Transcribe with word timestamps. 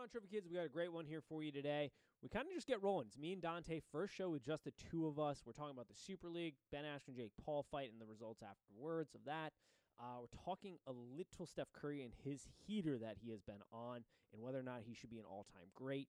on, 0.00 0.08
Trophy 0.08 0.28
Kids? 0.32 0.46
We 0.48 0.56
got 0.56 0.64
a 0.64 0.70
great 0.70 0.92
one 0.92 1.04
here 1.04 1.20
for 1.20 1.42
you 1.42 1.52
today. 1.52 1.90
We 2.22 2.30
kind 2.30 2.46
of 2.46 2.54
just 2.54 2.66
get 2.66 2.82
rolling. 2.82 3.08
It's 3.08 3.18
me 3.18 3.34
and 3.34 3.42
Dante, 3.42 3.80
first 3.92 4.14
show 4.14 4.30
with 4.30 4.42
just 4.42 4.64
the 4.64 4.72
two 4.90 5.06
of 5.06 5.18
us. 5.18 5.42
We're 5.44 5.52
talking 5.52 5.74
about 5.74 5.88
the 5.88 5.94
Super 5.94 6.30
League, 6.30 6.54
Ben 6.72 6.84
Askren, 6.84 7.16
Jake 7.16 7.32
Paul 7.44 7.66
fight, 7.70 7.90
and 7.92 8.00
the 8.00 8.06
results 8.06 8.42
afterwards 8.42 9.14
of 9.14 9.20
that. 9.26 9.52
Uh, 9.98 10.20
we're 10.20 10.44
talking 10.44 10.76
a 10.86 10.92
little 10.92 11.44
Steph 11.44 11.70
Curry 11.74 12.02
and 12.02 12.12
his 12.24 12.48
heater 12.66 12.96
that 12.98 13.16
he 13.22 13.30
has 13.30 13.42
been 13.42 13.60
on, 13.72 14.04
and 14.32 14.40
whether 14.40 14.58
or 14.58 14.62
not 14.62 14.80
he 14.86 14.94
should 14.94 15.10
be 15.10 15.18
an 15.18 15.24
all-time 15.28 15.68
great. 15.74 16.08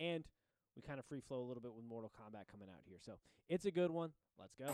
And 0.00 0.24
we 0.74 0.82
kind 0.82 0.98
of 0.98 1.04
free 1.04 1.20
flow 1.20 1.40
a 1.40 1.46
little 1.46 1.62
bit 1.62 1.74
with 1.74 1.84
Mortal 1.84 2.10
Kombat 2.10 2.50
coming 2.50 2.68
out 2.68 2.80
here. 2.88 2.98
So 3.00 3.12
it's 3.48 3.66
a 3.66 3.70
good 3.70 3.92
one. 3.92 4.10
Let's 4.38 4.54
go. 4.56 4.72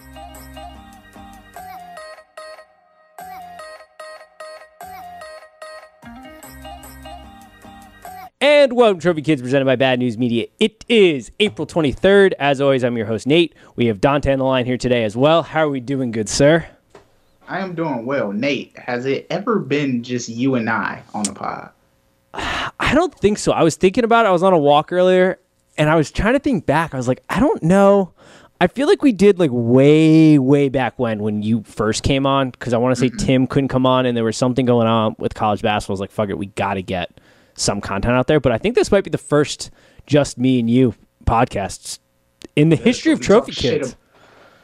And 8.46 8.74
welcome, 8.74 9.00
Trophy 9.00 9.22
Kids, 9.22 9.40
presented 9.40 9.64
by 9.64 9.76
Bad 9.76 9.98
News 9.98 10.18
Media. 10.18 10.48
It 10.60 10.84
is 10.86 11.32
April 11.40 11.66
23rd. 11.66 12.34
As 12.38 12.60
always, 12.60 12.84
I'm 12.84 12.94
your 12.94 13.06
host, 13.06 13.26
Nate. 13.26 13.54
We 13.74 13.86
have 13.86 14.02
Dante 14.02 14.30
on 14.30 14.38
the 14.38 14.44
line 14.44 14.66
here 14.66 14.76
today 14.76 15.04
as 15.04 15.16
well. 15.16 15.42
How 15.42 15.60
are 15.60 15.70
we 15.70 15.80
doing, 15.80 16.10
good 16.10 16.28
sir? 16.28 16.66
I 17.48 17.60
am 17.60 17.74
doing 17.74 18.04
well. 18.04 18.32
Nate, 18.32 18.76
has 18.76 19.06
it 19.06 19.26
ever 19.30 19.60
been 19.60 20.02
just 20.02 20.28
you 20.28 20.56
and 20.56 20.68
I 20.68 21.02
on 21.14 21.22
the 21.22 21.32
pod? 21.32 21.70
I 22.34 22.92
don't 22.92 23.14
think 23.14 23.38
so. 23.38 23.50
I 23.52 23.62
was 23.62 23.76
thinking 23.76 24.04
about 24.04 24.26
it. 24.26 24.28
I 24.28 24.32
was 24.32 24.42
on 24.42 24.52
a 24.52 24.58
walk 24.58 24.92
earlier 24.92 25.38
and 25.78 25.88
I 25.88 25.94
was 25.94 26.10
trying 26.10 26.34
to 26.34 26.38
think 26.38 26.66
back. 26.66 26.92
I 26.92 26.98
was 26.98 27.08
like, 27.08 27.22
I 27.30 27.40
don't 27.40 27.62
know. 27.62 28.12
I 28.60 28.66
feel 28.66 28.88
like 28.88 29.00
we 29.00 29.12
did 29.12 29.38
like 29.38 29.52
way, 29.54 30.38
way 30.38 30.68
back 30.68 30.98
when, 30.98 31.20
when 31.20 31.42
you 31.42 31.62
first 31.62 32.02
came 32.02 32.26
on, 32.26 32.50
because 32.50 32.74
I 32.74 32.76
want 32.76 32.94
to 32.94 33.00
say 33.00 33.08
mm-hmm. 33.08 33.26
Tim 33.26 33.46
couldn't 33.46 33.68
come 33.68 33.86
on 33.86 34.04
and 34.04 34.14
there 34.14 34.22
was 34.22 34.36
something 34.36 34.66
going 34.66 34.86
on 34.86 35.16
with 35.18 35.32
college 35.32 35.62
basketball. 35.62 35.94
I 35.94 35.96
was 35.96 36.00
like, 36.00 36.10
fuck 36.10 36.28
it, 36.28 36.36
we 36.36 36.46
got 36.48 36.74
to 36.74 36.82
get 36.82 37.10
some 37.56 37.80
content 37.80 38.14
out 38.14 38.26
there. 38.26 38.40
But 38.40 38.52
I 38.52 38.58
think 38.58 38.74
this 38.74 38.90
might 38.90 39.04
be 39.04 39.10
the 39.10 39.18
first 39.18 39.70
just 40.06 40.38
me 40.38 40.60
and 40.60 40.68
you 40.68 40.94
podcasts 41.24 41.98
in 42.56 42.68
the 42.68 42.76
history 42.76 43.12
of 43.12 43.20
Trophy 43.20 43.52
Kids. 43.52 43.96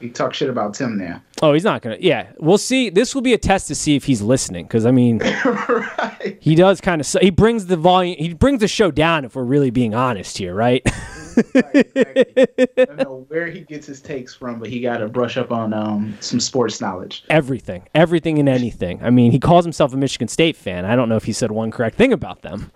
You 0.00 0.08
talk 0.10 0.32
shit 0.32 0.48
about 0.48 0.72
Tim 0.72 0.96
there. 0.96 1.22
Oh, 1.42 1.52
he's 1.52 1.64
not 1.64 1.82
gonna. 1.82 1.98
Yeah, 2.00 2.28
we'll 2.38 2.56
see. 2.56 2.88
This 2.88 3.14
will 3.14 3.20
be 3.20 3.34
a 3.34 3.38
test 3.38 3.68
to 3.68 3.74
see 3.74 3.96
if 3.96 4.04
he's 4.04 4.22
listening, 4.22 4.64
because 4.64 4.86
I 4.86 4.92
mean, 4.92 5.18
right. 5.44 6.38
he 6.40 6.54
does 6.54 6.80
kind 6.80 7.02
of. 7.02 7.06
He 7.20 7.28
brings 7.28 7.66
the 7.66 7.76
volume. 7.76 8.16
He 8.18 8.32
brings 8.32 8.60
the 8.60 8.68
show 8.68 8.90
down. 8.90 9.26
If 9.26 9.34
we're 9.34 9.44
really 9.44 9.70
being 9.70 9.94
honest 9.94 10.38
here, 10.38 10.54
right? 10.54 10.82
exactly. 11.40 12.46
I 12.78 12.84
don't 12.84 12.96
know 12.98 13.24
where 13.28 13.46
he 13.46 13.60
gets 13.60 13.86
his 13.86 14.00
takes 14.00 14.34
from, 14.34 14.58
but 14.58 14.68
he 14.68 14.80
got 14.80 14.98
to 14.98 15.08
brush 15.08 15.36
up 15.36 15.50
on 15.50 15.72
um, 15.72 16.16
some 16.20 16.40
sports 16.40 16.80
knowledge. 16.80 17.24
everything, 17.30 17.88
everything, 17.94 18.38
and 18.38 18.48
anything. 18.48 19.02
I 19.02 19.10
mean, 19.10 19.32
he 19.32 19.38
calls 19.38 19.64
himself 19.64 19.92
a 19.92 19.96
Michigan 19.96 20.28
State 20.28 20.56
fan. 20.56 20.84
I 20.84 20.96
don't 20.96 21.08
know 21.08 21.16
if 21.16 21.24
he 21.24 21.32
said 21.32 21.50
one 21.50 21.70
correct 21.70 21.96
thing 21.96 22.12
about 22.12 22.42
them. 22.42 22.70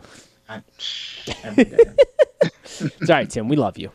I. 0.48 0.62
It's 2.80 3.08
all 3.08 3.16
right, 3.16 3.30
Tim. 3.30 3.48
We 3.48 3.56
love 3.56 3.78
you. 3.78 3.90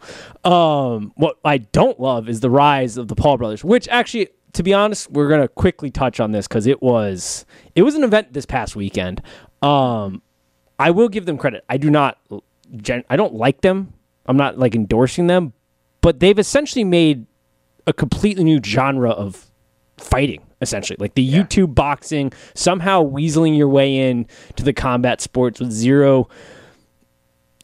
Um, 0.50 1.12
what 1.16 1.38
I 1.44 1.58
don't 1.58 2.00
love 2.00 2.30
is 2.30 2.40
the 2.40 2.50
rise 2.50 2.98
of 2.98 3.08
the 3.08 3.16
Paul 3.16 3.38
brothers, 3.38 3.64
which 3.64 3.88
actually, 3.90 4.30
to 4.54 4.64
be 4.64 4.74
honest, 4.74 5.12
we're 5.12 5.28
gonna 5.30 5.48
quickly 5.48 5.92
touch 5.92 6.20
on 6.20 6.32
this 6.32 6.48
because 6.48 6.66
it 6.66 6.82
was 6.82 7.46
it 7.76 7.84
was 7.84 7.96
an 7.96 8.04
event 8.04 8.34
this 8.34 8.46
past 8.46 8.76
weekend. 8.76 9.22
Um, 9.62 10.22
I 10.80 10.92
will 10.92 11.10
give 11.10 11.26
them 11.26 11.38
credit. 11.38 11.66
I 11.68 11.76
do 11.78 11.90
not, 11.90 12.18
gen- 12.78 13.04
I 13.10 13.18
don't 13.18 13.34
like 13.34 13.60
them. 13.62 13.94
I'm 14.30 14.38
not 14.38 14.60
like 14.60 14.76
endorsing 14.76 15.28
them, 15.28 15.54
but 16.02 16.20
they've 16.20 16.38
essentially 16.38 16.84
made 16.84 17.26
a 17.88 17.92
completely 17.92 18.44
new 18.44 18.62
genre 18.64 19.10
of 19.10 19.48
fighting 19.98 20.44
essentially. 20.62 20.98
Like 21.00 21.16
the 21.16 21.28
youtube 21.28 21.74
boxing 21.74 22.32
somehow 22.54 23.04
weaseling 23.04 23.58
your 23.58 23.68
way 23.68 24.10
in 24.10 24.28
to 24.56 24.64
the 24.64 24.72
combat 24.72 25.20
sports 25.20 25.60
with 25.60 25.72
zero 25.72 26.30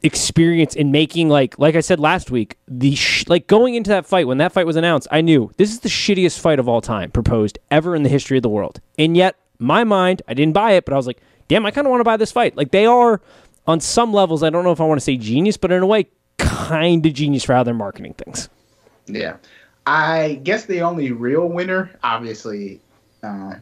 experience 0.02 0.76
in 0.76 0.92
making 0.92 1.30
like 1.30 1.58
like 1.58 1.76
I 1.76 1.80
said 1.80 2.00
last 2.00 2.30
week 2.30 2.58
the 2.68 2.96
sh- 2.96 3.26
like 3.28 3.48
going 3.48 3.74
into 3.76 3.90
that 3.90 4.06
fight 4.06 4.28
when 4.28 4.38
that 4.38 4.52
fight 4.52 4.66
was 4.66 4.76
announced 4.76 5.08
I 5.10 5.22
knew 5.22 5.52
this 5.58 5.72
is 5.72 5.80
the 5.80 5.90
shittiest 5.90 6.40
fight 6.40 6.60
of 6.60 6.70
all 6.70 6.82
time 6.82 7.10
proposed 7.10 7.58
ever 7.72 7.96
in 7.96 8.04
the 8.04 8.10
history 8.10 8.38
of 8.38 8.44
the 8.44 8.50
world. 8.50 8.82
And 9.00 9.16
yet 9.18 9.36
my 9.58 9.84
mind 9.84 10.22
I 10.28 10.34
didn't 10.34 10.54
buy 10.54 10.74
it 10.74 10.86
but 10.86 10.94
I 10.94 10.98
was 10.98 11.08
like 11.08 11.22
damn 11.48 11.66
I 11.66 11.72
kind 11.72 11.86
of 11.88 11.92
want 11.92 12.02
to 12.02 12.06
buy 12.06 12.18
this 12.18 12.32
fight. 12.32 12.56
Like 12.56 12.72
they 12.72 12.86
are 12.86 13.22
on 13.68 13.80
some 13.80 14.14
levels 14.14 14.44
I 14.44 14.50
don't 14.50 14.64
know 14.64 14.72
if 14.72 14.82
I 14.82 14.86
want 14.86 15.00
to 15.00 15.04
say 15.06 15.18
genius 15.18 15.58
but 15.58 15.72
in 15.72 15.82
a 15.82 15.88
way 15.88 16.08
kind 16.38 17.06
of 17.06 17.14
genius 17.14 17.44
for 17.44 17.54
how 17.54 17.64
they're 17.64 17.74
marketing 17.74 18.14
things 18.14 18.50
Yeah. 19.08 19.38
I 19.88 20.40
guess 20.44 20.66
the 20.66 20.82
only 20.82 21.12
real 21.12 21.48
winner, 21.48 21.92
obviously, 22.04 22.82
uh, 23.22 23.56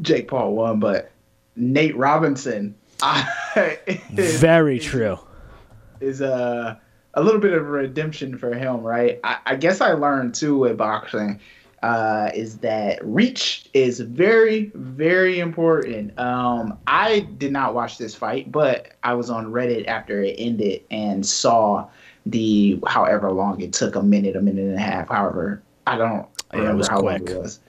Jake 0.00 0.26
Paul 0.28 0.54
won, 0.54 0.80
but 0.80 1.10
Nate 1.56 1.96
Robinson 1.96 2.74
I, 3.02 3.78
is, 4.16 4.40
very 4.40 4.78
true 4.78 5.18
is 6.00 6.20
a 6.20 6.80
a 7.14 7.22
little 7.22 7.40
bit 7.40 7.52
of 7.52 7.66
redemption 7.66 8.36
for 8.36 8.54
him, 8.54 8.80
right? 8.82 9.20
I, 9.24 9.38
I 9.46 9.56
guess 9.56 9.80
I 9.80 9.92
learned 9.92 10.34
too 10.34 10.58
with 10.58 10.76
boxing 10.76 11.40
uh, 11.82 12.30
is 12.34 12.58
that 12.58 12.98
reach 13.04 13.68
is 13.72 14.00
very 14.00 14.72
very 14.74 15.38
important. 15.38 16.18
Um, 16.18 16.78
I 16.88 17.20
did 17.20 17.52
not 17.52 17.74
watch 17.74 17.98
this 17.98 18.14
fight, 18.14 18.50
but 18.50 18.92
I 19.04 19.14
was 19.14 19.30
on 19.30 19.46
Reddit 19.46 19.86
after 19.86 20.20
it 20.22 20.34
ended 20.38 20.82
and 20.90 21.24
saw 21.24 21.88
the 22.26 22.80
however 22.86 23.30
long 23.32 23.60
it 23.60 23.72
took 23.72 23.94
a 23.94 24.02
minute, 24.02 24.36
a 24.36 24.40
minute 24.40 24.64
and 24.64 24.74
a 24.76 24.80
half, 24.80 25.08
however 25.08 25.62
I 25.86 25.96
don't 25.96 26.26
Yeah, 26.52 26.58
it 26.58 26.58
remember 26.58 26.78
was 26.78 26.88
how 26.88 27.00
long 27.00 27.14
it 27.28 27.38
was. 27.38 27.60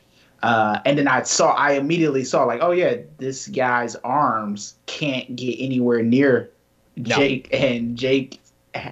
Uh, 0.41 0.79
and 0.85 0.97
then 0.97 1.07
I 1.07 1.23
saw, 1.23 1.51
I 1.53 1.73
immediately 1.73 2.23
saw, 2.23 2.45
like, 2.45 2.61
oh 2.61 2.71
yeah, 2.71 2.95
this 3.17 3.47
guy's 3.47 3.95
arms 3.97 4.75
can't 4.85 5.35
get 5.35 5.55
anywhere 5.59 6.01
near 6.01 6.49
No. 6.95 7.15
Jake, 7.15 7.49
and 7.53 7.97
Jake 7.97 8.39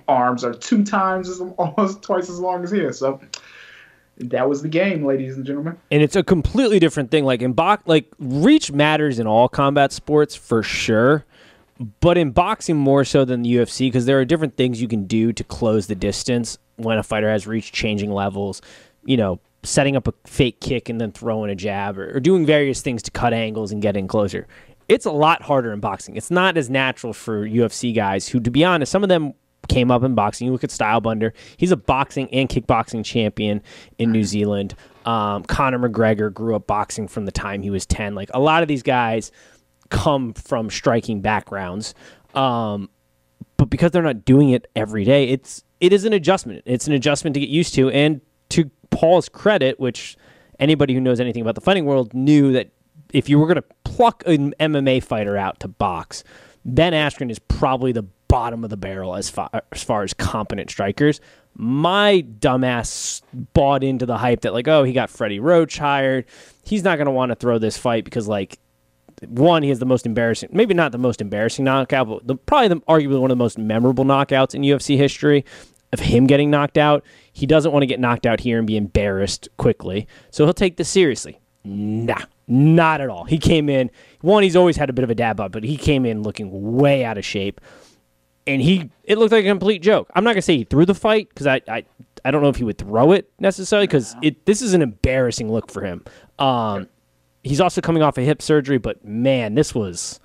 arms 0.07 0.43
are 0.43 0.53
two 0.53 0.83
times 0.83 1.29
as 1.29 1.39
almost 1.57 2.01
twice 2.01 2.29
as 2.29 2.39
long 2.39 2.63
as 2.63 2.71
his. 2.71 2.99
So 2.99 3.21
that 4.17 4.49
was 4.49 4.61
the 4.61 4.67
game, 4.67 5.05
ladies 5.05 5.37
and 5.37 5.45
gentlemen. 5.45 5.77
and 5.91 6.01
it's 6.01 6.15
a 6.15 6.23
completely 6.23 6.79
different 6.79 7.11
thing. 7.11 7.23
Like 7.23 7.41
in 7.41 7.53
box, 7.53 7.83
like 7.85 8.11
reach 8.19 8.71
matters 8.71 9.19
in 9.19 9.27
all 9.27 9.47
combat 9.47 9.91
sports 9.91 10.35
for 10.35 10.63
sure, 10.63 11.23
but 11.99 12.17
in 12.17 12.31
boxing 12.31 12.77
more 12.77 13.05
so 13.05 13.25
than 13.25 13.41
the 13.41 13.55
UFC 13.55 13.87
because 13.87 14.05
there 14.05 14.19
are 14.19 14.25
different 14.25 14.57
things 14.57 14.81
you 14.81 14.87
can 14.87 15.05
do 15.05 15.31
to 15.33 15.43
close 15.43 15.87
the 15.87 15.95
distance 15.95 16.57
when 16.77 16.97
a 16.97 17.03
fighter 17.03 17.29
has 17.29 17.47
reached 17.47 17.73
changing 17.73 18.11
levels. 18.11 18.61
You 19.05 19.17
know, 19.17 19.39
setting 19.63 19.95
up 19.95 20.07
a 20.07 20.13
fake 20.25 20.59
kick 20.59 20.89
and 20.89 20.99
then 20.99 21.11
throwing 21.11 21.49
a 21.49 21.55
jab, 21.55 21.97
or, 21.97 22.17
or 22.17 22.19
doing 22.19 22.45
various 22.45 22.81
things 22.81 23.03
to 23.03 23.11
cut 23.11 23.33
angles 23.33 23.71
and 23.71 23.81
get 23.81 23.97
in 23.97 24.07
closer. 24.07 24.47
It's 24.87 25.05
a 25.05 25.11
lot 25.11 25.41
harder 25.41 25.73
in 25.73 25.79
boxing. 25.79 26.15
It's 26.15 26.31
not 26.31 26.57
as 26.57 26.69
natural 26.69 27.13
for 27.13 27.45
UFC 27.45 27.93
guys 27.93 28.29
who, 28.29 28.39
to 28.39 28.49
be 28.49 28.63
honest, 28.63 28.91
some 28.91 29.03
of 29.03 29.09
them 29.09 29.33
came 29.67 29.91
up 29.91 30.03
in 30.03 30.15
boxing. 30.15 30.47
You 30.47 30.53
look 30.53 30.63
at 30.63 30.69
Stylebender; 30.69 31.33
he's 31.57 31.71
a 31.71 31.77
boxing 31.77 32.29
and 32.33 32.47
kickboxing 32.47 33.03
champion 33.03 33.61
in 33.97 34.11
New 34.11 34.23
Zealand. 34.23 34.75
Um, 35.05 35.43
Conor 35.43 35.79
McGregor 35.79 36.33
grew 36.33 36.55
up 36.55 36.67
boxing 36.67 37.07
from 37.07 37.25
the 37.25 37.31
time 37.31 37.61
he 37.61 37.69
was 37.69 37.85
ten. 37.85 38.15
Like 38.15 38.29
a 38.33 38.39
lot 38.39 38.61
of 38.61 38.67
these 38.67 38.83
guys 38.83 39.31
come 39.89 40.33
from 40.33 40.69
striking 40.69 41.21
backgrounds, 41.21 41.93
um, 42.33 42.89
but 43.57 43.69
because 43.69 43.91
they're 43.91 44.03
not 44.03 44.25
doing 44.25 44.49
it 44.49 44.69
every 44.75 45.03
day, 45.03 45.25
it's 45.29 45.63
it 45.79 45.93
is 45.93 46.05
an 46.05 46.13
adjustment. 46.13 46.63
It's 46.65 46.87
an 46.87 46.93
adjustment 46.93 47.33
to 47.35 47.39
get 47.39 47.49
used 47.49 47.73
to. 47.75 47.89
And 47.89 48.21
to 48.49 48.69
Paul's 48.89 49.29
credit, 49.29 49.79
which 49.79 50.17
anybody 50.59 50.93
who 50.93 51.01
knows 51.01 51.19
anything 51.19 51.41
about 51.41 51.55
the 51.55 51.61
fighting 51.61 51.85
world 51.85 52.13
knew 52.13 52.51
that 52.53 52.69
if 53.13 53.29
you 53.29 53.39
were 53.39 53.45
going 53.45 53.55
to 53.55 53.63
pluck 53.83 54.23
an 54.25 54.53
MMA 54.59 55.03
fighter 55.03 55.37
out 55.37 55.59
to 55.61 55.67
box, 55.67 56.23
Ben 56.65 56.93
Askren 56.93 57.31
is 57.31 57.39
probably 57.39 57.91
the 57.91 58.03
bottom 58.27 58.63
of 58.63 58.69
the 58.69 58.77
barrel 58.77 59.15
as 59.15 59.29
far 59.29 59.49
as, 59.71 59.83
far 59.83 60.03
as 60.03 60.13
competent 60.13 60.69
strikers. 60.69 61.21
My 61.55 62.25
dumbass 62.39 63.21
bought 63.53 63.83
into 63.83 64.05
the 64.05 64.17
hype 64.17 64.41
that 64.41 64.53
like, 64.53 64.67
oh, 64.67 64.83
he 64.83 64.93
got 64.93 65.09
Freddie 65.09 65.39
Roach 65.39 65.77
hired. 65.77 66.25
He's 66.63 66.83
not 66.83 66.97
going 66.97 67.05
to 67.05 67.11
want 67.11 67.31
to 67.31 67.35
throw 67.35 67.57
this 67.57 67.77
fight 67.77 68.03
because 68.03 68.27
like 68.27 68.59
one, 69.25 69.63
he 69.63 69.69
has 69.69 69.79
the 69.79 69.85
most 69.85 70.05
embarrassing, 70.05 70.49
maybe 70.51 70.73
not 70.73 70.91
the 70.91 70.97
most 70.97 71.21
embarrassing 71.21 71.65
knockout, 71.65 72.07
but 72.07 72.27
the, 72.27 72.35
probably 72.35 72.67
the, 72.67 72.75
arguably 72.81 73.19
one 73.19 73.31
of 73.31 73.37
the 73.37 73.43
most 73.43 73.57
memorable 73.57 74.05
knockouts 74.05 74.53
in 74.53 74.61
UFC 74.61 74.97
history 74.97 75.43
of 75.93 75.99
him 75.99 76.27
getting 76.27 76.51
knocked 76.51 76.77
out. 76.77 77.03
He 77.31 77.45
doesn't 77.45 77.71
want 77.71 77.83
to 77.83 77.87
get 77.87 77.99
knocked 77.99 78.25
out 78.25 78.39
here 78.39 78.57
and 78.57 78.67
be 78.67 78.77
embarrassed 78.77 79.49
quickly, 79.57 80.07
so 80.29 80.43
he'll 80.45 80.53
take 80.53 80.77
this 80.77 80.89
seriously. 80.89 81.39
Nah, 81.63 82.21
not 82.47 83.01
at 83.01 83.09
all. 83.09 83.25
He 83.25 83.37
came 83.37 83.69
in. 83.69 83.89
One, 84.21 84.43
he's 84.43 84.55
always 84.55 84.77
had 84.77 84.89
a 84.89 84.93
bit 84.93 85.03
of 85.03 85.09
a 85.09 85.15
dab 85.15 85.39
up, 85.39 85.51
but 85.51 85.63
he 85.63 85.77
came 85.77 86.05
in 86.05 86.23
looking 86.23 86.75
way 86.77 87.03
out 87.03 87.17
of 87.17 87.25
shape, 87.25 87.59
and 88.45 88.61
he 88.61 88.89
it 89.03 89.17
looked 89.17 89.31
like 89.31 89.45
a 89.45 89.49
complete 89.49 89.81
joke. 89.81 90.09
I'm 90.15 90.23
not 90.23 90.31
gonna 90.31 90.41
say 90.41 90.57
he 90.57 90.63
threw 90.63 90.85
the 90.85 90.95
fight 90.95 91.29
because 91.29 91.47
I, 91.47 91.61
I 91.67 91.85
I 92.23 92.31
don't 92.31 92.41
know 92.41 92.49
if 92.49 92.55
he 92.55 92.63
would 92.63 92.77
throw 92.77 93.11
it 93.11 93.31
necessarily 93.39 93.87
because 93.87 94.15
it 94.21 94.45
this 94.45 94.61
is 94.61 94.73
an 94.73 94.81
embarrassing 94.81 95.51
look 95.51 95.71
for 95.71 95.83
him. 95.83 96.03
Um, 96.39 96.87
he's 97.47 97.61
also 97.61 97.81
coming 97.81 98.03
off 98.03 98.17
a 98.17 98.21
hip 98.21 98.41
surgery, 98.41 98.77
but 98.77 99.03
man, 99.05 99.55
this 99.55 99.73
was 99.73 100.19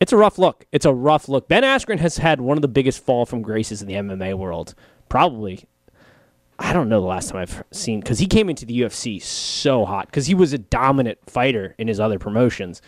it's 0.00 0.12
a 0.12 0.16
rough 0.16 0.36
look. 0.38 0.66
It's 0.72 0.84
a 0.84 0.92
rough 0.92 1.28
look. 1.28 1.48
Ben 1.48 1.62
Askren 1.62 2.00
has 2.00 2.16
had 2.18 2.40
one 2.40 2.58
of 2.58 2.62
the 2.62 2.68
biggest 2.68 3.04
fall 3.04 3.24
from 3.24 3.40
graces 3.40 3.82
in 3.82 3.88
the 3.88 3.94
MMA 3.94 4.34
world. 4.34 4.74
Probably, 5.08 5.64
I 6.58 6.72
don't 6.72 6.88
know 6.88 7.00
the 7.00 7.06
last 7.06 7.30
time 7.30 7.40
I've 7.40 7.62
seen 7.70 8.00
because 8.00 8.18
he 8.18 8.26
came 8.26 8.48
into 8.50 8.66
the 8.66 8.80
UFC 8.80 9.22
so 9.22 9.84
hot 9.84 10.06
because 10.06 10.26
he 10.26 10.34
was 10.34 10.52
a 10.52 10.58
dominant 10.58 11.18
fighter 11.26 11.74
in 11.78 11.86
his 11.88 12.00
other 12.00 12.18
promotions. 12.18 12.82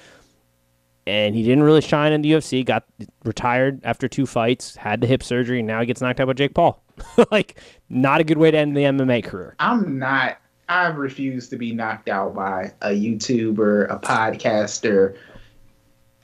and 1.07 1.35
he 1.35 1.43
didn't 1.43 1.63
really 1.63 1.81
shine 1.83 2.13
in 2.13 2.23
the 2.23 2.33
UFC. 2.33 2.65
Got 2.65 2.85
retired 3.25 3.81
after 3.85 4.09
two 4.09 4.27
fights, 4.27 4.77
had 4.77 5.01
the 5.01 5.07
hip 5.07 5.23
surgery, 5.23 5.59
and 5.59 5.69
now 5.69 5.81
he 5.81 5.87
gets 5.87 6.01
knocked 6.01 6.19
out 6.21 6.27
by 6.27 6.33
Jake 6.33 6.55
Paul. 6.55 6.83
like, 7.31 7.61
not 7.89 8.21
a 8.21 8.25
good 8.25 8.39
way 8.39 8.51
to 8.51 8.57
end 8.59 8.77
the 8.77 8.83
MMA 8.83 9.23
career. 9.25 9.55
I'm 9.59 9.99
not. 9.99 10.39
I 10.69 10.87
refuse 10.87 11.49
to 11.51 11.57
be 11.57 11.73
knocked 11.73 12.09
out 12.09 12.35
by 12.35 12.73
a 12.83 12.91
YouTuber, 12.91 13.91
a 13.91 13.99
podcaster, 13.99 15.17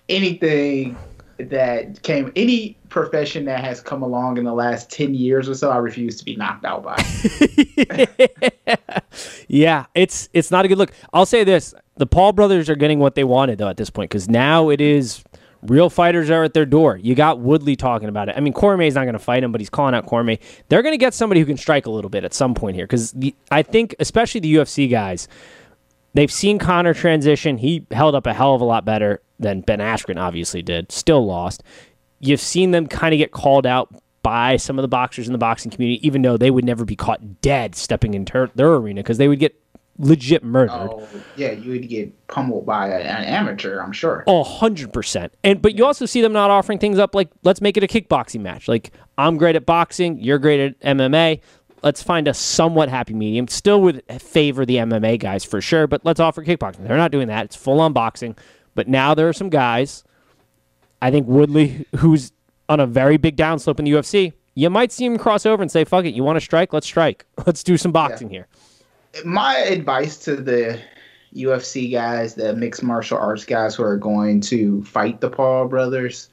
anything 0.08 0.96
that 1.38 2.02
came, 2.02 2.32
any 2.36 2.76
profession 2.88 3.44
that 3.46 3.64
has 3.64 3.80
come 3.80 4.02
along 4.02 4.36
in 4.36 4.44
the 4.44 4.52
last 4.52 4.90
10 4.90 5.14
years 5.14 5.48
or 5.48 5.54
so, 5.54 5.70
I 5.70 5.78
refuse 5.78 6.16
to 6.18 6.24
be 6.24 6.36
knocked 6.36 6.64
out 6.64 6.82
by. 6.82 6.96
yeah, 9.48 9.86
it's 9.94 10.28
it's 10.32 10.50
not 10.50 10.64
a 10.64 10.68
good 10.68 10.78
look. 10.78 10.92
I'll 11.12 11.26
say 11.26 11.44
this: 11.44 11.74
the 11.96 12.06
Paul 12.06 12.32
brothers 12.32 12.68
are 12.68 12.76
getting 12.76 12.98
what 12.98 13.14
they 13.14 13.24
wanted 13.24 13.58
though 13.58 13.68
at 13.68 13.76
this 13.76 13.90
point 13.90 14.10
because 14.10 14.28
now 14.28 14.68
it 14.68 14.80
is 14.80 15.22
real 15.62 15.90
fighters 15.90 16.30
are 16.30 16.44
at 16.44 16.54
their 16.54 16.66
door. 16.66 16.96
You 16.96 17.14
got 17.14 17.40
Woodley 17.40 17.76
talking 17.76 18.08
about 18.08 18.28
it. 18.28 18.36
I 18.36 18.40
mean, 18.40 18.52
Cormier's 18.52 18.94
not 18.94 19.04
going 19.04 19.14
to 19.14 19.18
fight 19.18 19.42
him, 19.44 19.52
but 19.52 19.60
he's 19.60 19.70
calling 19.70 19.94
out 19.94 20.06
Cormier. 20.06 20.38
They're 20.68 20.82
going 20.82 20.94
to 20.94 20.98
get 20.98 21.14
somebody 21.14 21.40
who 21.40 21.46
can 21.46 21.56
strike 21.56 21.86
a 21.86 21.90
little 21.90 22.10
bit 22.10 22.24
at 22.24 22.34
some 22.34 22.54
point 22.54 22.76
here 22.76 22.86
because 22.86 23.14
I 23.50 23.62
think, 23.62 23.94
especially 23.98 24.40
the 24.40 24.54
UFC 24.54 24.90
guys, 24.90 25.28
they've 26.14 26.32
seen 26.32 26.58
Conor 26.58 26.94
transition. 26.94 27.58
He 27.58 27.86
held 27.90 28.14
up 28.14 28.26
a 28.26 28.32
hell 28.32 28.54
of 28.54 28.60
a 28.60 28.64
lot 28.64 28.84
better 28.84 29.20
than 29.38 29.60
Ben 29.60 29.78
Askren 29.78 30.20
obviously 30.20 30.62
did. 30.62 30.92
Still 30.92 31.24
lost. 31.26 31.62
You've 32.20 32.40
seen 32.40 32.70
them 32.70 32.86
kind 32.86 33.14
of 33.14 33.18
get 33.18 33.32
called 33.32 33.66
out 33.66 33.94
by 34.22 34.56
some 34.56 34.78
of 34.78 34.82
the 34.82 34.88
boxers 34.88 35.26
in 35.26 35.32
the 35.32 35.38
boxing 35.38 35.70
community, 35.70 36.06
even 36.06 36.22
though 36.22 36.36
they 36.36 36.50
would 36.50 36.64
never 36.64 36.84
be 36.84 36.96
caught 36.96 37.40
dead 37.40 37.74
stepping 37.74 38.12
into 38.14 38.50
their 38.54 38.74
arena 38.74 39.00
because 39.02 39.18
they 39.18 39.28
would 39.28 39.38
get 39.38 39.58
legit 40.00 40.42
murdered. 40.42 40.72
Oh, 40.72 41.06
yeah, 41.36 41.52
you 41.52 41.72
would 41.72 41.88
get 41.88 42.26
pummeled 42.26 42.66
by 42.66 42.88
an 42.88 43.24
amateur, 43.24 43.80
I'm 43.80 43.92
sure. 43.92 44.24
Oh, 44.26 44.42
100%. 44.42 45.30
And 45.44 45.62
but 45.62 45.76
you 45.76 45.84
also 45.84 46.06
see 46.06 46.22
them 46.22 46.32
not 46.32 46.50
offering 46.50 46.78
things 46.78 46.98
up 46.98 47.14
like 47.14 47.28
let's 47.42 47.60
make 47.60 47.76
it 47.76 47.84
a 47.84 47.86
kickboxing 47.86 48.40
match. 48.40 48.66
Like 48.66 48.92
I'm 49.18 49.36
great 49.36 49.56
at 49.56 49.66
boxing, 49.66 50.18
you're 50.18 50.38
great 50.38 50.60
at 50.60 50.80
MMA. 50.80 51.40
Let's 51.82 52.02
find 52.02 52.28
a 52.28 52.34
somewhat 52.34 52.88
happy 52.88 53.14
medium. 53.14 53.48
Still 53.48 53.80
would 53.82 54.02
favor 54.20 54.66
the 54.66 54.76
MMA 54.76 55.18
guys 55.18 55.44
for 55.44 55.60
sure, 55.60 55.86
but 55.86 56.04
let's 56.04 56.20
offer 56.20 56.44
kickboxing. 56.44 56.86
They're 56.86 56.96
not 56.96 57.10
doing 57.10 57.28
that. 57.28 57.46
It's 57.46 57.56
full 57.56 57.80
on 57.80 57.92
boxing. 57.92 58.36
But 58.74 58.88
now 58.88 59.14
there 59.14 59.28
are 59.28 59.32
some 59.32 59.48
guys. 59.48 60.04
I 61.02 61.10
think 61.10 61.26
Woodley, 61.26 61.86
who's 61.96 62.32
on 62.68 62.80
a 62.80 62.86
very 62.86 63.16
big 63.16 63.36
downslope 63.36 63.78
in 63.78 63.86
the 63.86 63.92
UFC, 63.92 64.34
you 64.54 64.68
might 64.68 64.92
see 64.92 65.06
him 65.06 65.16
cross 65.16 65.46
over 65.46 65.62
and 65.62 65.70
say, 65.70 65.84
"Fuck 65.84 66.04
it, 66.04 66.14
you 66.14 66.22
want 66.22 66.36
to 66.36 66.40
strike? 66.40 66.72
Let's 66.72 66.86
strike. 66.86 67.24
Let's 67.46 67.62
do 67.62 67.76
some 67.76 67.92
boxing 67.92 68.28
yeah. 68.28 68.40
here." 68.40 68.48
My 69.24 69.56
advice 69.56 70.16
to 70.24 70.36
the 70.36 70.80
UFC 71.34 71.90
guys, 71.90 72.34
the 72.34 72.54
mixed 72.54 72.82
martial 72.82 73.18
arts 73.18 73.44
guys 73.44 73.74
who 73.74 73.82
are 73.82 73.96
going 73.96 74.40
to 74.42 74.84
fight 74.84 75.20
the 75.20 75.30
Paul 75.30 75.68
brothers, 75.68 76.28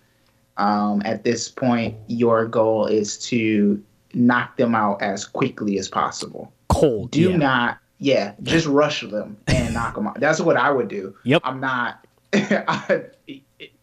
um, 0.58 1.02
at 1.06 1.24
this 1.24 1.50
point, 1.50 1.96
your 2.08 2.46
goal 2.46 2.88
is 2.88 3.18
to 3.28 3.82
knock 4.14 4.58
them 4.58 4.74
out 4.74 5.02
as 5.02 5.26
quickly 5.26 5.78
as 5.78 5.88
possible. 5.88 6.52
Cold. 6.70 7.12
Do 7.12 7.32
yeah. 7.32 7.38
not, 7.38 7.78
yeah, 8.00 8.34
just 8.44 8.66
rush 8.66 9.02
them 9.02 9.38
and 9.48 9.74
knock 9.74 9.96
them 9.96 10.08
out. 10.08 10.20
That's 10.20 10.40
what 10.40 10.58
I 10.58 10.72
would 10.72 10.88
do. 10.88 11.16
Yep. 11.24 11.42
I'm 11.46 11.60
not 11.60 12.08
I, 12.34 13.04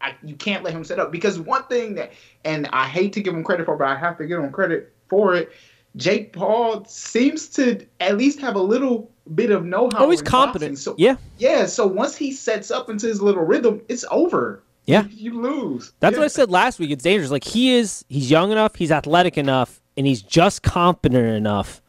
I, 0.00 0.14
you 0.22 0.36
can't 0.36 0.62
let 0.62 0.74
him 0.74 0.84
set 0.84 0.98
up 0.98 1.10
because 1.10 1.38
one 1.38 1.64
thing 1.64 1.94
that, 1.94 2.12
and 2.44 2.68
I 2.72 2.86
hate 2.86 3.12
to 3.14 3.22
give 3.22 3.34
him 3.34 3.42
credit 3.42 3.64
for, 3.64 3.76
but 3.76 3.88
I 3.88 3.96
have 3.96 4.18
to 4.18 4.26
give 4.26 4.38
him 4.38 4.50
credit 4.52 4.92
for 5.08 5.34
it. 5.34 5.50
Jake 5.96 6.32
Paul 6.32 6.84
seems 6.86 7.48
to 7.50 7.86
at 8.00 8.16
least 8.16 8.40
have 8.40 8.56
a 8.56 8.62
little 8.62 9.10
bit 9.34 9.50
of 9.50 9.64
know-how. 9.64 10.04
Oh, 10.04 10.10
he's 10.10 10.22
competent. 10.22 10.78
So 10.78 10.94
yeah, 10.98 11.16
yeah. 11.38 11.66
So 11.66 11.86
once 11.86 12.16
he 12.16 12.32
sets 12.32 12.70
up 12.70 12.90
into 12.90 13.06
his 13.06 13.22
little 13.22 13.44
rhythm, 13.44 13.80
it's 13.88 14.04
over. 14.10 14.62
Yeah, 14.86 15.04
you, 15.04 15.32
you 15.32 15.40
lose. 15.40 15.92
That's 16.00 16.14
yeah. 16.14 16.18
what 16.18 16.24
I 16.24 16.28
said 16.28 16.50
last 16.50 16.78
week. 16.78 16.90
It's 16.90 17.04
dangerous. 17.04 17.30
Like 17.30 17.44
he 17.44 17.74
is, 17.74 18.04
he's 18.08 18.30
young 18.30 18.52
enough, 18.52 18.74
he's 18.74 18.92
athletic 18.92 19.38
enough, 19.38 19.80
and 19.96 20.06
he's 20.06 20.20
just 20.20 20.62
competent 20.62 21.26
enough 21.26 21.80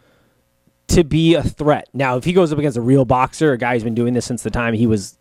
to 0.88 1.04
be 1.04 1.34
a 1.34 1.44
threat. 1.44 1.90
Now, 1.94 2.16
if 2.16 2.24
he 2.24 2.32
goes 2.32 2.54
up 2.54 2.60
against 2.60 2.78
a 2.78 2.82
real 2.82 3.06
boxer, 3.06 3.52
a 3.52 3.58
guy 3.58 3.74
who's 3.74 3.84
been 3.84 3.96
doing 3.96 4.14
this 4.14 4.26
since 4.26 4.44
the 4.44 4.52
time 4.52 4.74
he 4.76 4.88
was 4.88 5.18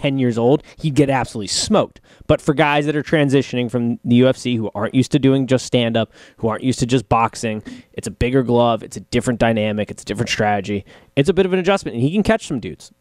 10 0.00 0.18
years 0.18 0.38
old, 0.38 0.62
he'd 0.78 0.94
get 0.94 1.10
absolutely 1.10 1.48
smoked. 1.48 2.00
But 2.26 2.40
for 2.40 2.54
guys 2.54 2.86
that 2.86 2.96
are 2.96 3.02
transitioning 3.02 3.70
from 3.70 3.98
the 4.04 4.20
UFC 4.20 4.56
who 4.56 4.70
aren't 4.74 4.94
used 4.94 5.12
to 5.12 5.18
doing 5.18 5.46
just 5.46 5.66
stand 5.66 5.96
up, 5.96 6.12
who 6.38 6.48
aren't 6.48 6.64
used 6.64 6.78
to 6.78 6.86
just 6.86 7.08
boxing, 7.08 7.62
it's 7.92 8.06
a 8.06 8.10
bigger 8.10 8.42
glove, 8.42 8.82
it's 8.82 8.96
a 8.96 9.00
different 9.00 9.38
dynamic, 9.38 9.90
it's 9.90 10.02
a 10.02 10.06
different 10.06 10.30
strategy. 10.30 10.86
It's 11.16 11.28
a 11.28 11.34
bit 11.34 11.44
of 11.44 11.52
an 11.52 11.58
adjustment, 11.58 11.96
and 11.96 12.02
he 12.02 12.12
can 12.12 12.22
catch 12.22 12.46
some 12.46 12.60
dudes. 12.60 12.92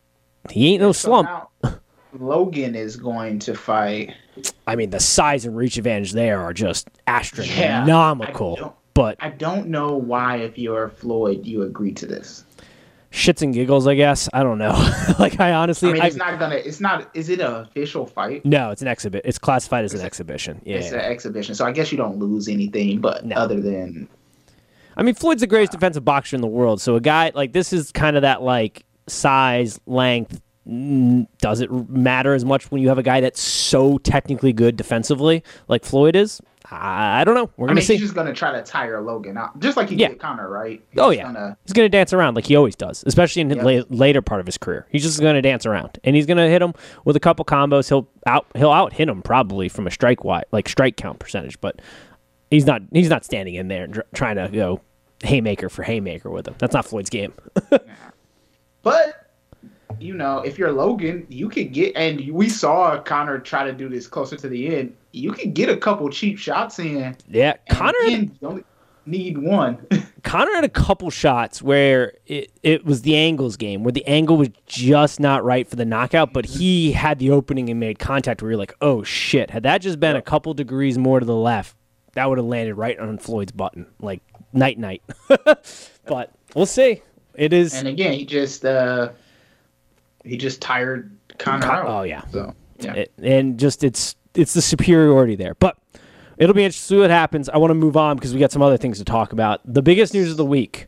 He 0.49 0.73
ain't 0.73 0.81
no 0.81 0.91
so 0.91 1.07
slump. 1.07 1.79
Logan 2.19 2.75
is 2.75 2.97
going 2.97 3.39
to 3.39 3.53
fight. 3.53 4.13
I 4.67 4.75
mean, 4.75 4.89
the 4.89 4.99
size 4.99 5.45
and 5.45 5.55
reach 5.55 5.77
advantage 5.77 6.11
there 6.13 6.41
are 6.41 6.53
just 6.53 6.89
astronomical. 7.07 8.57
Yeah, 8.59 8.67
I 8.67 8.71
but 8.93 9.15
I 9.19 9.29
don't 9.29 9.67
know 9.67 9.95
why, 9.95 10.37
if 10.37 10.57
you're 10.57 10.89
Floyd, 10.89 11.45
you 11.45 11.61
agree 11.61 11.93
to 11.93 12.05
this 12.05 12.43
shits 13.11 13.41
and 13.41 13.53
giggles, 13.53 13.87
I 13.87 13.95
guess. 13.95 14.29
I 14.33 14.43
don't 14.43 14.57
know. 14.57 14.71
like 15.19 15.39
I 15.39 15.53
honestly, 15.53 15.89
I 15.89 15.93
mean, 15.93 16.03
it's 16.03 16.19
I, 16.19 16.31
not 16.31 16.39
gonna. 16.39 16.55
It's 16.55 16.79
not. 16.79 17.09
Is 17.13 17.29
it 17.29 17.39
an 17.39 17.53
official 17.53 18.05
fight? 18.05 18.45
No, 18.45 18.71
it's 18.71 18.81
an 18.81 18.87
exhibit. 18.87 19.23
It's 19.25 19.37
classified 19.37 19.85
as 19.85 19.93
it's 19.93 20.01
an 20.01 20.05
a, 20.05 20.07
exhibition. 20.07 20.61
Yeah, 20.65 20.77
it's 20.77 20.91
an 20.91 20.99
exhibition. 20.99 21.55
So 21.55 21.65
I 21.65 21.71
guess 21.71 21.91
you 21.91 21.97
don't 21.97 22.19
lose 22.19 22.47
anything, 22.47 23.01
but 23.01 23.25
no. 23.25 23.35
other 23.35 23.59
than. 23.59 24.07
I 24.97 25.03
mean, 25.03 25.15
Floyd's 25.15 25.41
the 25.41 25.47
greatest 25.47 25.71
ah. 25.73 25.77
defensive 25.77 26.03
boxer 26.03 26.35
in 26.35 26.41
the 26.41 26.47
world. 26.47 26.81
So 26.81 26.95
a 26.95 27.01
guy 27.01 27.31
like 27.33 27.53
this 27.53 27.73
is 27.73 27.91
kind 27.91 28.15
of 28.15 28.21
that 28.23 28.41
like 28.41 28.85
size, 29.07 29.79
length. 29.85 30.41
Does 30.65 31.61
it 31.61 31.71
matter 31.89 32.35
as 32.35 32.45
much 32.45 32.69
when 32.69 32.79
you 32.79 32.89
have 32.89 32.99
a 32.99 33.03
guy 33.03 33.21
that's 33.21 33.41
so 33.41 33.97
technically 33.99 34.53
good 34.53 34.75
defensively 34.77 35.43
like 35.67 35.83
Floyd 35.83 36.15
is? 36.15 36.41
I 36.71 37.23
don't 37.23 37.33
know. 37.33 37.49
We're 37.57 37.67
gonna 37.67 37.79
I 37.79 37.81
mean, 37.81 37.85
see. 37.85 37.93
He's 37.93 38.01
just 38.01 38.15
gonna 38.15 38.33
try 38.33 38.51
to 38.51 38.61
tire 38.61 39.01
Logan 39.01 39.37
out, 39.37 39.59
just 39.59 39.75
like 39.75 39.89
he 39.89 39.95
yeah. 39.95 40.09
did 40.09 40.19
Conor, 40.19 40.49
right? 40.49 40.81
He's 40.91 40.99
oh 40.99 41.09
yeah. 41.09 41.23
Gonna... 41.23 41.57
He's 41.65 41.73
gonna 41.73 41.89
dance 41.89 42.13
around 42.13 42.35
like 42.35 42.45
he 42.45 42.55
always 42.55 42.75
does, 42.75 43.03
especially 43.07 43.41
in 43.41 43.49
yep. 43.49 43.63
the 43.63 43.85
later 43.89 44.21
part 44.21 44.39
of 44.39 44.45
his 44.45 44.57
career. 44.57 44.85
He's 44.89 45.01
just 45.01 45.19
gonna 45.19 45.41
dance 45.41 45.65
around, 45.65 45.97
and 46.03 46.15
he's 46.15 46.27
gonna 46.27 46.47
hit 46.47 46.61
him 46.61 46.73
with 47.05 47.15
a 47.15 47.19
couple 47.19 47.43
combos. 47.43 47.89
He'll 47.89 48.07
out 48.27 48.45
he'll 48.55 48.71
out 48.71 48.93
hit 48.93 49.09
him 49.09 49.21
probably 49.23 49.67
from 49.67 49.87
a 49.87 49.91
strike 49.91 50.23
wide 50.23 50.45
like 50.51 50.69
strike 50.69 50.95
count 50.95 51.19
percentage, 51.19 51.59
but 51.59 51.81
he's 52.51 52.65
not 52.65 52.81
he's 52.91 53.09
not 53.09 53.25
standing 53.25 53.55
in 53.55 53.67
there 53.67 53.85
and 53.85 53.93
dr- 53.93 54.07
trying 54.13 54.35
to 54.35 54.47
go 54.49 54.81
haymaker 55.23 55.69
for 55.69 55.83
haymaker 55.83 56.29
with 56.29 56.47
him. 56.47 56.55
That's 56.59 56.73
not 56.73 56.85
Floyd's 56.85 57.09
game. 57.09 57.33
but 58.83 59.18
you 60.09 60.15
know, 60.15 60.39
if 60.39 60.57
you're 60.57 60.71
Logan, 60.71 61.27
you 61.29 61.49
could 61.49 61.71
get, 61.71 61.95
and 61.95 62.31
we 62.31 62.49
saw 62.49 62.99
Conor 62.99 63.37
try 63.37 63.63
to 63.63 63.71
do 63.71 63.87
this 63.87 64.07
closer 64.07 64.35
to 64.37 64.49
the 64.49 64.75
end. 64.75 64.97
You 65.11 65.31
could 65.33 65.53
get 65.53 65.69
a 65.69 65.77
couple 65.77 66.09
cheap 66.09 66.39
shots 66.39 66.79
in. 66.79 67.15
Yeah, 67.27 67.57
Conor. 67.69 67.93
Again, 68.07 68.35
you 68.41 68.47
only 68.47 68.63
need 69.05 69.37
one. 69.37 69.85
Conor 70.23 70.51
had 70.55 70.63
a 70.63 70.69
couple 70.69 71.11
shots 71.11 71.61
where 71.61 72.13
it, 72.25 72.51
it 72.63 72.85
was 72.85 73.03
the 73.03 73.15
angles 73.15 73.55
game, 73.55 73.83
where 73.83 73.91
the 73.91 74.03
angle 74.07 74.35
was 74.35 74.49
just 74.65 75.19
not 75.19 75.43
right 75.43 75.67
for 75.67 75.75
the 75.75 75.85
knockout, 75.85 76.33
but 76.33 76.45
he 76.47 76.91
had 76.91 77.19
the 77.19 77.29
opening 77.29 77.69
and 77.69 77.79
made 77.79 77.99
contact 77.99 78.41
where 78.41 78.49
you're 78.49 78.57
like, 78.57 78.73
oh 78.81 79.03
shit. 79.03 79.51
Had 79.51 79.61
that 79.61 79.77
just 79.77 79.99
been 79.99 80.15
a 80.15 80.23
couple 80.23 80.55
degrees 80.55 80.97
more 80.97 81.19
to 81.19 81.25
the 81.27 81.35
left, 81.35 81.75
that 82.13 82.27
would 82.27 82.39
have 82.39 82.47
landed 82.47 82.73
right 82.73 82.97
on 82.97 83.19
Floyd's 83.19 83.51
button. 83.51 83.85
Like, 83.99 84.23
night 84.53 84.79
night. 84.79 85.03
but 86.07 86.33
we'll 86.55 86.65
see. 86.65 87.03
It 87.35 87.53
is. 87.53 87.75
And 87.75 87.87
again, 87.87 88.13
he 88.13 88.25
just. 88.25 88.65
uh 88.65 89.09
he 90.23 90.37
just 90.37 90.61
tired 90.61 91.15
Conor 91.37 91.65
Con- 91.65 91.77
out. 91.77 91.85
Oh 91.87 92.01
yeah. 92.03 92.25
So 92.31 92.55
yeah, 92.79 92.93
it, 92.93 93.11
and 93.21 93.59
just 93.59 93.83
it's 93.83 94.15
it's 94.33 94.53
the 94.53 94.61
superiority 94.61 95.35
there, 95.35 95.55
but. 95.55 95.77
It'll 96.37 96.55
be 96.55 96.63
interesting 96.63 96.95
to 96.95 96.99
see 96.99 97.01
what 97.01 97.09
happens. 97.09 97.49
I 97.49 97.57
want 97.57 97.71
to 97.71 97.75
move 97.75 97.97
on 97.97 98.15
because 98.15 98.33
we 98.33 98.39
got 98.39 98.49
some 98.49 98.61
other 98.61 98.77
things 98.77 98.97
to 98.99 99.03
talk 99.03 99.33
about. 99.33 99.59
The 99.65 99.81
biggest 99.81 100.13
news 100.13 100.31
of 100.31 100.37
the 100.37 100.45
week. 100.45 100.87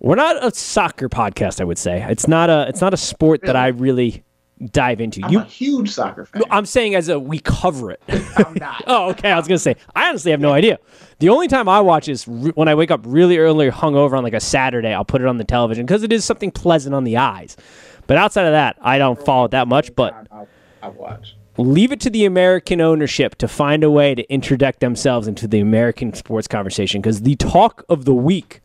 We're 0.00 0.14
not 0.14 0.42
a 0.42 0.54
soccer 0.54 1.10
podcast, 1.10 1.60
I 1.60 1.64
would 1.64 1.76
say. 1.76 2.02
It's 2.08 2.26
not 2.26 2.48
a 2.48 2.66
it's 2.66 2.80
not 2.80 2.94
a 2.94 2.96
sport 2.96 3.42
that 3.42 3.56
I 3.56 3.66
really 3.68 4.24
dive 4.70 5.00
into. 5.00 5.20
I'm 5.22 5.32
you, 5.32 5.40
a 5.40 5.44
huge 5.44 5.90
soccer 5.90 6.26
fan. 6.26 6.42
I'm 6.50 6.66
saying 6.66 6.94
as 6.94 7.08
a 7.08 7.18
we 7.18 7.38
cover 7.40 7.90
it. 7.90 8.02
I'm 8.36 8.54
not. 8.54 8.84
oh, 8.86 9.10
okay. 9.10 9.30
I 9.30 9.36
was 9.36 9.48
gonna 9.48 9.58
say 9.58 9.76
I 9.94 10.08
honestly 10.08 10.30
have 10.30 10.40
no 10.40 10.52
idea. 10.52 10.78
The 11.18 11.28
only 11.28 11.48
time 11.48 11.68
I 11.68 11.80
watch 11.80 12.08
is 12.08 12.26
re- 12.26 12.52
when 12.54 12.68
I 12.68 12.74
wake 12.74 12.90
up 12.90 13.00
really 13.04 13.38
early, 13.38 13.70
hungover 13.70 14.16
on 14.16 14.24
like 14.24 14.34
a 14.34 14.40
Saturday. 14.40 14.92
I'll 14.92 15.04
put 15.04 15.20
it 15.20 15.26
on 15.26 15.38
the 15.38 15.44
television 15.44 15.86
because 15.86 16.02
it 16.02 16.12
is 16.12 16.24
something 16.24 16.50
pleasant 16.50 16.94
on 16.94 17.04
the 17.04 17.16
eyes. 17.16 17.56
But 18.06 18.16
outside 18.16 18.46
of 18.46 18.52
that, 18.52 18.76
I 18.80 18.98
don't 18.98 19.22
follow 19.24 19.46
it 19.46 19.50
that 19.52 19.68
much. 19.68 19.94
But 19.94 20.26
I 20.82 20.88
watch. 20.88 21.36
Leave 21.56 21.92
it 21.92 22.00
to 22.00 22.10
the 22.10 22.24
American 22.24 22.80
ownership 22.80 23.36
to 23.36 23.46
find 23.46 23.84
a 23.84 23.90
way 23.90 24.14
to 24.14 24.28
interject 24.32 24.80
themselves 24.80 25.28
into 25.28 25.46
the 25.46 25.60
American 25.60 26.12
sports 26.12 26.48
conversation 26.48 27.00
because 27.00 27.22
the 27.22 27.36
talk 27.36 27.84
of 27.88 28.04
the 28.04 28.14
week 28.14 28.60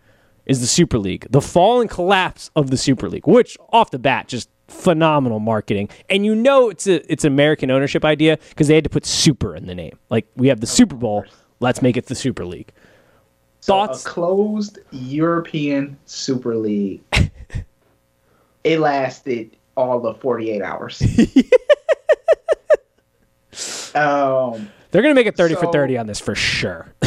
is 0.47 0.61
the 0.61 0.67
Super 0.67 0.97
League, 0.97 1.27
the 1.29 1.41
fall 1.41 1.79
and 1.81 1.89
collapse 1.89 2.49
of 2.55 2.71
the 2.71 2.77
Super 2.77 3.07
League, 3.07 3.27
which 3.27 3.55
off 3.71 3.91
the 3.91 3.99
bat 3.99 4.27
just 4.27 4.49
phenomenal 4.67 5.39
marketing. 5.39 5.89
And 6.09 6.25
you 6.25 6.33
know 6.33 6.69
it's 6.69 6.87
a 6.87 7.11
it's 7.11 7.23
American 7.23 7.69
ownership 7.69 8.03
idea 8.03 8.39
because 8.49 8.67
they 8.67 8.75
had 8.75 8.83
to 8.83 8.89
put 8.89 9.05
super 9.05 9.55
in 9.55 9.67
the 9.67 9.75
name. 9.75 9.97
Like 10.09 10.27
we 10.35 10.47
have 10.47 10.59
the 10.59 10.67
Super 10.67 10.95
Bowl, 10.95 11.25
let's 11.59 11.83
make 11.83 11.95
it 11.95 12.07
the 12.07 12.15
Super 12.15 12.45
League. 12.45 12.71
So 13.61 13.73
Thoughts? 13.73 14.03
A 14.03 14.09
closed 14.09 14.79
European 14.91 15.97
Super 16.05 16.55
League 16.55 17.03
it 18.63 18.79
lasted 18.79 19.55
all 19.75 20.05
of 20.05 20.19
48 20.19 20.61
hours. 20.61 21.01
Um, 23.95 24.69
They're 24.91 25.01
gonna 25.01 25.15
make 25.15 25.25
it 25.27 25.35
thirty 25.35 25.55
So- 25.55 25.61
for 25.61 25.71
thirty 25.71 25.97
on 25.97 26.05
this 26.07 26.19
for 26.19 26.35
sure. 26.35 26.93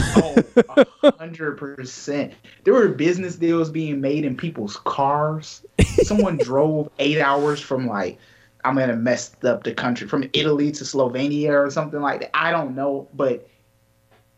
Hundred 1.19 1.57
percent. 1.57 2.35
There 2.65 2.75
were 2.75 2.89
business 2.89 3.37
deals 3.37 3.71
being 3.71 4.01
made 4.01 4.25
in 4.25 4.37
people's 4.37 4.77
cars. 4.79 5.65
Someone 6.03 6.37
drove 6.43 6.91
eight 6.99 7.21
hours 7.21 7.61
from 7.61 7.87
like 7.87 8.19
I'm 8.65 8.75
gonna 8.77 8.97
mess 8.97 9.35
up 9.45 9.63
the 9.63 9.73
country 9.73 10.09
from 10.09 10.29
Italy 10.33 10.73
to 10.73 10.85
Slovenia 10.85 11.51
or 11.51 11.71
something 11.71 12.01
like 12.01 12.21
that. 12.21 12.37
I 12.37 12.51
don't 12.51 12.75
know, 12.75 13.09
but 13.15 13.49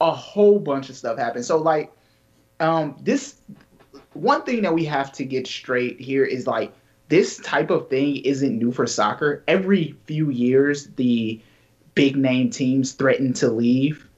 a 0.00 0.10
whole 0.12 0.58
bunch 0.58 0.90
of 0.90 0.96
stuff 0.96 1.18
happened. 1.18 1.46
So 1.46 1.56
like, 1.56 1.90
um, 2.60 2.96
this 3.00 3.36
one 4.12 4.42
thing 4.42 4.60
that 4.62 4.74
we 4.74 4.84
have 4.84 5.10
to 5.12 5.24
get 5.24 5.46
straight 5.46 5.98
here 5.98 6.24
is 6.24 6.46
like 6.46 6.72
this 7.08 7.38
type 7.38 7.70
of 7.70 7.88
thing 7.88 8.16
isn't 8.18 8.58
new 8.58 8.72
for 8.72 8.86
soccer. 8.86 9.44
Every 9.46 9.94
few 10.06 10.30
years, 10.30 10.86
the 10.96 11.40
big 11.94 12.16
name 12.16 12.50
teams 12.50 12.92
threaten 12.92 13.32
to 13.34 13.50
leave 13.50 14.08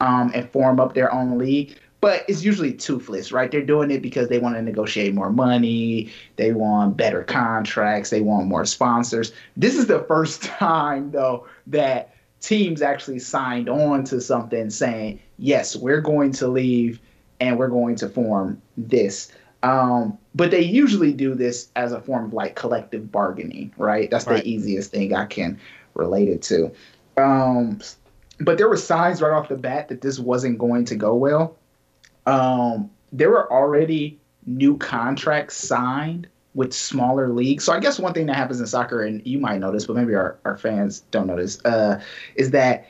um, 0.00 0.32
and 0.34 0.48
form 0.50 0.80
up 0.80 0.94
their 0.94 1.12
own 1.12 1.38
league. 1.38 1.78
But 2.00 2.24
it's 2.28 2.44
usually 2.44 2.74
toothless, 2.74 3.32
right? 3.32 3.50
They're 3.50 3.62
doing 3.62 3.90
it 3.90 4.02
because 4.02 4.28
they 4.28 4.38
want 4.38 4.56
to 4.56 4.62
negotiate 4.62 5.14
more 5.14 5.30
money, 5.30 6.12
they 6.36 6.52
want 6.52 6.98
better 6.98 7.22
contracts, 7.22 8.10
they 8.10 8.20
want 8.20 8.46
more 8.46 8.66
sponsors. 8.66 9.32
This 9.56 9.76
is 9.76 9.86
the 9.86 10.00
first 10.00 10.42
time, 10.58 11.12
though, 11.12 11.46
that 11.68 12.14
teams 12.40 12.82
actually 12.82 13.20
signed 13.20 13.70
on 13.70 14.04
to 14.04 14.20
something 14.20 14.68
saying, 14.68 15.18
yes, 15.38 15.76
we're 15.76 16.02
going 16.02 16.32
to 16.32 16.46
leave 16.46 17.00
and 17.40 17.58
we're 17.58 17.68
going 17.68 17.96
to 17.96 18.08
form 18.08 18.60
this. 18.76 19.32
Um, 19.62 20.18
but 20.34 20.50
they 20.50 20.60
usually 20.60 21.12
do 21.12 21.34
this 21.34 21.68
as 21.76 21.92
a 21.92 22.00
form 22.00 22.26
of 22.26 22.32
like 22.32 22.56
collective 22.56 23.10
bargaining, 23.12 23.72
right? 23.76 24.10
That's 24.10 24.26
Right. 24.26 24.42
the 24.42 24.50
easiest 24.50 24.90
thing 24.90 25.14
I 25.14 25.26
can 25.26 25.58
relate 25.94 26.28
it 26.28 26.42
to. 26.42 26.72
Um, 27.16 27.80
but 28.40 28.58
there 28.58 28.68
were 28.68 28.76
signs 28.76 29.22
right 29.22 29.32
off 29.32 29.48
the 29.48 29.56
bat 29.56 29.88
that 29.88 30.00
this 30.00 30.18
wasn't 30.18 30.58
going 30.58 30.84
to 30.86 30.96
go 30.96 31.14
well. 31.14 31.56
Um, 32.26 32.90
there 33.12 33.30
were 33.30 33.50
already 33.52 34.18
new 34.46 34.76
contracts 34.76 35.56
signed 35.56 36.26
with 36.54 36.72
smaller 36.72 37.28
leagues. 37.28 37.64
So 37.64 37.72
I 37.72 37.80
guess 37.80 37.98
one 37.98 38.12
thing 38.12 38.26
that 38.26 38.36
happens 38.36 38.60
in 38.60 38.66
soccer, 38.66 39.02
and 39.02 39.24
you 39.26 39.38
might 39.38 39.58
notice, 39.58 39.86
but 39.86 39.96
maybe 39.96 40.14
our, 40.14 40.38
our 40.44 40.56
fans 40.56 41.00
don't 41.10 41.26
notice, 41.26 41.64
uh, 41.64 42.00
is 42.36 42.50
that 42.50 42.86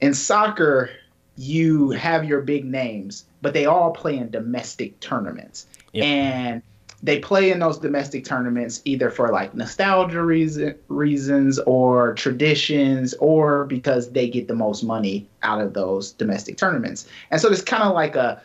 in 0.00 0.14
soccer, 0.14 0.90
you 1.36 1.90
have 1.90 2.24
your 2.24 2.40
big 2.40 2.64
names, 2.64 3.24
but 3.42 3.54
they 3.54 3.66
all 3.66 3.92
play 3.92 4.16
in 4.16 4.30
domestic 4.30 4.98
tournaments. 5.00 5.66
Yep. 5.92 6.04
And 6.04 6.62
they 7.02 7.20
play 7.20 7.50
in 7.50 7.60
those 7.60 7.78
domestic 7.78 8.24
tournaments 8.24 8.82
either 8.84 9.10
for 9.10 9.28
like 9.28 9.54
nostalgia 9.54 10.22
reason, 10.22 10.74
reasons 10.88 11.58
or 11.60 12.14
traditions 12.14 13.14
or 13.14 13.64
because 13.66 14.10
they 14.10 14.28
get 14.28 14.48
the 14.48 14.54
most 14.54 14.82
money 14.82 15.28
out 15.42 15.60
of 15.60 15.74
those 15.74 16.12
domestic 16.12 16.56
tournaments. 16.56 17.06
And 17.30 17.40
so 17.40 17.50
it's 17.50 17.62
kind 17.62 17.84
of 17.84 17.94
like 17.94 18.16
a, 18.16 18.42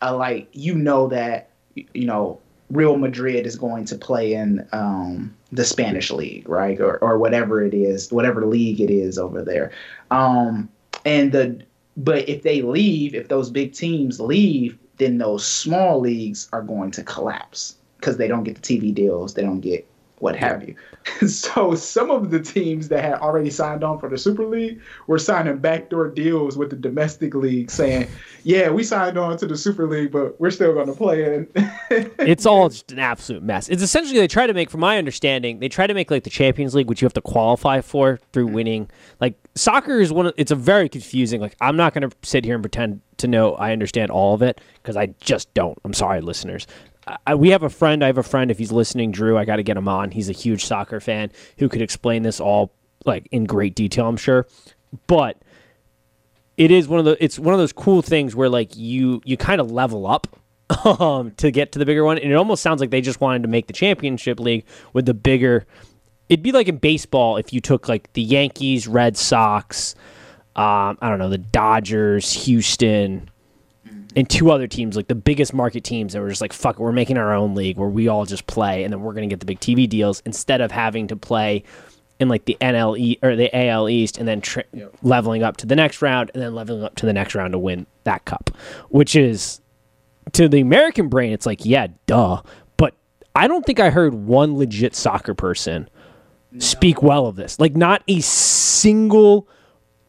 a 0.00 0.14
like 0.14 0.48
you 0.52 0.74
know 0.74 1.08
that 1.08 1.50
you 1.74 2.06
know 2.06 2.40
Real 2.70 2.96
Madrid 2.96 3.46
is 3.46 3.56
going 3.56 3.84
to 3.86 3.96
play 3.96 4.32
in 4.32 4.66
um, 4.72 5.34
the 5.52 5.64
Spanish 5.64 6.10
league, 6.10 6.48
right, 6.48 6.80
or 6.80 6.98
or 6.98 7.18
whatever 7.18 7.62
it 7.62 7.74
is, 7.74 8.10
whatever 8.10 8.46
league 8.46 8.80
it 8.80 8.90
is 8.90 9.18
over 9.18 9.42
there. 9.42 9.70
Um, 10.10 10.68
and 11.04 11.32
the 11.32 11.62
but 11.96 12.28
if 12.28 12.42
they 12.42 12.62
leave, 12.62 13.14
if 13.14 13.28
those 13.28 13.50
big 13.50 13.72
teams 13.72 14.20
leave, 14.20 14.78
then 14.98 15.18
those 15.18 15.46
small 15.46 16.00
leagues 16.00 16.48
are 16.52 16.62
going 16.62 16.90
to 16.92 17.02
collapse 17.02 17.76
because 17.98 18.16
they 18.16 18.28
don't 18.28 18.44
get 18.44 18.54
the 18.54 18.60
TV 18.60 18.94
deals, 18.94 19.34
they 19.34 19.42
don't 19.42 19.60
get 19.60 19.86
what 20.18 20.34
have 20.34 20.66
you. 20.66 20.74
so 21.28 21.74
some 21.74 22.10
of 22.10 22.30
the 22.30 22.40
teams 22.40 22.88
that 22.88 23.04
had 23.04 23.14
already 23.14 23.50
signed 23.50 23.84
on 23.84 23.98
for 23.98 24.08
the 24.08 24.18
Super 24.18 24.46
League 24.46 24.80
were 25.06 25.18
signing 25.18 25.58
backdoor 25.58 26.08
deals 26.08 26.56
with 26.56 26.70
the 26.70 26.76
domestic 26.76 27.34
league, 27.34 27.70
saying, 27.70 28.08
"Yeah, 28.42 28.70
we 28.70 28.82
signed 28.82 29.18
on 29.18 29.36
to 29.38 29.46
the 29.46 29.56
Super 29.56 29.86
League, 29.86 30.12
but 30.12 30.40
we're 30.40 30.50
still 30.50 30.72
going 30.72 30.86
to 30.86 30.94
play 30.94 31.34
in." 31.34 31.48
it's 32.18 32.46
all 32.46 32.68
just 32.68 32.90
an 32.92 32.98
absolute 32.98 33.42
mess. 33.42 33.68
It's 33.68 33.82
essentially 33.82 34.18
they 34.18 34.28
try 34.28 34.46
to 34.46 34.54
make, 34.54 34.70
from 34.70 34.80
my 34.80 34.98
understanding, 34.98 35.60
they 35.60 35.68
try 35.68 35.86
to 35.86 35.94
make 35.94 36.10
like 36.10 36.24
the 36.24 36.30
Champions 36.30 36.74
League, 36.74 36.88
which 36.88 37.02
you 37.02 37.06
have 37.06 37.14
to 37.14 37.20
qualify 37.20 37.80
for 37.80 38.18
through 38.32 38.46
mm-hmm. 38.46 38.54
winning. 38.54 38.90
Like 39.20 39.38
soccer 39.54 40.00
is 40.00 40.12
one. 40.12 40.26
Of, 40.26 40.34
it's 40.36 40.50
a 40.50 40.56
very 40.56 40.88
confusing. 40.88 41.40
Like 41.40 41.56
I'm 41.60 41.76
not 41.76 41.94
going 41.94 42.08
to 42.08 42.16
sit 42.22 42.44
here 42.44 42.54
and 42.54 42.62
pretend 42.62 43.00
to 43.18 43.28
know 43.28 43.54
I 43.54 43.72
understand 43.72 44.10
all 44.10 44.34
of 44.34 44.42
it 44.42 44.60
because 44.82 44.96
I 44.96 45.06
just 45.20 45.52
don't. 45.54 45.78
I'm 45.84 45.94
sorry, 45.94 46.20
listeners. 46.20 46.66
I, 47.26 47.34
we 47.34 47.50
have 47.50 47.62
a 47.62 47.70
friend. 47.70 48.02
I 48.02 48.06
have 48.06 48.18
a 48.18 48.22
friend. 48.22 48.50
If 48.50 48.58
he's 48.58 48.72
listening, 48.72 49.12
Drew, 49.12 49.38
I 49.38 49.44
got 49.44 49.56
to 49.56 49.62
get 49.62 49.76
him 49.76 49.88
on. 49.88 50.10
He's 50.10 50.28
a 50.28 50.32
huge 50.32 50.64
soccer 50.64 51.00
fan 51.00 51.30
who 51.58 51.68
could 51.68 51.82
explain 51.82 52.22
this 52.22 52.40
all 52.40 52.72
like 53.04 53.28
in 53.30 53.44
great 53.44 53.74
detail. 53.74 54.08
I'm 54.08 54.16
sure, 54.16 54.46
but 55.06 55.40
it 56.56 56.70
is 56.70 56.88
one 56.88 56.98
of 56.98 57.04
the. 57.04 57.22
It's 57.22 57.38
one 57.38 57.54
of 57.54 57.60
those 57.60 57.72
cool 57.72 58.02
things 58.02 58.34
where 58.34 58.48
like 58.48 58.76
you 58.76 59.20
you 59.24 59.36
kind 59.36 59.60
of 59.60 59.70
level 59.70 60.06
up 60.06 60.26
um, 60.84 61.32
to 61.32 61.50
get 61.50 61.72
to 61.72 61.78
the 61.78 61.86
bigger 61.86 62.04
one. 62.04 62.18
And 62.18 62.30
it 62.30 62.34
almost 62.34 62.62
sounds 62.62 62.80
like 62.80 62.90
they 62.90 63.00
just 63.00 63.20
wanted 63.20 63.42
to 63.42 63.48
make 63.48 63.66
the 63.66 63.72
championship 63.72 64.40
league 64.40 64.64
with 64.92 65.06
the 65.06 65.14
bigger. 65.14 65.66
It'd 66.28 66.42
be 66.42 66.52
like 66.52 66.68
in 66.68 66.78
baseball 66.78 67.36
if 67.36 67.52
you 67.52 67.60
took 67.60 67.88
like 67.88 68.12
the 68.14 68.22
Yankees, 68.22 68.88
Red 68.88 69.16
Sox, 69.16 69.94
um, 70.56 70.96
I 71.02 71.10
don't 71.10 71.18
know, 71.18 71.28
the 71.28 71.38
Dodgers, 71.38 72.32
Houston, 72.44 73.30
and 74.16 74.28
two 74.28 74.50
other 74.50 74.66
teams, 74.66 74.96
like 74.96 75.08
the 75.08 75.14
biggest 75.14 75.52
market 75.52 75.84
teams 75.84 76.14
that 76.14 76.22
were 76.22 76.30
just 76.30 76.40
like, 76.40 76.54
fuck 76.54 76.76
it, 76.76 76.82
we're 76.82 76.92
making 76.92 77.18
our 77.18 77.34
own 77.34 77.54
league 77.54 77.76
where 77.76 77.90
we 77.90 78.08
all 78.08 78.24
just 78.24 78.46
play 78.46 78.82
and 78.82 78.90
then 78.90 79.02
we're 79.02 79.12
going 79.12 79.28
to 79.28 79.32
get 79.32 79.40
the 79.40 79.46
big 79.46 79.60
TV 79.60 79.86
deals 79.86 80.22
instead 80.24 80.62
of 80.62 80.72
having 80.72 81.06
to 81.08 81.16
play 81.16 81.62
in 82.18 82.30
like 82.30 82.46
the 82.46 82.56
NL 82.62 82.98
E 82.98 83.18
or 83.22 83.36
the 83.36 83.54
AL 83.54 83.90
East 83.90 84.16
and 84.16 84.26
then 84.26 84.40
tri- 84.40 84.64
leveling 85.02 85.42
up 85.42 85.58
to 85.58 85.66
the 85.66 85.76
next 85.76 86.00
round 86.00 86.30
and 86.32 86.42
then 86.42 86.54
leveling 86.54 86.82
up 86.82 86.94
to 86.96 87.04
the 87.04 87.12
next 87.12 87.34
round 87.34 87.52
to 87.52 87.58
win 87.58 87.86
that 88.04 88.24
cup, 88.24 88.50
which 88.88 89.14
is 89.14 89.60
to 90.32 90.48
the 90.48 90.60
American 90.60 91.08
brain, 91.08 91.34
it's 91.34 91.44
like, 91.44 91.66
yeah, 91.66 91.88
duh. 92.06 92.40
But 92.78 92.94
I 93.34 93.46
don't 93.46 93.66
think 93.66 93.78
I 93.78 93.90
heard 93.90 94.14
one 94.14 94.56
legit 94.56 94.94
soccer 94.94 95.34
person 95.34 95.90
speak 96.58 97.02
well 97.02 97.26
of 97.26 97.36
this. 97.36 97.60
Like, 97.60 97.76
not 97.76 98.02
a 98.08 98.20
single 98.20 99.46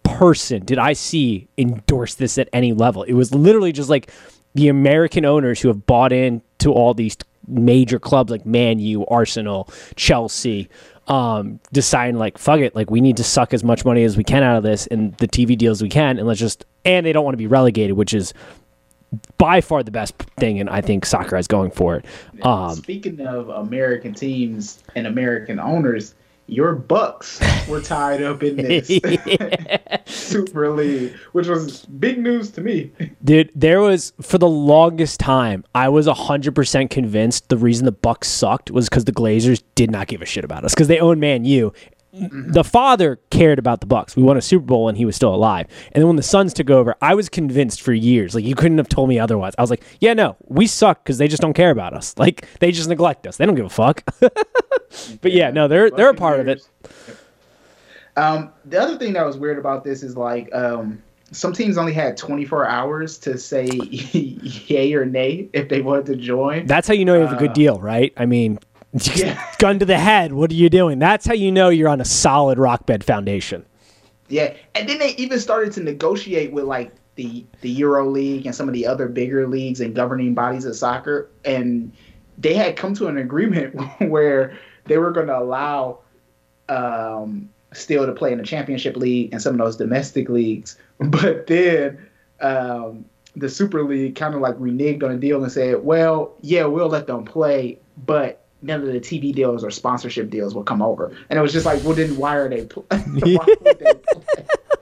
person 0.08 0.66
did 0.66 0.80
I 0.80 0.94
see 0.94 1.48
endorse 1.58 2.16
this 2.16 2.38
at 2.38 2.50
any 2.54 2.74
level. 2.74 3.04
It 3.04 3.14
was 3.14 3.34
literally 3.34 3.72
just 3.72 3.90
like 3.90 4.12
the 4.56 4.70
American 4.70 5.26
owners 5.26 5.60
who 5.62 5.68
have 5.68 5.86
bought 5.86 6.12
in 6.12 6.42
to 6.60 6.72
all 6.74 6.94
these 6.94 7.18
major 7.48 8.00
clubs 8.00 8.32
like 8.32 8.46
Man 8.46 8.80
U, 8.80 9.06
Arsenal, 9.06 9.70
Chelsea, 9.96 10.70
um, 11.08 11.60
deciding 11.72 12.18
like 12.18 12.38
fuck 12.38 12.60
it, 12.60 12.76
like 12.76 12.90
we 12.90 13.02
need 13.02 13.18
to 13.18 13.24
suck 13.24 13.54
as 13.54 13.64
much 13.64 13.86
money 13.86 14.04
as 14.04 14.18
we 14.18 14.24
can 14.24 14.44
out 14.44 14.58
of 14.58 14.64
this 14.64 14.88
and 14.88 15.16
the 15.18 15.28
TV 15.28 15.58
deals 15.58 15.82
we 15.82 15.90
can, 15.90 16.18
and 16.18 16.28
let's 16.28 16.40
just 16.40 16.66
and 16.86 17.06
they 17.06 17.14
don't 17.14 17.24
want 17.24 17.34
to 17.34 17.38
be 17.38 17.48
relegated, 17.48 17.96
which 17.96 18.14
is 18.14 18.34
by 19.38 19.62
far 19.62 19.84
the 19.84 19.92
best 19.92 20.16
thing, 20.38 20.60
and 20.60 20.70
I 20.70 20.82
think 20.82 21.06
soccer 21.06 21.38
is 21.38 21.48
going 21.48 21.72
for 21.72 21.96
it. 21.96 22.06
Um, 22.46 22.76
Speaking 22.76 23.22
of 23.26 23.50
American 23.50 24.14
teams 24.14 24.84
and 24.96 25.08
American 25.08 25.60
owners, 25.60 26.14
your 26.48 26.75
Bucs 26.75 27.68
were 27.68 27.82
tied 27.82 28.24
up 28.24 28.42
in 28.42 28.56
this 28.56 28.88
Super 30.06 30.72
League, 30.72 31.13
which 31.34 31.48
was 31.48 31.86
big 31.86 32.20
news 32.20 32.51
to 32.51 32.62
me. 32.62 32.92
Dude, 33.24 33.51
there 33.54 33.82
was 33.82 34.13
for 34.22 34.38
the 34.38 34.48
longest 34.48 35.20
time, 35.20 35.66
I 35.75 35.89
was 35.89 36.08
hundred 36.08 36.56
percent 36.56 36.89
convinced 36.89 37.50
the 37.50 37.58
reason 37.58 37.86
the 37.86 37.94
Bucs 37.94 38.25
sucked 38.25 38.72
was 38.72 38.89
because 38.89 39.06
the 39.06 39.12
Glazers 39.12 39.62
did 39.75 39.92
not 39.92 40.08
give 40.08 40.22
a 40.22 40.25
shit 40.25 40.44
about 40.44 40.63
us 40.63 40.74
because 40.74 40.88
they 40.88 41.00
own 41.00 41.20
Man 41.20 41.46
U. 41.46 41.74
The 42.14 42.64
father 42.64 43.20
cared 43.30 43.60
about 43.60 43.82
the 43.82 43.86
Bucs. 43.88 44.16
We 44.16 44.24
won 44.24 44.38
a 44.38 44.42
Super 44.42 44.66
Bowl 44.66 44.90
and 44.90 44.98
he 44.98 45.06
was 45.06 45.16
still 45.16 45.36
alive, 45.36 45.68
and 45.92 46.02
then 46.02 46.08
when 46.08 46.16
the 46.16 46.24
sons 46.24 46.54
took 46.54 46.70
over, 46.70 46.96
I 47.02 47.14
was 47.14 47.30
convinced 47.30 47.82
for 47.82 47.94
years. 47.94 48.34
Like 48.34 48.46
you 48.46 48.56
couldn't 48.56 48.78
have 48.80 48.90
told 48.90 49.10
me 49.10 49.20
otherwise. 49.20 49.54
I 49.58 49.62
was 49.62 49.70
like, 49.70 49.84
yeah, 50.00 50.14
no, 50.14 50.36
we 50.48 50.68
suck 50.68 51.04
because 51.04 51.18
they 51.18 51.28
just 51.28 51.42
don't 51.42 51.54
care 51.54 51.72
about 51.72 51.94
us. 51.94 52.16
Like 52.28 52.48
they 52.60 52.72
just 52.72 52.90
neglect 52.90 53.28
us. 53.28 53.38
They 53.38 53.46
don't 53.46 53.56
give 53.56 53.66
a 53.66 53.70
fuck. 53.70 54.04
but 54.20 55.32
yeah, 55.32 55.52
no, 55.52 55.68
they're 55.68 55.92
they're 55.92 56.10
a 56.10 56.16
part 56.16 56.40
of 56.40 56.48
it. 56.48 56.68
Um, 58.16 58.52
the 58.66 58.82
other 58.82 58.98
thing 58.98 59.14
that 59.14 59.26
was 59.26 59.38
weird 59.38 59.60
about 59.60 59.84
this 59.84 60.02
is 60.02 60.18
like 60.18 60.54
um, 60.56 61.04
some 61.32 61.54
teams 61.54 61.78
only 61.78 61.94
had 61.94 62.18
24 62.18 62.68
hours 62.68 63.18
to 63.20 63.38
say 63.38 63.66
yay 63.72 64.94
or 64.94 65.06
nay 65.06 65.48
if 65.54 65.70
they 65.70 65.82
wanted 65.82 66.08
to 66.08 66.16
join. 66.16 66.66
That's 66.66 66.88
how 66.88 66.96
you 66.96 67.06
know 67.06 67.14
you 67.16 67.22
have 67.22 67.34
a 67.34 67.36
good 67.36 67.52
Uh, 67.52 67.54
deal, 67.54 67.80
right? 67.80 68.12
I 68.18 68.26
mean, 68.26 68.58
Yeah. 69.16 69.42
gun 69.58 69.80
to 69.80 69.86
the 69.86 69.98
head. 69.98 70.34
What 70.34 70.51
are 70.51 70.56
you 70.56 70.70
doing? 70.70 71.00
That's 71.00 71.25
how 71.25 71.34
you 71.34 71.51
know 71.51 71.70
you're 71.70 71.89
on 71.89 72.01
a 72.01 72.06
solid 72.06 72.58
rock 72.58 72.86
bed 72.86 73.04
foundation. 73.04 73.66
Yeah, 74.30 74.54
and 74.75 74.88
then 74.89 75.00
they 75.00 75.16
even 75.16 75.39
started 75.39 75.74
to 75.74 75.84
negotiate 75.84 76.51
with 76.51 76.66
like 76.66 76.92
the 77.16 77.46
the 77.62 77.70
Euro 77.70 78.08
League 78.08 78.46
and 78.46 78.54
some 78.54 78.68
of 78.68 78.74
the 78.74 78.86
other 78.86 79.08
bigger 79.08 79.48
leagues 79.48 79.80
and 79.80 79.96
governing 79.96 80.34
bodies 80.34 80.66
of 80.66 80.75
soccer, 80.75 81.30
and 81.46 81.92
they 82.38 82.54
had 82.54 82.75
come 82.75 82.94
to 82.96 83.08
an 83.08 83.18
agreement 83.18 83.75
where 84.10 84.58
they 84.86 84.98
were 84.98 85.12
going 85.12 85.27
to 85.27 85.38
allow 85.38 86.00
um, 86.70 87.50
still 87.74 88.06
to 88.06 88.12
play 88.12 88.32
in 88.32 88.38
the 88.38 88.44
Championship 88.44 88.96
League 88.98 89.30
and 89.32 89.42
some 89.42 89.54
of 89.54 89.60
those 89.60 89.77
domestic 89.77 90.30
leagues, 90.30 90.77
but 91.00 91.48
then. 91.48 91.98
Um, 92.39 93.06
the 93.36 93.50
Super 93.50 93.84
League 93.84 94.16
kind 94.16 94.34
of 94.34 94.42
like 94.42 94.56
reneged 94.56 95.04
on 95.04 95.12
a 95.12 95.18
deal 95.18 95.44
and 95.44 95.51
said, 95.51 95.84
"Well, 95.84 96.34
yeah, 96.42 96.66
we'll 96.66 96.89
let 96.89 97.06
them 97.06 97.24
play, 97.24 97.77
but 98.06 98.47
none 98.62 98.82
of 98.82 98.88
the 98.88 99.00
TV 99.00 99.34
deals 99.34 99.64
or 99.64 99.72
sponsorship 99.72 100.30
deals 100.30 100.54
will 100.56 100.64
come 100.64 100.82
over." 100.82 101.16
And 101.30 101.38
it 101.38 101.42
was 101.42 101.54
just 101.54 101.66
like, 101.66 101.84
"Well, 101.84 101.94
then 101.94 102.18
why 102.18 102.36
are 102.36 102.50
they? 102.50 102.66
Pl- 102.66 102.86
why 102.90 103.56
they 103.64 103.94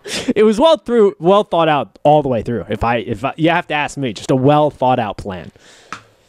it 0.35 0.43
was 0.43 0.59
well 0.59 0.77
through, 0.77 1.15
well 1.19 1.43
thought 1.43 1.67
out 1.69 1.97
all 2.03 2.21
the 2.21 2.29
way 2.29 2.41
through. 2.41 2.65
If 2.69 2.83
I, 2.83 2.97
if 2.97 3.23
I, 3.23 3.33
you 3.37 3.49
have 3.49 3.67
to 3.67 3.73
ask 3.73 3.97
me, 3.97 4.13
just 4.13 4.31
a 4.31 4.35
well 4.35 4.69
thought 4.69 4.99
out 4.99 5.17
plan. 5.17 5.51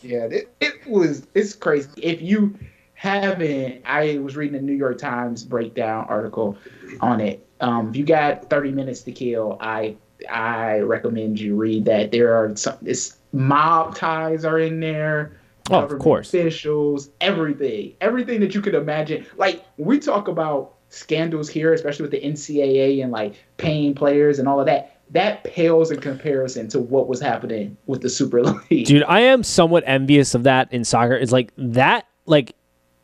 Yeah, 0.02 0.24
it, 0.24 0.54
it 0.60 0.86
was. 0.86 1.26
It's 1.34 1.54
crazy. 1.54 1.88
If 2.02 2.22
you 2.22 2.56
haven't, 2.94 3.82
I 3.84 4.18
was 4.18 4.36
reading 4.36 4.56
a 4.58 4.62
New 4.62 4.74
York 4.74 4.98
Times 4.98 5.44
breakdown 5.44 6.06
article 6.08 6.56
on 7.00 7.20
it. 7.20 7.46
Um, 7.60 7.90
if 7.90 7.96
you 7.96 8.04
got 8.04 8.48
30 8.48 8.72
minutes 8.72 9.02
to 9.02 9.12
kill, 9.12 9.58
I 9.60 9.96
I 10.30 10.78
recommend 10.78 11.40
you 11.40 11.56
read 11.56 11.84
that. 11.86 12.12
There 12.12 12.34
are 12.34 12.56
some. 12.56 12.76
It's 12.84 13.16
mob 13.32 13.94
ties 13.96 14.44
are 14.44 14.58
in 14.58 14.80
there. 14.80 15.38
Oh, 15.70 15.80
of 15.80 15.98
course. 15.98 16.28
Officials, 16.28 17.10
everything, 17.20 17.94
everything 18.00 18.40
that 18.40 18.54
you 18.54 18.60
could 18.60 18.74
imagine. 18.74 19.26
Like 19.36 19.64
we 19.76 19.98
talk 19.98 20.28
about 20.28 20.74
scandals 20.88 21.48
here, 21.48 21.72
especially 21.72 22.02
with 22.04 22.12
the 22.12 22.20
NCAA 22.20 23.02
and 23.02 23.12
like 23.12 23.34
paying 23.56 23.94
players 23.94 24.38
and 24.38 24.48
all 24.48 24.60
of 24.60 24.66
that. 24.66 24.92
That 25.10 25.44
pales 25.44 25.92
in 25.92 26.00
comparison 26.00 26.68
to 26.70 26.80
what 26.80 27.06
was 27.06 27.20
happening 27.20 27.76
with 27.86 28.02
the 28.02 28.10
Super 28.10 28.42
League. 28.42 28.86
Dude, 28.86 29.04
I 29.04 29.20
am 29.20 29.44
somewhat 29.44 29.84
envious 29.86 30.34
of 30.34 30.42
that 30.44 30.72
in 30.72 30.84
soccer. 30.84 31.14
It's 31.14 31.30
like 31.30 31.52
that, 31.56 32.06
like 32.26 32.56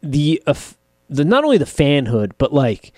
the 0.03 0.43
uh, 0.47 0.55
the 1.09 1.25
not 1.25 1.45
only 1.45 1.59
the 1.59 1.65
fanhood, 1.65 2.33
but 2.39 2.53
like 2.53 2.93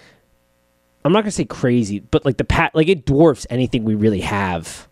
I'm 1.05 1.13
not 1.13 1.21
gonna 1.21 1.33
say 1.33 1.45
crazy, 1.45 2.01
but 2.01 2.25
like 2.25 2.39
the 2.39 2.45
pat, 2.45 2.75
like 2.75 2.89
it 2.89 3.05
dwarfs 3.05 3.47
anything 3.51 3.85
we 3.85 3.95
really 3.95 4.23
have 4.23 4.89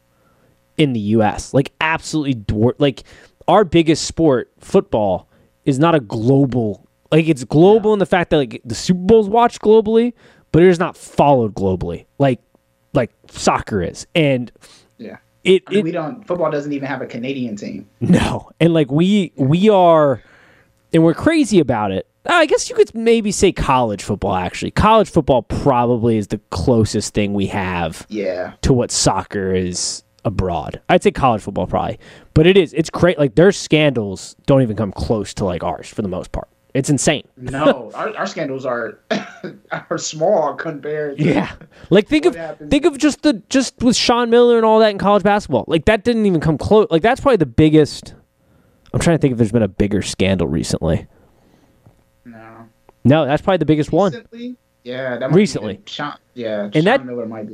in 0.76 0.92
the 0.92 1.00
U.S. 1.00 1.54
Like 1.54 1.72
absolutely 1.80 2.34
dwarf. 2.34 2.74
Like 2.78 3.04
our 3.52 3.64
biggest 3.64 4.04
sport, 4.06 4.50
football, 4.58 5.28
is 5.64 5.78
not 5.78 5.94
a 5.94 6.00
global. 6.00 6.88
Like 7.10 7.28
it's 7.28 7.44
global 7.44 7.90
yeah. 7.90 7.94
in 7.94 7.98
the 7.98 8.06
fact 8.06 8.30
that 8.30 8.38
like 8.38 8.62
the 8.64 8.74
Super 8.74 9.00
Bowl's 9.00 9.28
watched 9.28 9.60
globally, 9.60 10.14
but 10.50 10.62
it 10.62 10.68
is 10.68 10.78
not 10.78 10.96
followed 10.96 11.54
globally. 11.54 12.06
Like 12.18 12.40
like 12.94 13.10
soccer 13.30 13.82
is, 13.82 14.06
and 14.14 14.50
yeah, 14.98 15.18
it, 15.44 15.62
I 15.66 15.70
mean, 15.70 15.78
it 15.80 15.84
we 15.84 15.92
don't. 15.92 16.26
Football 16.26 16.50
doesn't 16.50 16.72
even 16.72 16.88
have 16.88 17.02
a 17.02 17.06
Canadian 17.06 17.56
team. 17.56 17.88
No, 18.00 18.50
and 18.58 18.72
like 18.72 18.90
we 18.90 19.32
we 19.36 19.68
are, 19.68 20.22
and 20.92 21.04
we're 21.04 21.14
crazy 21.14 21.60
about 21.60 21.92
it. 21.92 22.06
I 22.24 22.46
guess 22.46 22.70
you 22.70 22.76
could 22.76 22.94
maybe 22.94 23.32
say 23.32 23.52
college 23.52 24.02
football. 24.02 24.34
Actually, 24.34 24.70
college 24.70 25.10
football 25.10 25.42
probably 25.42 26.16
is 26.16 26.28
the 26.28 26.40
closest 26.50 27.12
thing 27.12 27.34
we 27.34 27.48
have. 27.48 28.06
Yeah. 28.08 28.54
To 28.62 28.72
what 28.72 28.90
soccer 28.90 29.52
is 29.54 30.04
abroad. 30.24 30.80
I'd 30.88 31.02
say 31.02 31.10
college 31.10 31.42
football 31.42 31.66
probably, 31.66 31.98
but 32.34 32.46
it 32.46 32.56
is. 32.56 32.72
It's 32.74 32.90
great. 32.90 33.18
Like 33.18 33.34
their 33.34 33.52
scandals 33.52 34.36
don't 34.46 34.62
even 34.62 34.76
come 34.76 34.92
close 34.92 35.34
to 35.34 35.44
like 35.44 35.62
ours 35.64 35.88
for 35.88 36.02
the 36.02 36.08
most 36.08 36.32
part. 36.32 36.48
It's 36.74 36.88
insane. 36.88 37.24
no, 37.36 37.90
our, 37.94 38.16
our 38.16 38.26
scandals 38.26 38.64
are 38.64 38.98
are 39.90 39.98
small 39.98 40.54
compared. 40.54 41.18
To 41.18 41.24
yeah, 41.24 41.52
like 41.90 42.08
think 42.08 42.24
of 42.24 42.34
happens. 42.34 42.70
think 42.70 42.86
of 42.86 42.96
just 42.96 43.22
the 43.22 43.42
just 43.50 43.82
with 43.82 43.94
Sean 43.94 44.30
Miller 44.30 44.56
and 44.56 44.64
all 44.64 44.78
that 44.78 44.90
in 44.90 44.96
college 44.98 45.22
basketball. 45.22 45.64
Like 45.68 45.84
that 45.84 46.02
didn't 46.02 46.24
even 46.24 46.40
come 46.40 46.56
close. 46.56 46.86
Like 46.90 47.02
that's 47.02 47.20
probably 47.20 47.36
the 47.36 47.46
biggest. 47.46 48.14
I'm 48.94 49.00
trying 49.00 49.18
to 49.18 49.20
think 49.20 49.32
if 49.32 49.38
there's 49.38 49.52
been 49.52 49.62
a 49.62 49.68
bigger 49.68 50.00
scandal 50.02 50.46
recently. 50.48 51.06
No. 52.24 52.68
No, 53.04 53.26
that's 53.26 53.42
probably 53.42 53.58
the 53.58 53.66
biggest 53.66 53.90
recently? 53.92 54.48
one. 54.48 54.56
Yeah, 54.84 55.16
that 55.16 55.30
recently. 55.30 55.80
Sean, 55.86 56.16
yeah, 56.34 56.68
and 56.74 56.86
that 56.86 57.02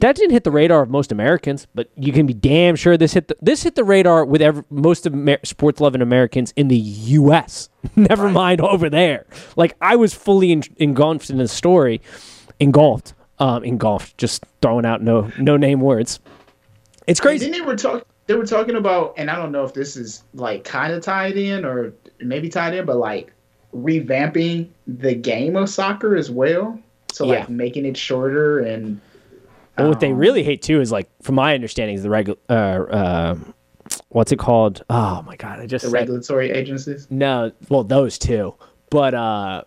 that 0.00 0.16
didn't 0.16 0.30
hit 0.30 0.44
the 0.44 0.50
radar 0.50 0.82
of 0.82 0.88
most 0.88 1.12
Americans, 1.12 1.66
but 1.74 1.90
you 1.94 2.10
can 2.10 2.24
be 2.24 2.32
damn 2.32 2.74
sure 2.74 2.96
this 2.96 3.12
hit 3.12 3.28
the, 3.28 3.36
this 3.42 3.62
hit 3.62 3.74
the 3.74 3.84
radar 3.84 4.24
with 4.24 4.40
every, 4.40 4.64
most 4.70 5.04
of 5.04 5.12
Amer- 5.12 5.40
sports 5.44 5.78
loving 5.80 6.00
Americans 6.00 6.54
in 6.56 6.68
the 6.68 6.76
U.S. 6.76 7.68
Never 7.96 8.24
right. 8.24 8.32
mind 8.32 8.60
over 8.62 8.88
there. 8.88 9.26
Like 9.56 9.76
I 9.82 9.96
was 9.96 10.14
fully 10.14 10.52
in, 10.52 10.62
engulfed 10.78 11.28
in 11.28 11.36
the 11.36 11.48
story, 11.48 12.00
engulfed, 12.60 13.12
um, 13.38 13.62
engulfed, 13.62 14.16
just 14.16 14.46
throwing 14.62 14.86
out 14.86 15.02
no 15.02 15.30
no 15.38 15.58
name 15.58 15.82
words. 15.82 16.20
It's 17.06 17.20
crazy. 17.20 17.44
And 17.44 17.54
then 17.54 17.60
they 17.60 17.66
were 17.66 17.76
talking. 17.76 18.04
They 18.26 18.34
were 18.34 18.46
talking 18.46 18.76
about, 18.76 19.14
and 19.16 19.30
I 19.30 19.36
don't 19.36 19.52
know 19.52 19.64
if 19.64 19.72
this 19.72 19.96
is 19.96 20.22
like 20.34 20.62
kind 20.64 20.92
of 20.92 21.02
tied 21.02 21.36
in 21.38 21.64
or 21.64 21.94
maybe 22.20 22.48
tied 22.48 22.74
in, 22.74 22.84
but 22.84 22.96
like 22.96 23.32
revamping 23.74 24.68
the 24.86 25.14
game 25.14 25.56
of 25.56 25.68
soccer 25.68 26.16
as 26.16 26.30
well. 26.30 26.78
So 27.12 27.26
yeah. 27.26 27.40
like 27.40 27.48
making 27.48 27.84
it 27.86 27.96
shorter 27.96 28.60
and. 28.60 29.00
Well, 29.76 29.90
what 29.90 30.00
they 30.00 30.10
um, 30.10 30.18
really 30.18 30.42
hate 30.42 30.60
too 30.62 30.80
is 30.80 30.90
like, 30.90 31.08
from 31.22 31.36
my 31.36 31.54
understanding, 31.54 31.94
is 31.94 32.02
the 32.02 32.10
regular. 32.10 32.36
Uh, 32.48 32.52
uh, 32.52 33.38
what's 34.08 34.32
it 34.32 34.38
called? 34.38 34.82
Oh 34.90 35.22
my 35.22 35.36
god, 35.36 35.60
I 35.60 35.66
just 35.66 35.84
the 35.84 35.90
said, 35.90 35.94
regulatory 35.94 36.50
agencies. 36.50 37.06
No, 37.10 37.52
well 37.68 37.84
those 37.84 38.18
two, 38.18 38.54
but 38.90 39.14
uh, 39.14 39.62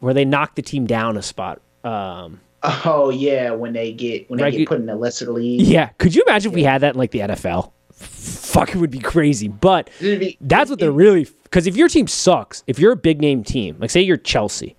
where 0.00 0.14
they 0.14 0.24
knock 0.24 0.54
the 0.54 0.62
team 0.62 0.86
down 0.86 1.16
a 1.16 1.22
spot. 1.22 1.60
Um, 1.84 2.40
oh 2.62 3.10
yeah, 3.10 3.50
when 3.50 3.72
they 3.72 3.92
get 3.92 4.28
when 4.28 4.38
they 4.38 4.50
regu- 4.50 4.58
get 4.58 4.68
put 4.68 4.80
in 4.80 4.88
a 4.88 4.96
lesser 4.96 5.32
league. 5.32 5.60
Yeah, 5.60 5.88
could 5.98 6.14
you 6.14 6.22
imagine 6.26 6.52
yeah. 6.52 6.54
if 6.54 6.56
we 6.56 6.62
had 6.64 6.80
that 6.82 6.94
in 6.94 6.98
like 6.98 7.10
the 7.10 7.20
NFL? 7.20 7.72
Fuck, 7.92 8.70
it 8.70 8.76
would 8.76 8.90
be 8.90 8.98
crazy. 8.98 9.48
But 9.48 9.90
be, 10.00 10.36
that's 10.40 10.70
what 10.70 10.78
they're 10.78 10.92
really 10.92 11.26
because 11.44 11.66
if 11.66 11.76
your 11.76 11.88
team 11.88 12.06
sucks, 12.06 12.62
if 12.66 12.78
you're 12.78 12.92
a 12.92 12.96
big 12.96 13.20
name 13.20 13.42
team, 13.42 13.76
like 13.78 13.90
say 13.90 14.00
you're 14.00 14.16
Chelsea, 14.16 14.75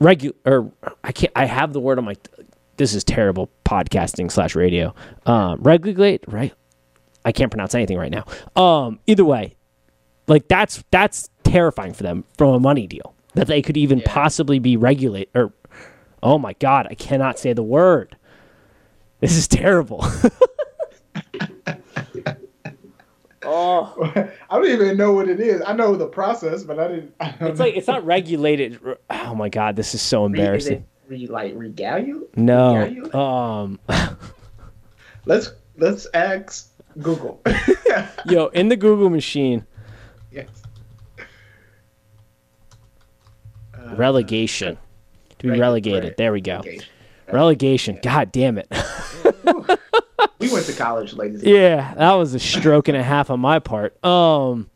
regular 0.00 0.36
or 0.44 0.72
I 1.04 1.12
can't 1.12 1.32
I 1.36 1.44
have 1.46 1.72
the 1.72 1.80
word 1.80 1.98
on 1.98 2.04
my 2.04 2.14
this 2.76 2.94
is 2.94 3.04
terrible 3.04 3.50
podcasting 3.64 4.30
slash 4.30 4.54
radio. 4.54 4.94
Um 5.24 5.60
regulate 5.62 6.24
right 6.28 6.52
I 7.24 7.32
can't 7.32 7.50
pronounce 7.50 7.74
anything 7.74 7.98
right 7.98 8.12
now. 8.12 8.24
Um 8.60 9.00
either 9.06 9.24
way, 9.24 9.56
like 10.26 10.48
that's 10.48 10.84
that's 10.90 11.30
terrifying 11.44 11.92
for 11.92 12.02
them 12.02 12.24
from 12.36 12.54
a 12.54 12.60
money 12.60 12.86
deal. 12.86 13.14
That 13.34 13.48
they 13.48 13.60
could 13.60 13.76
even 13.76 13.98
yeah. 13.98 14.04
possibly 14.06 14.58
be 14.58 14.76
regulate 14.76 15.30
or 15.34 15.52
oh 16.22 16.38
my 16.38 16.54
god, 16.54 16.86
I 16.90 16.94
cannot 16.94 17.38
say 17.38 17.52
the 17.52 17.62
word. 17.62 18.16
This 19.20 19.36
is 19.36 19.48
terrible. 19.48 20.04
Oh, 23.46 24.12
I 24.50 24.56
don't 24.56 24.68
even 24.68 24.96
know 24.96 25.12
what 25.12 25.28
it 25.28 25.40
is. 25.40 25.62
I 25.66 25.72
know 25.72 25.96
the 25.96 26.06
process, 26.06 26.64
but 26.64 26.78
I 26.78 26.88
didn't. 26.88 27.14
I 27.20 27.34
it's 27.40 27.60
like 27.60 27.76
it's 27.76 27.86
not 27.86 28.04
regulated. 28.04 28.80
Oh 29.10 29.34
my 29.34 29.48
god, 29.48 29.76
this 29.76 29.94
is 29.94 30.02
so 30.02 30.26
embarrassing. 30.26 30.84
Re, 31.08 31.18
re 31.18 31.26
like 31.26 31.52
regale 31.54 32.04
you? 32.04 32.28
No. 32.36 32.76
Regale 32.76 32.94
you? 32.94 33.14
Um. 33.14 33.78
let's 35.24 35.52
let's 35.76 36.06
ask 36.14 36.70
Google. 37.00 37.40
Yo, 38.26 38.46
in 38.48 38.68
the 38.68 38.76
Google 38.76 39.10
machine. 39.10 39.66
Yes. 40.30 40.48
Uh, 43.74 43.94
relegation. 43.96 44.78
To 45.38 45.52
be 45.52 45.58
relegated. 45.58 46.04
Right. 46.04 46.16
There 46.16 46.32
we 46.32 46.40
go. 46.40 46.56
Relegation. 46.56 46.88
relegation. 47.30 47.98
God 48.02 48.32
damn 48.32 48.58
it. 48.58 48.68
We 50.38 50.52
went 50.52 50.66
to 50.66 50.72
college, 50.72 51.14
ladies. 51.14 51.42
Yeah, 51.42 51.94
that 51.94 52.12
was 52.12 52.34
a 52.34 52.38
stroke 52.38 52.88
and 52.88 52.96
a 52.96 53.02
half 53.02 53.30
on 53.30 53.40
my 53.40 53.58
part. 53.58 54.02
Um, 54.04 54.68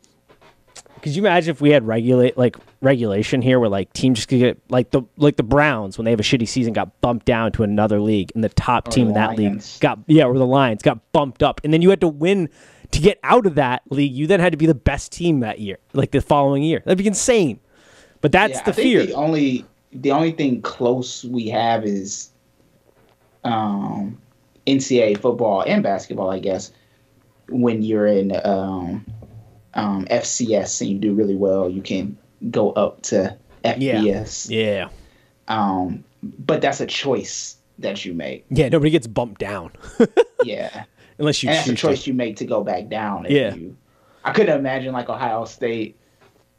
could 1.01 1.15
you 1.15 1.23
imagine 1.23 1.51
if 1.51 1.61
we 1.61 1.71
had 1.71 1.85
regulate 1.85 2.37
like 2.37 2.57
regulation 2.81 3.41
here, 3.41 3.59
where 3.59 3.69
like 3.69 3.91
teams 3.93 4.19
just 4.19 4.27
could 4.27 4.39
get 4.39 4.59
like 4.69 4.91
the 4.91 5.01
like 5.17 5.35
the 5.35 5.43
Browns 5.43 5.97
when 5.97 6.05
they 6.05 6.11
have 6.11 6.19
a 6.19 6.23
shitty 6.23 6.47
season 6.47 6.73
got 6.73 6.99
bumped 7.01 7.25
down 7.25 7.51
to 7.53 7.63
another 7.63 7.99
league, 7.99 8.31
and 8.35 8.43
the 8.43 8.49
top 8.49 8.87
or 8.87 8.91
team 8.91 9.05
the 9.05 9.09
in 9.09 9.15
that 9.15 9.35
league 9.37 9.63
got 9.79 9.99
yeah, 10.07 10.25
or 10.25 10.37
the 10.37 10.45
Lions 10.45 10.81
got 10.83 11.11
bumped 11.11 11.43
up, 11.43 11.61
and 11.63 11.73
then 11.73 11.81
you 11.81 11.89
had 11.89 12.01
to 12.01 12.07
win 12.07 12.49
to 12.91 12.99
get 12.99 13.19
out 13.23 13.45
of 13.45 13.55
that 13.55 13.83
league. 13.89 14.11
You 14.11 14.27
then 14.27 14.39
had 14.39 14.51
to 14.51 14.57
be 14.57 14.67
the 14.67 14.75
best 14.75 15.11
team 15.11 15.39
that 15.39 15.59
year, 15.59 15.79
like 15.93 16.11
the 16.11 16.21
following 16.21 16.63
year. 16.63 16.81
That'd 16.85 16.97
be 16.97 17.07
insane. 17.07 17.59
But 18.21 18.31
that's 18.31 18.55
yeah, 18.55 18.63
the 18.63 18.73
fear. 18.73 19.05
The 19.05 19.13
only 19.13 19.65
the 19.91 20.11
only 20.11 20.31
thing 20.31 20.61
close 20.61 21.25
we 21.25 21.47
have 21.47 21.83
is 21.83 22.29
um 23.43 24.20
NCAA 24.67 25.19
football 25.19 25.63
and 25.65 25.83
basketball, 25.83 26.29
I 26.29 26.39
guess, 26.39 26.71
when 27.49 27.81
you're 27.81 28.07
in 28.07 28.31
um, 28.45 29.05
um, 29.73 30.05
FCS 30.05 30.81
and 30.81 30.89
you 30.89 30.97
do 30.99 31.13
really 31.13 31.35
well, 31.35 31.69
you 31.69 31.81
can 31.81 32.17
go 32.49 32.71
up 32.71 33.01
to 33.03 33.37
FBS. 33.63 34.49
Yeah. 34.49 34.59
yeah. 34.59 34.89
Um, 35.47 36.03
but 36.23 36.61
that's 36.61 36.81
a 36.81 36.85
choice 36.85 37.57
that 37.79 38.05
you 38.05 38.13
make. 38.13 38.45
Yeah, 38.49 38.69
nobody 38.69 38.91
gets 38.91 39.07
bumped 39.07 39.39
down. 39.39 39.71
yeah. 40.43 40.85
Unless 41.17 41.43
you 41.43 41.49
and 41.49 41.57
that's 41.57 41.67
a 41.67 41.75
choice 41.75 42.03
to. 42.03 42.11
you 42.11 42.13
make 42.15 42.37
to 42.37 42.45
go 42.45 42.63
back 42.63 42.89
down. 42.89 43.25
yeah. 43.29 43.53
You, 43.53 43.77
I 44.23 44.31
couldn't 44.31 44.57
imagine 44.57 44.93
like 44.93 45.09
Ohio 45.09 45.45
State, 45.45 45.97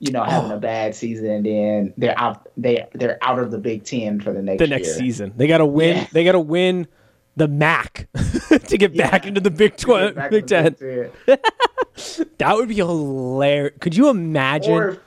you 0.00 0.10
know, 0.10 0.24
having 0.24 0.52
oh. 0.52 0.56
a 0.56 0.60
bad 0.60 0.94
season 0.94 1.30
and 1.30 1.46
then 1.46 1.94
they're 1.96 2.18
out 2.18 2.48
they 2.56 2.86
they're 2.92 3.18
out 3.22 3.38
of 3.38 3.50
the 3.50 3.58
Big 3.58 3.84
Ten 3.84 4.20
for 4.20 4.32
the 4.32 4.42
next 4.42 4.58
the 4.58 4.66
next 4.66 4.88
year. 4.88 4.96
season. 4.96 5.32
They 5.36 5.46
gotta 5.46 5.66
win 5.66 5.98
yeah. 5.98 6.06
they 6.12 6.24
gotta 6.24 6.40
win 6.40 6.88
the 7.36 7.48
MAC 7.48 8.08
to 8.66 8.78
get 8.78 8.94
yeah. 8.94 9.10
back 9.10 9.26
into 9.26 9.40
the 9.40 9.50
Big 9.50 9.76
Twelve, 9.76 10.14
Big 10.30 10.46
Ten. 10.46 10.76
that 11.26 12.54
would 12.54 12.68
be 12.68 12.76
hilarious. 12.76 13.74
Could 13.80 13.96
you 13.96 14.08
imagine? 14.08 14.72
Or 14.72 14.88
if, 14.90 14.98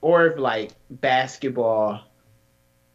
or 0.00 0.26
if 0.26 0.38
like 0.38 0.72
basketball, 0.90 2.02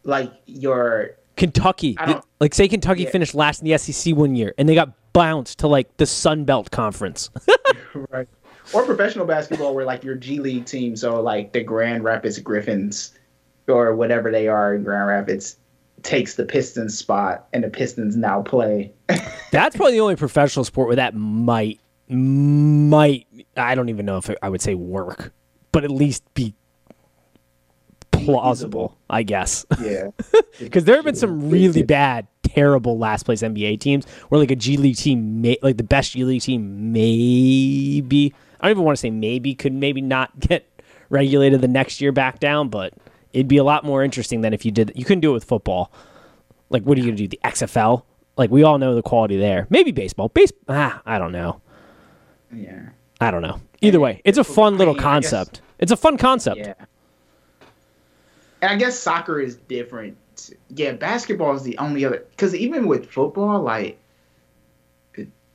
like 0.04 0.32
your 0.46 1.16
Kentucky, 1.36 1.96
like 2.40 2.54
say 2.54 2.68
Kentucky 2.68 3.04
yeah. 3.04 3.10
finished 3.10 3.34
last 3.34 3.62
in 3.62 3.68
the 3.68 3.78
SEC 3.78 4.14
one 4.14 4.36
year, 4.36 4.54
and 4.58 4.68
they 4.68 4.74
got 4.74 4.92
bounced 5.12 5.58
to 5.60 5.66
like 5.66 5.96
the 5.96 6.06
Sun 6.06 6.44
Belt 6.44 6.70
Conference. 6.70 7.30
right. 8.10 8.28
Or 8.72 8.84
professional 8.84 9.26
basketball, 9.26 9.74
where 9.74 9.84
like 9.84 10.04
your 10.04 10.14
G 10.14 10.38
League 10.38 10.66
team, 10.66 10.94
so 10.96 11.20
like 11.20 11.52
the 11.52 11.62
Grand 11.62 12.04
Rapids 12.04 12.38
Griffins, 12.38 13.12
or 13.66 13.94
whatever 13.96 14.30
they 14.30 14.48
are 14.48 14.74
in 14.74 14.84
Grand 14.84 15.08
Rapids, 15.08 15.56
takes 16.02 16.34
the 16.34 16.44
Pistons 16.44 16.96
spot, 16.96 17.48
and 17.52 17.64
the 17.64 17.70
Pistons 17.70 18.16
now 18.16 18.42
play 18.42 18.92
That's 19.50 19.76
probably 19.76 19.92
the 19.92 20.00
only 20.00 20.16
professional 20.16 20.64
sport 20.64 20.88
where 20.88 20.96
that 20.96 21.14
might 21.14 21.80
might 22.08 23.26
I 23.56 23.74
don't 23.74 23.88
even 23.88 24.06
know 24.06 24.16
if 24.16 24.30
it, 24.30 24.38
I 24.42 24.48
would 24.48 24.60
say 24.60 24.74
work, 24.74 25.32
but 25.72 25.84
at 25.84 25.90
least 25.90 26.22
be 26.34 26.54
plausible, 28.10 28.98
I 29.08 29.22
guess. 29.22 29.64
Yeah. 29.80 30.08
Because 30.58 30.84
there 30.84 30.96
have 30.96 31.04
been 31.04 31.14
some 31.14 31.50
really 31.50 31.82
bad, 31.82 32.26
terrible 32.42 32.98
last 32.98 33.24
place 33.24 33.42
NBA 33.42 33.80
teams 33.80 34.06
where 34.28 34.38
like 34.38 34.50
a 34.50 34.56
G 34.56 34.76
League 34.76 34.96
team, 34.96 35.40
may, 35.40 35.56
like 35.62 35.78
the 35.78 35.84
best 35.84 36.12
G 36.12 36.24
League 36.24 36.42
team, 36.42 36.92
maybe 36.92 38.34
I 38.60 38.66
don't 38.66 38.72
even 38.72 38.84
want 38.84 38.96
to 38.96 39.00
say 39.00 39.10
maybe 39.10 39.54
could 39.54 39.72
maybe 39.72 40.00
not 40.00 40.38
get 40.38 40.68
regulated 41.08 41.60
the 41.60 41.68
next 41.68 42.00
year 42.00 42.12
back 42.12 42.40
down, 42.40 42.68
but 42.68 42.92
it'd 43.32 43.48
be 43.48 43.56
a 43.58 43.64
lot 43.64 43.84
more 43.84 44.02
interesting 44.02 44.40
than 44.40 44.52
if 44.52 44.64
you 44.64 44.70
did. 44.70 44.92
You 44.94 45.04
couldn't 45.04 45.20
do 45.20 45.30
it 45.30 45.34
with 45.34 45.44
football. 45.44 45.92
Like, 46.68 46.82
what 46.84 46.96
are 46.96 47.00
you 47.00 47.06
gonna 47.06 47.16
do? 47.16 47.28
The 47.28 47.40
XFL? 47.44 48.02
Like, 48.36 48.50
we 48.50 48.62
all 48.62 48.78
know 48.78 48.94
the 48.94 49.02
quality 49.02 49.36
there. 49.36 49.66
Maybe 49.70 49.90
baseball. 49.92 50.28
Base. 50.28 50.52
Ah, 50.68 51.02
I 51.04 51.18
don't 51.18 51.32
know. 51.32 51.60
Yeah. 52.54 52.88
I 53.20 53.30
don't 53.30 53.42
know. 53.42 53.60
Either 53.82 54.00
way, 54.00 54.22
it's 54.24 54.38
a 54.38 54.44
fun 54.44 54.78
little 54.78 54.94
I 54.94 54.96
mean, 54.98 55.06
I 55.06 55.20
guess- 55.20 55.30
concept. 55.30 55.62
It's 55.78 55.92
a 55.92 55.96
fun 55.96 56.16
concept. 56.16 56.58
Yeah. 56.58 56.74
And 58.62 58.70
I 58.72 58.76
guess 58.76 58.98
soccer 58.98 59.40
is 59.40 59.56
different. 59.56 60.16
Yeah, 60.68 60.92
basketball 60.92 61.54
is 61.54 61.62
the 61.62 61.76
only 61.78 62.04
other 62.04 62.24
because 62.30 62.54
even 62.54 62.86
with 62.86 63.10
football, 63.10 63.60
like 63.62 63.98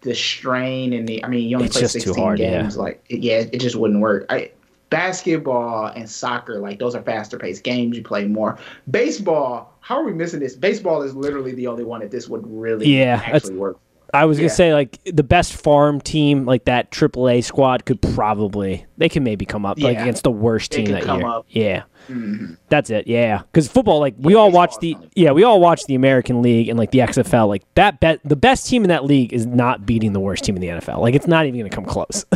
the- 0.01 0.13
strain 0.13 0.93
and 0.93 1.07
the 1.07 1.23
I 1.23 1.27
mean, 1.27 1.49
you 1.49 1.55
only 1.55 1.65
It's 1.67 1.75
play 1.75 1.81
just 1.81 1.93
too 1.95 1.99
sixteen 2.01 2.23
hard, 2.23 2.39
yeah. 2.39 2.61
games. 2.61 2.77
Like, 2.77 3.03
yeah, 3.09 3.43
it 3.51 3.59
just 3.59 3.75
wouldn't 3.75 3.99
work. 4.01 4.25
I, 4.29 4.51
basketball 4.89 5.87
and 5.87 6.09
soccer, 6.09 6.59
like 6.59 6.79
those 6.79 6.95
are 6.95 7.01
faster 7.01 7.37
paced 7.37 7.63
games. 7.63 7.97
You 7.97 8.03
play 8.03 8.25
more. 8.25 8.57
Baseball. 8.89 9.73
How 9.81 9.97
are 9.97 10.03
we 10.03 10.13
missing 10.13 10.39
this? 10.39 10.55
Baseball 10.55 11.01
is 11.03 11.15
literally 11.15 11.53
the 11.53 11.67
only 11.67 11.83
one 11.83 11.99
that 12.01 12.11
this 12.11 12.27
would 12.27 12.43
really 12.47 12.87
Yeah, 12.87 13.21
actually 13.25 13.55
work. 13.55 13.77
I 14.13 14.25
was 14.25 14.37
Yeah. 14.37 14.43
gonna 14.43 14.55
say 14.55 14.73
like 14.73 14.99
the 15.03 15.23
best 15.23 15.53
farm 15.53 15.99
team, 15.99 16.45
like 16.45 16.65
that 16.65 16.89
AAA 16.91 17.41
squad, 17.41 17.85
could 17.85 18.01
probably 18.01 18.85
they 18.97 19.09
can 19.09 19.23
maybe 19.23 19.45
come 19.45 19.65
up 19.65 19.77
like 19.79 19.97
against 19.97 20.23
the 20.23 20.31
worst 20.31 20.71
They 20.71 20.77
team 20.77 20.85
could 20.87 20.95
that 20.95 21.03
come 21.03 21.19
year. 21.19 21.27
up. 21.29 21.45
Yeah, 21.49 21.83
Mhm. 22.09 22.55
that's 22.69 22.89
it. 22.89 23.07
Yeah, 23.07 23.41
because 23.51 23.67
football, 23.67 23.99
like 23.99 24.13
we 24.17 24.33
all 24.35 24.51
watch 24.51 24.75
the 24.79 24.93
fun. 24.93 25.09
yeah 25.15 25.31
we 25.31 25.43
all 25.43 25.59
watch 25.59 25.83
the 25.85 25.95
American 25.95 26.41
League 26.41 26.69
and 26.69 26.79
like 26.79 26.91
the 26.91 27.01
XFL. 27.01 27.47
Like 27.47 27.63
that 27.73 27.99
bet 27.99 28.21
the 28.23 28.37
best 28.37 28.67
team 28.67 28.83
in 28.83 28.89
that 28.89 29.03
league 29.03 29.33
is 29.33 29.45
not 29.45 29.85
beating 29.85 30.13
the 30.13 30.19
worst 30.21 30.45
team 30.45 30.55
in 30.55 30.61
the 30.61 30.69
NFL. 30.69 31.01
Like 31.01 31.15
it's 31.15 31.27
not 31.27 31.45
even 31.45 31.59
gonna 31.59 31.69
come 31.69 31.85
close. 31.85 32.25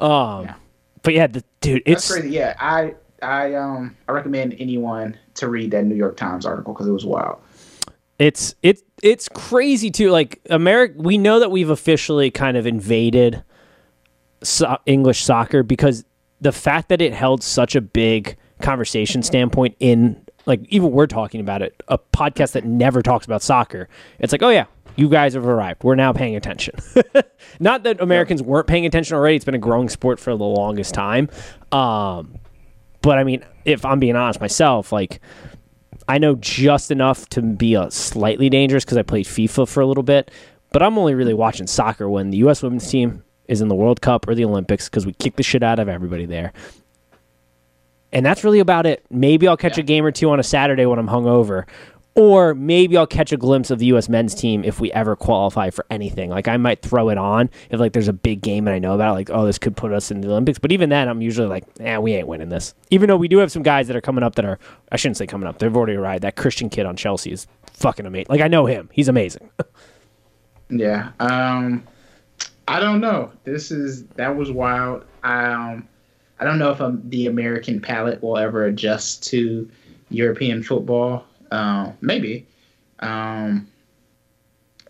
um, 0.00 0.44
Yeah. 0.44 0.54
but 1.02 1.14
yeah, 1.14 1.26
the, 1.26 1.44
dude, 1.60 1.82
That's 1.86 2.04
it's 2.10 2.12
crazy. 2.12 2.30
Yeah, 2.30 2.54
I 2.60 2.94
I 3.22 3.54
um 3.54 3.96
I 4.08 4.12
recommend 4.12 4.56
anyone 4.58 5.16
to 5.34 5.48
read 5.48 5.70
that 5.72 5.84
New 5.84 5.94
York 5.94 6.16
Times 6.16 6.46
article 6.46 6.72
because 6.74 6.86
it 6.88 6.92
was 6.92 7.04
wild. 7.06 7.38
It's 8.18 8.54
it's 8.62 8.82
it's 9.02 9.28
crazy 9.28 9.90
too. 9.90 10.10
Like 10.10 10.40
America, 10.50 10.94
we 10.98 11.16
know 11.18 11.40
that 11.40 11.50
we've 11.50 11.70
officially 11.70 12.30
kind 12.30 12.56
of 12.56 12.66
invaded 12.66 13.42
so- 14.42 14.78
English 14.86 15.22
soccer 15.24 15.62
because 15.62 16.04
the 16.40 16.52
fact 16.52 16.88
that 16.88 17.00
it 17.00 17.12
held 17.12 17.42
such 17.42 17.74
a 17.74 17.80
big 17.80 18.36
conversation 18.62 19.22
standpoint 19.22 19.74
in 19.80 20.22
like 20.46 20.60
even 20.68 20.90
we're 20.90 21.06
talking 21.06 21.40
about 21.40 21.62
it, 21.62 21.82
a 21.88 21.98
podcast 21.98 22.52
that 22.52 22.64
never 22.64 23.02
talks 23.02 23.26
about 23.26 23.42
soccer. 23.42 23.88
It's 24.18 24.32
like, 24.32 24.42
oh 24.42 24.48
yeah, 24.50 24.64
you 24.96 25.08
guys 25.08 25.34
have 25.34 25.46
arrived. 25.46 25.82
We're 25.82 25.94
now 25.94 26.12
paying 26.12 26.36
attention. 26.36 26.74
Not 27.60 27.82
that 27.84 28.00
Americans 28.00 28.42
weren't 28.42 28.66
paying 28.66 28.86
attention 28.86 29.16
already. 29.16 29.36
It's 29.36 29.44
been 29.44 29.54
a 29.54 29.58
growing 29.58 29.88
sport 29.88 30.18
for 30.18 30.30
the 30.30 30.44
longest 30.44 30.94
time. 30.94 31.28
Um, 31.72 32.36
but 33.02 33.18
I 33.18 33.24
mean, 33.24 33.44
if 33.64 33.84
I'm 33.84 33.98
being 33.98 34.16
honest 34.16 34.40
myself, 34.40 34.92
like 34.92 35.20
I 36.08 36.18
know 36.18 36.34
just 36.36 36.90
enough 36.90 37.28
to 37.30 37.42
be 37.42 37.74
a 37.74 37.90
slightly 37.90 38.48
dangerous 38.50 38.84
because 38.84 38.98
I 38.98 39.02
played 39.02 39.26
FIFA 39.26 39.68
for 39.68 39.80
a 39.80 39.86
little 39.86 40.02
bit, 40.02 40.30
but 40.72 40.82
I'm 40.82 40.98
only 40.98 41.14
really 41.14 41.34
watching 41.34 41.66
soccer 41.66 42.08
when 42.08 42.30
the 42.30 42.38
U.S. 42.38 42.62
women's 42.62 42.88
team 42.90 43.22
is 43.48 43.60
in 43.60 43.68
the 43.68 43.74
World 43.74 44.00
Cup 44.00 44.28
or 44.28 44.34
the 44.34 44.44
Olympics 44.44 44.88
because 44.88 45.06
we 45.06 45.12
kick 45.14 45.36
the 45.36 45.42
shit 45.42 45.62
out 45.62 45.78
of 45.78 45.88
everybody 45.88 46.26
there. 46.26 46.52
And 48.12 48.26
that's 48.26 48.42
really 48.42 48.58
about 48.58 48.86
it. 48.86 49.04
Maybe 49.10 49.46
I'll 49.46 49.56
catch 49.56 49.78
a 49.78 49.82
game 49.82 50.04
or 50.04 50.10
two 50.10 50.30
on 50.30 50.40
a 50.40 50.42
Saturday 50.42 50.84
when 50.84 50.98
I'm 50.98 51.06
hungover, 51.06 51.66
or 52.14 52.54
maybe 52.54 52.96
I'll 52.96 53.06
catch 53.06 53.32
a 53.32 53.36
glimpse 53.36 53.70
of 53.70 53.78
the 53.78 53.86
U.S. 53.86 54.08
men's 54.08 54.34
team 54.34 54.64
if 54.64 54.80
we 54.80 54.90
ever 54.92 55.14
qualify 55.16 55.70
for 55.70 55.86
anything. 55.90 56.30
Like 56.30 56.48
I 56.48 56.56
might 56.56 56.82
throw 56.82 57.08
it 57.08 57.18
on 57.18 57.50
if 57.70 57.78
like 57.78 57.92
there's 57.92 58.08
a 58.08 58.12
big 58.12 58.42
game 58.42 58.66
and 58.66 58.74
I 58.74 58.78
know 58.78 58.94
about 58.94 59.10
it. 59.10 59.14
Like 59.14 59.30
oh, 59.30 59.46
this 59.46 59.58
could 59.58 59.76
put 59.76 59.92
us 59.92 60.10
in 60.10 60.20
the 60.20 60.28
Olympics. 60.28 60.58
But 60.58 60.72
even 60.72 60.90
then, 60.90 61.08
I'm 61.08 61.22
usually 61.22 61.48
like, 61.48 61.64
eh, 61.80 61.98
we 61.98 62.14
ain't 62.14 62.26
winning 62.26 62.48
this. 62.48 62.74
Even 62.90 63.08
though 63.08 63.16
we 63.16 63.28
do 63.28 63.38
have 63.38 63.52
some 63.52 63.62
guys 63.62 63.86
that 63.86 63.96
are 63.96 64.00
coming 64.00 64.24
up 64.24 64.34
that 64.34 64.44
are 64.44 64.58
I 64.92 64.96
shouldn't 64.96 65.16
say 65.16 65.26
coming 65.26 65.48
up. 65.48 65.58
They've 65.58 65.74
already 65.74 65.94
arrived. 65.94 66.24
That 66.24 66.36
Christian 66.36 66.68
kid 66.68 66.86
on 66.86 66.96
Chelsea 66.96 67.32
is 67.32 67.46
fucking 67.72 68.06
amazing. 68.06 68.26
Like 68.28 68.40
I 68.40 68.48
know 68.48 68.66
him. 68.66 68.88
He's 68.92 69.08
amazing. 69.08 69.50
Yeah. 70.70 71.10
Um, 71.18 71.86
I 72.68 72.80
don't 72.80 73.00
know. 73.00 73.32
This 73.44 73.70
is 73.70 74.06
that 74.16 74.36
was 74.36 74.50
wild. 74.50 75.04
Um, 75.24 75.88
I 76.38 76.44
don't 76.44 76.58
know 76.58 76.70
if 76.70 76.80
um, 76.80 77.02
the 77.04 77.26
American 77.26 77.80
palate 77.80 78.22
will 78.22 78.38
ever 78.38 78.64
adjust 78.66 79.24
to 79.30 79.68
European 80.10 80.62
football. 80.62 81.24
Uh, 81.50 81.92
maybe. 82.00 82.46
Um, 83.00 83.66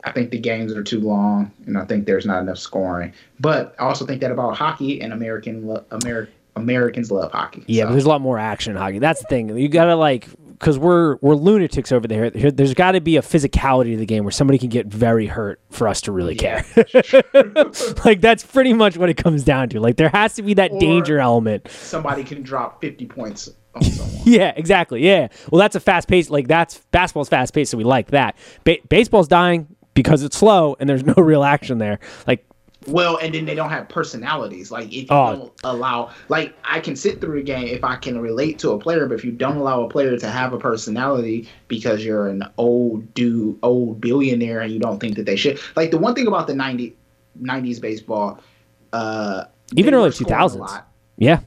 I 0.03 0.13
think 0.13 0.31
the 0.31 0.39
games 0.39 0.73
are 0.73 0.83
too 0.83 1.01
long, 1.01 1.51
and 1.67 1.77
I 1.77 1.85
think 1.85 2.07
there's 2.07 2.25
not 2.27 2.41
enough 2.43 2.59
scoring. 2.59 3.13
But 3.39 3.75
I 3.79 3.85
also 3.85 4.07
think 4.07 4.21
that 4.23 4.31
about 4.33 4.57
hockey, 4.57 5.01
and 5.03 5.13
American 5.13 5.67
lo- 5.67 5.85
Ameri- 5.91 6.29
Americans 6.57 7.11
love 7.11 7.33
hockey. 7.33 7.65
Yeah, 7.67 7.85
but 7.85 7.93
there's 7.93 8.07
a 8.07 8.09
lot 8.09 8.21
more 8.23 8.39
action 8.39 8.73
in 8.73 8.77
hockey. 8.79 8.99
That's 8.99 9.21
the 9.21 9.29
thing. 9.29 9.57
You 9.57 9.69
gotta 9.69 9.97
like 9.97 10.29
because 10.59 10.79
we're 10.79 11.17
we're 11.23 11.35
lunatics 11.35 11.93
over 11.93 12.07
there. 12.09 12.31
There's 12.31 12.75
got 12.75 12.93
to 12.93 13.01
be 13.01 13.17
a 13.19 13.23
physicality 13.23 13.93
to 13.93 13.97
the 13.99 14.07
game 14.07 14.25
where 14.25 14.31
somebody 14.31 14.59
can 14.59 14.69
get 14.71 14.87
very 14.87 15.27
hurt 15.27 15.61
for 15.71 15.87
us 15.87 16.01
to 16.03 16.13
really 16.13 16.35
Yeah. 16.35 16.63
care. 16.63 17.23
like 18.05 18.21
that's 18.23 18.45
pretty 18.45 18.73
much 18.73 18.97
what 18.97 19.09
it 19.11 19.15
comes 19.19 19.45
down 19.45 19.69
to. 19.71 19.81
Like 19.81 19.97
there 19.97 20.09
has 20.11 20.35
to 20.35 20.43
be 20.43 20.55
that 20.55 20.71
Or- 20.73 20.81
danger 20.81 21.19
element. 21.19 21.69
somebody 21.71 22.25
can 22.25 22.43
drop 22.43 22.81
50 22.81 23.07
points. 23.07 23.51
Yeah, 24.25 24.53
exactly. 24.55 25.03
Yeah. 25.05 25.29
Well, 25.51 25.59
that's 25.59 25.75
a 25.77 25.81
fast 25.81 26.07
pace. 26.07 26.29
Like 26.29 26.47
that's 26.47 26.79
basketball's 26.91 27.29
fast 27.31 27.55
pace, 27.55 27.71
so 27.71 27.79
we 27.79 27.85
like 27.85 28.09
that. 28.11 28.37
Ba- 28.65 28.77
baseball's 28.89 29.29
dying 29.29 29.67
because 29.95 30.23
it's 30.23 30.37
slow 30.37 30.77
and 30.79 30.89
there's 30.89 31.03
no 31.05 31.15
real 31.17 31.43
action 31.43 31.79
there. 31.79 31.99
Like 32.27 32.45
Well, 32.87 33.17
and 33.17 33.35
then 33.35 33.47
they 33.47 33.55
don't 33.55 33.71
have 33.71 33.89
personalities. 33.89 34.71
Like 34.71 34.89
if 34.89 34.93
you 34.93 35.07
Oh. 35.11 35.37
don't 35.37 35.53
allow, 35.65 36.11
like 36.29 36.55
I 36.65 36.81
can 36.81 36.97
sit 36.97 37.21
through 37.23 37.39
a 37.41 37.43
game 37.43 37.67
if 37.69 37.83
I 37.83 37.97
can 37.97 38.21
relate 38.21 38.59
to 38.61 38.73
a 38.73 38.79
player, 38.79 39.07
but 39.07 39.15
if 39.15 39.25
you 39.25 39.33
don't 39.33 39.57
allow 39.57 39.83
a 39.85 39.89
player 39.89 40.17
to 40.19 40.29
have 40.29 40.53
a 40.53 40.59
personality 40.59 41.49
because 41.69 42.05
you're 42.05 42.29
an 42.29 42.45
old 42.59 43.13
dude, 43.15 43.59
old 43.63 44.01
billionaire, 44.03 44.61
and 44.61 44.71
you 44.71 44.79
don't 44.79 45.01
think 45.01 45.17
that 45.17 45.25
they 45.25 45.37
should. 45.37 45.59
Like 45.77 45.91
the 45.91 45.99
one 45.99 46.15
thing 46.15 46.27
about 46.27 46.47
the 46.47 46.55
90, 46.55 46.95
90s 47.43 47.81
baseball, 47.81 48.39
uh, 48.93 49.45
Even 49.77 49.95
early 49.95 50.09
a 50.09 50.13
2000s. 50.13 50.83
yeah, 51.17 51.41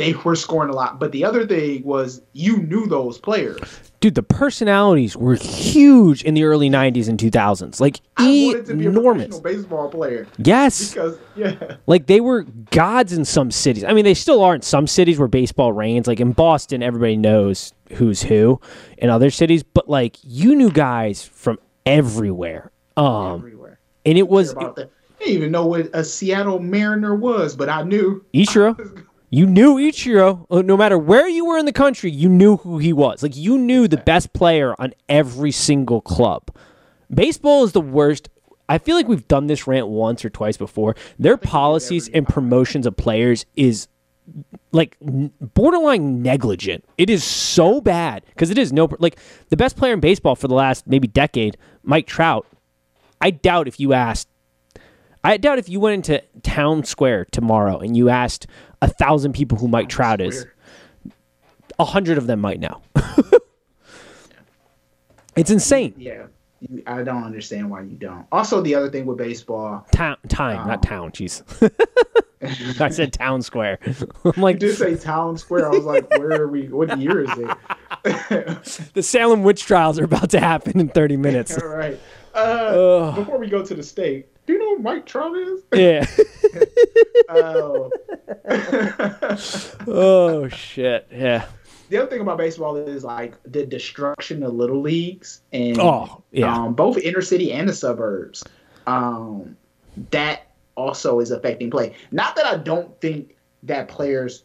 They 0.00 0.12
were 0.14 0.34
scoring 0.36 0.70
a 0.70 0.74
lot, 0.74 0.98
but 0.98 1.12
the 1.12 1.24
other 1.24 1.46
thing 1.46 1.84
was 1.84 2.22
you 2.32 2.56
knew 2.62 2.86
those 2.86 3.18
players. 3.18 3.58
dude, 4.00 4.14
the 4.14 4.22
personalities 4.22 5.14
were 5.16 5.34
huge 5.34 6.22
in 6.24 6.34
the 6.34 6.44
early 6.44 6.70
'90s 6.70 7.08
and 7.08 7.18
2000s. 7.18 7.80
Like 7.80 8.00
I 8.16 8.24
wanted 8.46 8.66
to 8.66 8.74
be 8.76 8.86
a 8.86 8.88
enormous. 8.88 9.26
professional 9.38 9.40
baseball 9.62 9.88
player 9.90 10.26
Yes. 10.38 10.92
because 10.94 11.18
yeah, 11.36 11.76
Like 11.86 12.06
they 12.06 12.20
were 12.20 12.44
gods 12.70 13.12
in 13.12 13.24
some 13.24 13.50
cities. 13.50 13.84
I 13.84 13.92
mean, 13.92 14.04
they 14.04 14.14
still 14.14 14.42
are 14.42 14.54
in 14.54 14.62
some 14.62 14.86
cities 14.86 15.18
where 15.18 15.28
baseball 15.28 15.72
reigns. 15.72 16.06
Like 16.06 16.20
in 16.20 16.32
Boston, 16.32 16.82
everybody 16.82 17.16
knows 17.16 17.72
who's 17.92 18.22
who. 18.22 18.60
In 18.98 19.10
other 19.10 19.30
cities, 19.30 19.62
but 19.62 19.88
like 19.88 20.16
you 20.22 20.54
knew 20.56 20.70
guys 20.70 21.22
from 21.24 21.58
everywhere. 21.84 22.70
Um, 22.96 23.36
everywhere. 23.38 23.78
and 24.06 24.16
it 24.18 24.28
was 24.28 24.54
I 24.56 24.72
didn't 24.74 24.90
even 25.36 25.50
know 25.52 25.66
what 25.66 25.90
a 25.92 26.02
Seattle 26.04 26.58
Mariner 26.60 27.14
was, 27.14 27.54
but 27.54 27.68
I 27.68 27.82
knew. 27.82 28.24
Ichiro. 28.32 29.04
You 29.30 29.46
knew 29.46 29.76
Ichiro. 29.76 30.46
Uh, 30.50 30.62
No 30.62 30.76
matter 30.76 30.98
where 30.98 31.28
you 31.28 31.46
were 31.46 31.56
in 31.56 31.64
the 31.66 31.72
country, 31.72 32.10
you 32.10 32.28
knew 32.28 32.56
who 32.58 32.78
he 32.78 32.92
was. 32.92 33.22
Like 33.22 33.36
you 33.36 33.56
knew 33.56 33.86
the 33.86 33.96
best 33.96 34.32
player 34.32 34.74
on 34.78 34.92
every 35.08 35.52
single 35.52 36.00
club. 36.00 36.50
Baseball 37.12 37.64
is 37.64 37.72
the 37.72 37.80
worst. 37.80 38.28
I 38.68 38.78
feel 38.78 38.96
like 38.96 39.08
we've 39.08 39.26
done 39.26 39.46
this 39.46 39.66
rant 39.66 39.88
once 39.88 40.24
or 40.24 40.30
twice 40.30 40.56
before. 40.56 40.94
Their 41.18 41.36
policies 41.36 42.08
and 42.08 42.28
promotions 42.28 42.86
of 42.86 42.96
players 42.96 43.46
is 43.56 43.88
like 44.72 44.96
borderline 45.00 46.22
negligent. 46.22 46.84
It 46.98 47.10
is 47.10 47.24
so 47.24 47.80
bad 47.80 48.24
because 48.26 48.50
it 48.50 48.58
is 48.58 48.72
no 48.72 48.88
like 48.98 49.18
the 49.48 49.56
best 49.56 49.76
player 49.76 49.92
in 49.92 50.00
baseball 50.00 50.36
for 50.36 50.46
the 50.48 50.54
last 50.54 50.86
maybe 50.86 51.08
decade, 51.08 51.56
Mike 51.82 52.06
Trout. 52.06 52.46
I 53.20 53.30
doubt 53.30 53.66
if 53.66 53.80
you 53.80 53.92
asked 53.92 54.28
I 55.22 55.36
doubt 55.36 55.58
if 55.58 55.68
you 55.68 55.80
went 55.80 55.94
into 55.94 56.22
town 56.42 56.84
square 56.84 57.26
tomorrow 57.30 57.78
and 57.78 57.96
you 57.96 58.08
asked 58.08 58.46
a 58.82 58.88
thousand 58.88 59.32
people 59.32 59.58
who 59.58 59.68
Mike 59.68 59.88
Trout 59.88 60.20
is, 60.20 60.46
a 61.78 61.84
hundred 61.84 62.18
of 62.18 62.26
them 62.26 62.40
might 62.40 62.60
know. 62.60 62.80
it's 65.36 65.50
insane. 65.50 65.94
Yeah, 65.96 66.26
I 66.86 67.02
don't 67.02 67.24
understand 67.24 67.70
why 67.70 67.82
you 67.82 67.96
don't. 67.96 68.26
Also, 68.32 68.60
the 68.60 68.74
other 68.74 68.90
thing 68.90 69.06
with 69.06 69.18
baseball, 69.18 69.86
Town, 69.92 70.16
time, 70.28 70.66
not 70.66 70.78
um, 70.78 70.80
town. 70.82 71.10
Jeez, 71.12 71.42
I 72.80 72.88
said 72.88 73.12
town 73.12 73.42
square. 73.42 73.78
I'm 74.24 74.32
you 74.36 74.42
like 74.42 74.58
did 74.58 74.76
say 74.76 74.96
town 74.96 75.38
square. 75.38 75.66
I 75.66 75.70
was 75.70 75.84
like, 75.84 76.10
where 76.18 76.42
are 76.42 76.48
we? 76.48 76.68
What 76.68 76.98
year 76.98 77.24
is 77.24 77.30
it? 77.36 78.92
the 78.94 79.02
Salem 79.02 79.42
witch 79.42 79.64
trials 79.64 79.98
are 79.98 80.04
about 80.04 80.30
to 80.30 80.40
happen 80.40 80.80
in 80.80 80.88
30 80.88 81.16
minutes. 81.16 81.56
All 81.58 81.68
right. 81.68 81.98
Uh, 82.34 83.12
before 83.14 83.38
we 83.38 83.48
go 83.48 83.64
to 83.64 83.74
the 83.74 83.82
state, 83.82 84.26
do 84.46 84.52
you 84.54 84.58
know 84.58 84.76
who 84.76 84.82
Mike 84.82 85.06
Trout 85.06 85.36
is? 85.36 85.60
Yeah. 85.74 86.06
Oh. 87.32 87.90
oh 89.86 90.48
shit. 90.48 91.06
Yeah. 91.12 91.46
the 91.90 91.98
other 91.98 92.10
thing 92.10 92.20
about 92.20 92.38
baseball 92.38 92.76
is 92.76 93.04
like 93.04 93.34
the 93.44 93.64
destruction 93.64 94.42
of 94.42 94.54
little 94.54 94.80
leagues 94.80 95.40
and 95.52 95.78
Oh, 95.78 96.22
yeah. 96.32 96.52
um, 96.52 96.74
both 96.74 96.98
inner 96.98 97.22
city 97.22 97.52
and 97.52 97.68
the 97.68 97.72
suburbs. 97.72 98.42
Um, 98.86 99.56
that 100.10 100.48
also 100.76 101.20
is 101.20 101.30
affecting 101.30 101.70
play. 101.70 101.94
Not 102.10 102.34
that 102.36 102.46
I 102.46 102.56
don't 102.56 102.98
think 103.00 103.36
that 103.64 103.88
players 103.88 104.42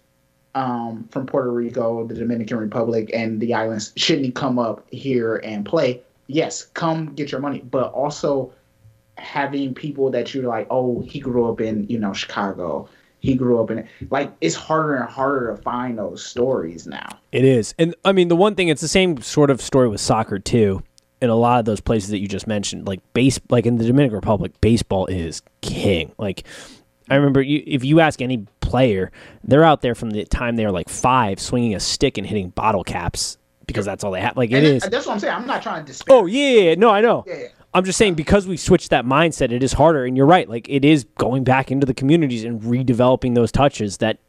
um, 0.54 1.08
from 1.12 1.26
Puerto 1.26 1.52
Rico, 1.52 2.06
the 2.06 2.14
Dominican 2.16 2.58
Republic, 2.58 3.10
and 3.14 3.40
the 3.42 3.54
islands 3.54 3.94
shouldn't 3.96 4.36
come 4.36 4.60
up 4.60 4.86
here 4.92 5.38
and 5.38 5.66
play. 5.66 6.02
Yes, 6.28 6.64
come 6.64 7.14
get 7.14 7.32
your 7.32 7.42
money, 7.42 7.60
but 7.60 7.92
also 7.92 8.54
having 9.18 9.74
people 9.74 10.10
that 10.12 10.34
you're 10.34 10.48
like, 10.48 10.68
oh, 10.70 11.02
he 11.02 11.20
grew 11.20 11.50
up 11.50 11.62
in 11.62 11.88
you 11.88 12.00
know 12.00 12.14
Chicago. 12.14 12.90
He 13.20 13.34
grew 13.34 13.62
up 13.62 13.72
in 13.72 13.88
like 14.12 14.32
it's 14.42 14.56
harder 14.56 14.96
and 14.96 15.10
harder 15.10 15.56
to 15.56 15.62
find 15.62 15.98
those 15.98 16.24
stories 16.24 16.86
now. 16.86 17.08
It 17.32 17.44
is. 17.44 17.74
And 17.80 17.96
I 18.04 18.12
mean, 18.12 18.28
the 18.28 18.36
one 18.36 18.56
thing, 18.56 18.68
it's 18.70 18.82
the 18.82 18.88
same 18.88 19.22
sort 19.22 19.50
of 19.50 19.62
story 19.62 19.88
with 19.88 20.02
soccer, 20.02 20.40
too. 20.40 20.84
In 21.22 21.30
a 21.30 21.36
lot 21.36 21.60
of 21.60 21.66
those 21.66 21.80
places 21.80 22.10
that 22.10 22.20
you 22.20 22.28
just 22.28 22.46
mentioned, 22.46 22.88
like 22.88 23.02
base, 23.14 23.40
like 23.50 23.66
in 23.66 23.78
the 23.78 23.86
Dominican 23.86 24.16
Republic, 24.16 24.52
baseball 24.62 25.06
is 25.08 25.42
king. 25.62 26.12
Like, 26.20 26.44
I 27.10 27.16
remember 27.16 27.42
you, 27.42 27.64
if 27.66 27.84
you 27.84 28.00
ask 28.00 28.22
any 28.22 28.46
player, 28.60 29.12
they're 29.44 29.64
out 29.64 29.82
there 29.82 29.96
from 29.96 30.12
the 30.12 30.26
time 30.26 30.56
they're 30.56 30.72
like 30.72 30.90
five, 30.90 31.40
swinging 31.40 31.74
a 31.74 31.80
stick 31.80 32.18
and 32.18 32.28
hitting 32.28 32.50
bottle 32.50 32.84
caps 32.84 33.38
because 33.68 33.86
that's 33.86 34.04
all 34.04 34.12
they 34.12 34.22
have. 34.22 34.38
Like, 34.38 34.52
it 34.52 34.58
And 34.58 34.66
is. 34.66 34.84
That's 34.84 35.06
what 35.06 35.14
I'm 35.14 35.20
saying. 35.20 35.34
I'm 35.34 35.48
not 35.48 35.62
trying 35.62 35.84
to 35.86 35.92
disparage. 35.92 36.24
Oh 36.24 36.26
yeah, 36.26 36.50
yeah, 36.50 36.62
yeah. 36.70 36.76
no, 36.76 36.90
I 36.90 37.02
know. 37.02 37.24
Yeah, 37.28 37.36
yeah. 37.36 37.48
I'm 37.74 37.84
just 37.84 37.98
saying 37.98 38.16
because 38.16 38.48
we 38.48 38.56
switched 38.58 38.90
that 38.92 39.06
mindset, 39.06 39.52
it 39.52 39.62
is 39.62 39.74
harder. 39.74 40.06
And 40.06 40.16
you're 40.16 40.26
right, 40.26 40.48
like 40.50 40.68
it 40.70 40.86
is 40.86 41.06
going 41.18 41.44
back 41.44 41.72
into 41.72 41.86
the 41.86 41.94
communities 41.94 42.44
and 42.46 42.62
redeveloping 42.62 43.36
those 43.36 43.52
touches 43.52 43.98
that 43.98 44.20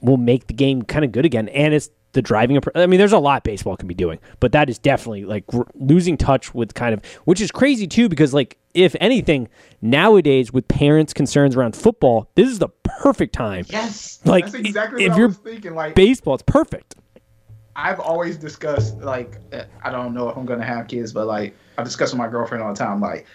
will 0.00 0.16
make 0.16 0.46
the 0.48 0.54
game 0.54 0.82
kind 0.82 1.04
of 1.04 1.12
good 1.12 1.24
again. 1.24 1.48
And 1.50 1.72
it's 1.72 1.90
the 2.12 2.22
driving. 2.22 2.58
I 2.74 2.86
mean, 2.86 2.98
there's 2.98 3.12
a 3.12 3.18
lot 3.20 3.44
baseball 3.44 3.76
can 3.76 3.86
be 3.86 3.94
doing, 3.94 4.18
but 4.40 4.50
that 4.52 4.68
is 4.68 4.78
definitely 4.78 5.24
like 5.24 5.44
r- 5.52 5.66
losing 5.74 6.16
touch 6.16 6.52
with 6.52 6.74
kind 6.74 6.92
of, 6.92 7.04
which 7.24 7.40
is 7.40 7.52
crazy 7.52 7.86
too, 7.86 8.08
because 8.08 8.34
like 8.34 8.58
if 8.74 8.96
anything, 9.00 9.48
nowadays 9.80 10.52
with 10.52 10.66
parents' 10.66 11.12
concerns 11.12 11.54
around 11.54 11.76
football, 11.76 12.28
this 12.34 12.48
is 12.48 12.58
the 12.58 12.68
perfect 12.82 13.32
time. 13.34 13.64
Yes, 13.68 14.18
Like, 14.24 14.44
that's 14.46 14.54
exactly 14.56 15.04
if 15.04 15.10
what 15.10 15.16
I 15.16 15.20
you're 15.20 15.30
thinking. 15.30 15.74
Like 15.74 15.94
Baseball, 15.94 16.34
it's 16.34 16.42
perfect. 16.42 16.96
I've 17.82 18.00
always 18.00 18.36
discussed, 18.36 18.98
like 18.98 19.38
I 19.82 19.90
don't 19.90 20.14
know 20.14 20.28
if 20.28 20.36
I'm 20.36 20.46
gonna 20.46 20.64
have 20.64 20.88
kids, 20.88 21.12
but 21.12 21.26
like 21.26 21.56
I 21.78 21.82
discuss 21.82 22.12
with 22.12 22.18
my 22.18 22.28
girlfriend 22.28 22.62
all 22.62 22.72
the 22.72 22.78
time. 22.78 23.00
Like 23.00 23.26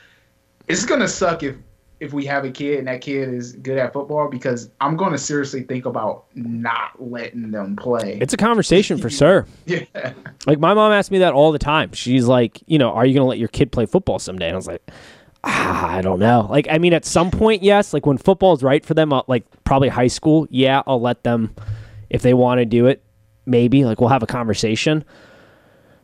it's 0.68 0.86
gonna 0.86 1.08
suck 1.08 1.44
if 1.44 1.56
if 2.02 2.12
we 2.12 2.26
have 2.26 2.44
a 2.44 2.52
kid 2.52 2.80
and 2.80 2.88
that 2.90 3.00
kid 3.00 3.34
is 3.34 3.54
good 3.54 3.78
at 3.78 3.94
football 3.94 4.28
because 4.30 4.70
I'm 4.82 4.98
gonna 4.98 5.18
seriously 5.18 5.64
think 5.64 5.86
about 5.86 6.26
not 6.36 7.02
letting 7.02 7.52
them 7.52 7.76
play. 7.78 8.20
It's 8.22 8.34
a 8.34 8.38
conversation 8.38 8.98
for 8.98 9.10
sure. 9.22 9.46
yeah, 9.66 10.14
Like 10.46 10.60
my 10.60 10.74
mom 10.74 10.92
asked 10.92 11.10
me 11.10 11.20
that 11.20 11.34
all 11.34 11.52
the 11.54 11.60
time. 11.60 11.94
She's 11.94 12.26
like, 12.26 12.62
you 12.68 12.78
know, 12.78 12.92
are 12.92 13.06
you 13.06 13.14
going 13.14 13.24
to 13.24 13.30
let 13.30 13.40
your 13.40 13.48
kid 13.48 13.72
play 13.72 13.86
football 13.86 14.20
someday? 14.20 14.48
And 14.48 14.56
I 14.56 14.58
was 14.58 14.68
like, 14.68 14.82
ah, 15.46 15.88
I 15.90 16.02
don't 16.02 16.20
know. 16.20 16.48
Like, 16.50 16.68
I 16.70 16.80
mean, 16.80 16.92
at 16.94 17.06
some 17.06 17.32
point, 17.32 17.64
yes. 17.64 17.94
Like 17.94 18.06
when 18.06 18.18
football 18.18 18.54
is 18.54 18.62
right 18.62 18.86
for 18.86 18.94
them, 18.94 19.14
uh, 19.14 19.22
like 19.28 19.46
probably 19.64 19.88
high 19.88 20.08
school, 20.08 20.48
yeah, 20.50 20.84
I'll 20.86 21.02
let 21.02 21.24
them 21.24 21.56
if 22.10 22.22
they 22.24 22.34
want 22.34 22.60
to 22.60 22.66
do 22.66 22.88
it. 22.88 23.02
Maybe 23.46 23.86
like 23.86 24.00
we'll 24.00 24.10
have 24.10 24.24
a 24.24 24.28
conversation. 24.28 25.04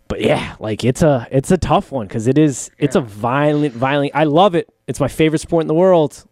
But 0.08 0.22
yeah, 0.22 0.56
like 0.60 0.84
it's 0.84 1.02
a 1.02 1.28
it's 1.32 1.52
a 1.52 1.58
tough 1.58 1.92
one 1.92 2.08
because 2.08 2.28
it 2.28 2.38
is 2.38 2.70
it's 2.78 2.96
a 2.96 3.02
violent 3.02 3.74
violent. 3.74 4.12
I 4.14 4.26
love 4.26 4.56
it. 4.56 4.68
It's 4.88 5.00
my 5.00 5.08
favorite 5.08 5.40
sport 5.40 5.62
in 5.64 5.68
the 5.68 5.74
world, 5.74 6.26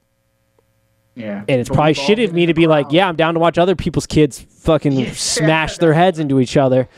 yeah. 1.15 1.43
and 1.47 1.61
it's 1.61 1.69
probably 1.69 1.93
shitty 1.93 2.25
of 2.25 2.33
me 2.33 2.45
to 2.45 2.53
be 2.53 2.67
like, 2.67 2.87
yeah, 2.91 3.07
I'm 3.07 3.15
down 3.15 3.33
to 3.35 3.39
watch 3.39 3.57
other 3.57 3.75
people's 3.75 4.05
kids 4.05 4.39
fucking 4.39 4.91
Yeah. 4.99 5.11
smash 5.13 5.77
their 5.77 5.93
heads 5.93 6.19
into 6.19 6.39
each 6.41 6.57
other. 6.57 6.89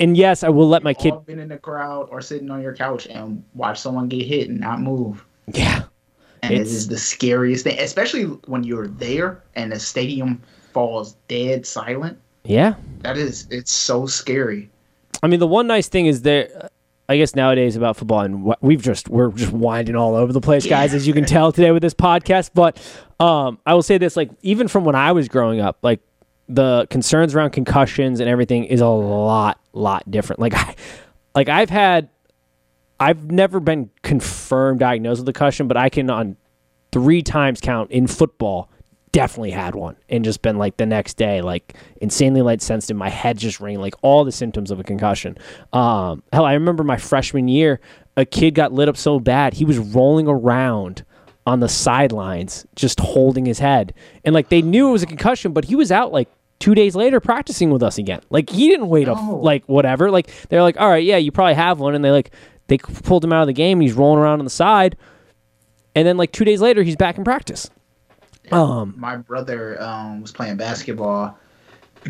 And 0.00 0.16
yes, 0.16 0.42
I 0.42 0.48
will 0.48 0.68
let 0.68 0.82
my 0.82 0.94
kid. 0.94 1.14
been 1.26 1.38
in 1.38 1.48
the 1.48 1.58
crowd 1.58 2.08
or 2.10 2.20
sitting 2.20 2.50
on 2.50 2.62
your 2.62 2.74
couch 2.74 3.06
and 3.06 3.44
watch 3.54 3.78
someone 3.78 4.08
get 4.08 4.26
hit 4.26 4.48
and 4.48 4.58
not 4.58 4.80
move. 4.80 5.24
Yeah, 5.52 5.82
And 6.42 6.52
it 6.54 6.62
It's- 6.62 6.72
is 6.74 6.88
the 6.88 6.96
scariest 6.98 7.64
thing, 7.64 7.78
especially 7.78 8.24
when 8.46 8.64
you're 8.64 8.88
there 8.88 9.42
and 9.54 9.70
the 9.72 9.78
stadium 9.78 10.40
falls 10.72 11.16
dead 11.28 11.64
silent. 11.66 12.18
Yeah. 12.44 12.74
That 13.00 13.16
is, 13.16 13.46
it's 13.50 13.72
so 13.72 14.06
scary. 14.06 14.70
I 15.22 15.26
mean, 15.26 15.40
the 15.40 15.46
one 15.46 15.66
nice 15.66 15.88
thing 15.88 16.06
is 16.06 16.22
there. 16.22 16.70
I 17.06 17.18
guess 17.18 17.34
nowadays 17.34 17.76
about 17.76 17.98
football, 17.98 18.20
and 18.20 18.54
we've 18.62 18.80
just 18.80 19.10
we're 19.10 19.30
just 19.32 19.52
winding 19.52 19.94
all 19.94 20.14
over 20.14 20.32
the 20.32 20.40
place, 20.40 20.66
guys, 20.66 20.94
as 20.94 21.06
you 21.06 21.12
can 21.12 21.26
tell 21.26 21.52
today 21.52 21.70
with 21.70 21.82
this 21.82 21.92
podcast. 21.92 22.50
But 22.54 22.78
um, 23.20 23.58
I 23.66 23.74
will 23.74 23.82
say 23.82 23.98
this: 23.98 24.16
like 24.16 24.30
even 24.40 24.68
from 24.68 24.84
when 24.84 24.94
I 24.94 25.12
was 25.12 25.28
growing 25.28 25.60
up, 25.60 25.78
like 25.82 26.00
the 26.48 26.86
concerns 26.90 27.34
around 27.34 27.50
concussions 27.50 28.20
and 28.20 28.28
everything 28.28 28.64
is 28.64 28.80
a 28.80 28.88
lot, 28.88 29.60
lot 29.72 30.10
different. 30.10 30.40
Like 30.40 30.54
I, 30.56 30.74
like 31.34 31.48
I've 31.48 31.70
had, 31.70 32.08
I've 33.00 33.30
never 33.30 33.60
been 33.60 33.90
confirmed 34.02 34.80
diagnosed 34.80 35.20
with 35.20 35.28
a 35.28 35.32
concussion, 35.32 35.68
but 35.68 35.76
I 35.76 35.88
can 35.88 36.10
on 36.10 36.36
three 36.92 37.22
times 37.22 37.60
count 37.60 37.90
in 37.90 38.06
football 38.06 38.70
definitely 39.14 39.52
had 39.52 39.76
one 39.76 39.96
and 40.08 40.24
just 40.24 40.42
been 40.42 40.58
like 40.58 40.76
the 40.76 40.84
next 40.84 41.16
day 41.16 41.40
like 41.40 41.76
insanely 42.00 42.42
light 42.42 42.60
sensitive. 42.60 42.96
My 42.96 43.08
head 43.08 43.38
just 43.38 43.60
ringing 43.60 43.80
like 43.80 43.94
all 44.02 44.24
the 44.24 44.32
symptoms 44.32 44.72
of 44.72 44.80
a 44.80 44.82
concussion. 44.82 45.38
Um 45.72 46.24
hell 46.32 46.44
i 46.44 46.52
remember 46.54 46.82
my 46.82 46.96
freshman 46.96 47.46
year 47.46 47.78
a 48.16 48.24
kid 48.24 48.56
got 48.56 48.72
lit 48.72 48.88
up 48.88 48.96
so 48.96 49.20
bad 49.20 49.54
he 49.54 49.64
was 49.64 49.78
rolling 49.78 50.26
around 50.26 51.04
on 51.46 51.60
the 51.60 51.68
sidelines 51.68 52.66
just 52.74 52.98
holding 52.98 53.46
his 53.46 53.60
head. 53.60 53.94
And 54.24 54.34
like 54.34 54.48
they 54.48 54.62
knew 54.62 54.88
it 54.88 54.92
was 54.92 55.04
a 55.04 55.06
concussion 55.06 55.52
but 55.52 55.66
he 55.66 55.76
was 55.76 55.92
out 55.92 56.10
like 56.12 56.28
two 56.58 56.74
days 56.74 56.96
later 56.96 57.20
practicing 57.20 57.70
with 57.70 57.84
us 57.84 57.98
again. 57.98 58.20
Like 58.30 58.50
he 58.50 58.68
didn't 58.68 58.88
wait 58.88 59.08
up 59.08 59.16
No. 59.18 59.36
like 59.36 59.64
whatever. 59.66 60.10
Like 60.10 60.28
they're 60.48 60.62
like 60.62 60.80
all 60.80 60.88
right 60.90 61.04
yeah 61.04 61.18
you 61.18 61.30
probably 61.30 61.54
have 61.54 61.78
one. 61.78 61.94
And 61.94 62.04
they 62.04 62.10
like 62.10 62.32
they 62.66 62.78
pulled 62.78 63.24
him 63.24 63.32
out 63.32 63.42
of 63.42 63.46
the 63.46 63.52
game. 63.52 63.78
And 63.78 63.82
he's 63.84 63.92
rolling 63.94 64.18
around 64.20 64.40
on 64.40 64.44
the 64.44 64.50
side. 64.50 64.96
And 65.94 66.04
then 66.04 66.16
like 66.16 66.32
two 66.32 66.44
days 66.44 66.60
later 66.60 66.82
he's 66.82 66.96
back 66.96 67.16
in 67.16 67.22
practice 67.22 67.70
um 68.52 68.94
My 68.96 69.16
brother 69.16 69.80
um, 69.82 70.20
was 70.20 70.32
playing 70.32 70.56
basketball, 70.56 71.38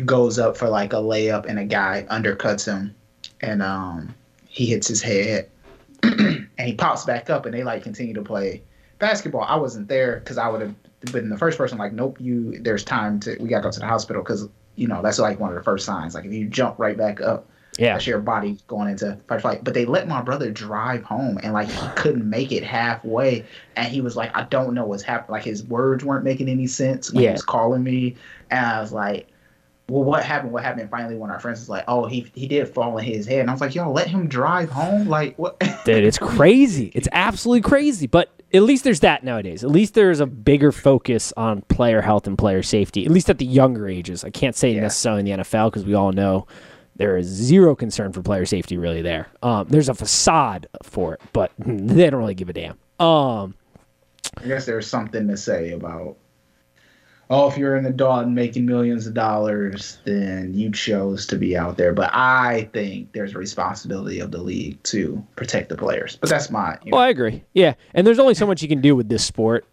goes 0.05 0.39
up 0.39 0.57
for 0.57 0.69
like 0.69 0.93
a 0.93 0.97
layup, 0.97 1.45
and 1.45 1.59
a 1.59 1.65
guy 1.65 2.05
undercuts 2.09 2.65
him, 2.65 2.95
and 3.41 3.61
um, 3.61 4.13
he 4.47 4.65
hits 4.65 4.87
his 4.87 5.01
head, 5.01 5.49
and 6.03 6.47
he 6.57 6.73
pops 6.73 7.05
back 7.05 7.29
up, 7.29 7.45
and 7.45 7.53
they 7.53 7.63
like 7.63 7.83
continue 7.83 8.13
to 8.13 8.21
play 8.21 8.61
basketball. 8.99 9.43
I 9.43 9.55
wasn't 9.55 9.87
there 9.87 10.19
because 10.19 10.37
I 10.37 10.47
would 10.47 10.61
have 10.61 10.75
been 11.11 11.29
the 11.29 11.37
first 11.37 11.57
person 11.57 11.77
like, 11.77 11.93
nope, 11.93 12.17
you. 12.19 12.59
There's 12.59 12.83
time 12.83 13.19
to. 13.21 13.37
We 13.39 13.49
gotta 13.49 13.63
go 13.63 13.71
to 13.71 13.79
the 13.79 13.87
hospital 13.87 14.21
because 14.21 14.47
you 14.75 14.87
know 14.87 15.01
that's 15.01 15.19
like 15.19 15.39
one 15.39 15.49
of 15.49 15.55
the 15.55 15.63
first 15.63 15.85
signs. 15.85 16.15
Like 16.15 16.25
if 16.25 16.33
you 16.33 16.47
jump 16.47 16.79
right 16.79 16.97
back 16.97 17.21
up, 17.21 17.49
yeah 17.77 17.93
that's 17.93 18.07
your 18.07 18.19
body 18.19 18.57
going 18.67 18.89
into 18.89 19.17
fight 19.27 19.41
flight. 19.41 19.63
But 19.63 19.73
they 19.73 19.85
let 19.85 20.07
my 20.07 20.21
brother 20.21 20.49
drive 20.51 21.03
home, 21.03 21.39
and 21.43 21.53
like 21.53 21.67
he 21.69 21.87
couldn't 21.95 22.29
make 22.29 22.51
it 22.51 22.63
halfway, 22.63 23.45
and 23.75 23.87
he 23.87 24.01
was 24.01 24.15
like, 24.15 24.35
"I 24.35 24.43
don't 24.43 24.73
know 24.73 24.85
what's 24.85 25.03
happening." 25.03 25.31
Like 25.33 25.43
his 25.43 25.63
words 25.63 26.03
weren't 26.03 26.23
making 26.23 26.49
any 26.49 26.67
sense 26.67 27.11
when 27.11 27.23
Yeah. 27.23 27.29
he 27.29 27.33
was 27.33 27.43
calling 27.43 27.83
me, 27.83 28.15
and 28.51 28.65
I 28.65 28.79
was 28.79 28.91
like, 28.91 29.27
"Well, 29.89 30.03
what 30.03 30.23
happened? 30.23 30.51
What 30.53 30.63
happened?" 30.63 30.81
And 30.81 30.89
finally, 30.89 31.15
one 31.15 31.29
of 31.29 31.33
our 31.35 31.39
friends 31.39 31.59
was 31.59 31.69
like, 31.69 31.83
"Oh, 31.87 32.05
he 32.05 32.31
he 32.33 32.47
did 32.47 32.67
fall 32.69 32.97
in 32.97 33.03
his 33.05 33.25
head," 33.27 33.39
and 33.41 33.49
I 33.49 33.53
was 33.53 33.61
like, 33.61 33.75
"Yo, 33.75 33.91
let 33.91 34.07
him 34.07 34.27
drive 34.27 34.69
home." 34.69 35.07
Like 35.07 35.37
what? 35.37 35.59
Dude, 35.85 36.03
it's 36.03 36.17
crazy. 36.17 36.91
It's 36.95 37.07
absolutely 37.11 37.61
crazy. 37.61 38.07
But 38.07 38.29
at 38.53 38.63
least 38.63 38.83
there's 38.85 39.01
that 39.01 39.23
nowadays. 39.23 39.63
At 39.65 39.69
least 39.71 39.95
there's 39.95 40.21
a 40.21 40.25
bigger 40.25 40.71
focus 40.71 41.33
on 41.35 41.61
player 41.63 42.01
health 42.01 42.25
and 42.25 42.37
player 42.37 42.63
safety, 42.63 43.05
at 43.05 43.11
least 43.11 43.29
at 43.29 43.37
the 43.37 43.45
younger 43.45 43.87
ages. 43.89 44.23
I 44.23 44.29
can't 44.29 44.55
say 44.55 44.71
Yeah. 44.71 44.81
necessarily 44.81 45.19
in 45.21 45.25
the 45.25 45.43
NFL 45.43 45.71
because 45.71 45.83
we 45.85 45.93
all 45.93 46.13
know 46.13 46.47
there 46.95 47.17
is 47.17 47.27
zero 47.27 47.75
concern 47.75 48.13
for 48.13 48.21
player 48.21 48.45
safety 48.45 48.77
really 48.77 49.01
there. 49.01 49.27
Um, 49.43 49.67
there's 49.69 49.89
a 49.89 49.93
facade 49.93 50.67
for 50.83 51.15
it, 51.15 51.21
but 51.33 51.51
they 51.57 52.09
don't 52.09 52.19
really 52.19 52.35
give 52.35 52.49
a 52.49 52.53
damn. 52.53 52.77
Um, 52.99 53.55
I 54.37 54.47
guess 54.47 54.65
there's 54.65 54.87
something 54.87 55.27
to 55.27 55.37
say 55.37 55.71
about. 55.71 56.17
Oh, 57.27 57.49
if 57.49 57.57
you're 57.57 57.75
an 57.75 57.87
adult 57.87 58.25
and 58.25 58.35
making 58.35 58.67
millions 58.67 59.07
of 59.07 59.15
dollars, 59.15 59.97
then 60.05 60.53
you 60.53 60.71
chose 60.71 61.25
to 61.27 61.37
be 61.37 61.57
out 61.57 61.75
there. 61.75 61.91
But 61.91 62.11
I 62.13 62.69
think 62.71 63.13
there's 63.13 63.33
a 63.33 63.39
responsibility 63.39 64.19
of 64.19 64.29
the 64.29 64.37
league 64.37 64.81
to 64.83 65.25
protect 65.35 65.69
the 65.69 65.75
players. 65.75 66.17
But 66.17 66.29
that's 66.29 66.51
my. 66.51 66.77
You 66.83 66.91
know, 66.91 66.97
well, 66.97 67.05
I 67.05 67.09
agree. 67.09 67.43
Yeah. 67.53 67.73
And 67.95 68.05
there's 68.05 68.19
only 68.19 68.35
so 68.35 68.45
much 68.45 68.61
you 68.61 68.67
can 68.67 68.79
do 68.79 68.95
with 68.95 69.09
this 69.09 69.25
sport. 69.25 69.65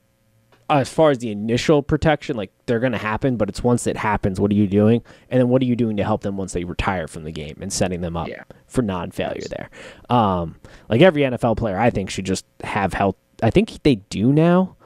As 0.80 0.88
far 0.92 1.10
as 1.10 1.18
the 1.18 1.30
initial 1.30 1.82
protection, 1.82 2.36
like 2.36 2.50
they're 2.66 2.80
going 2.80 2.92
to 2.92 2.98
happen, 2.98 3.36
but 3.36 3.48
it's 3.48 3.62
once 3.62 3.86
it 3.86 3.96
happens, 3.96 4.40
what 4.40 4.50
are 4.50 4.54
you 4.54 4.66
doing? 4.66 5.02
And 5.30 5.40
then 5.40 5.48
what 5.48 5.62
are 5.62 5.64
you 5.66 5.76
doing 5.76 5.96
to 5.98 6.04
help 6.04 6.22
them 6.22 6.36
once 6.36 6.52
they 6.52 6.64
retire 6.64 7.06
from 7.08 7.24
the 7.24 7.32
game 7.32 7.58
and 7.60 7.72
setting 7.72 8.00
them 8.00 8.16
up 8.16 8.28
Yeah. 8.28 8.44
for 8.66 8.82
non 8.82 9.10
failure 9.10 9.46
there? 9.50 9.70
Um, 10.10 10.56
like 10.88 11.00
every 11.00 11.22
NFL 11.22 11.56
player, 11.56 11.78
I 11.78 11.90
think, 11.90 12.10
should 12.10 12.26
just 12.26 12.44
have 12.64 12.92
health. 12.92 13.16
I 13.42 13.50
think 13.50 13.82
they 13.82 13.96
do 13.96 14.32
now. 14.32 14.76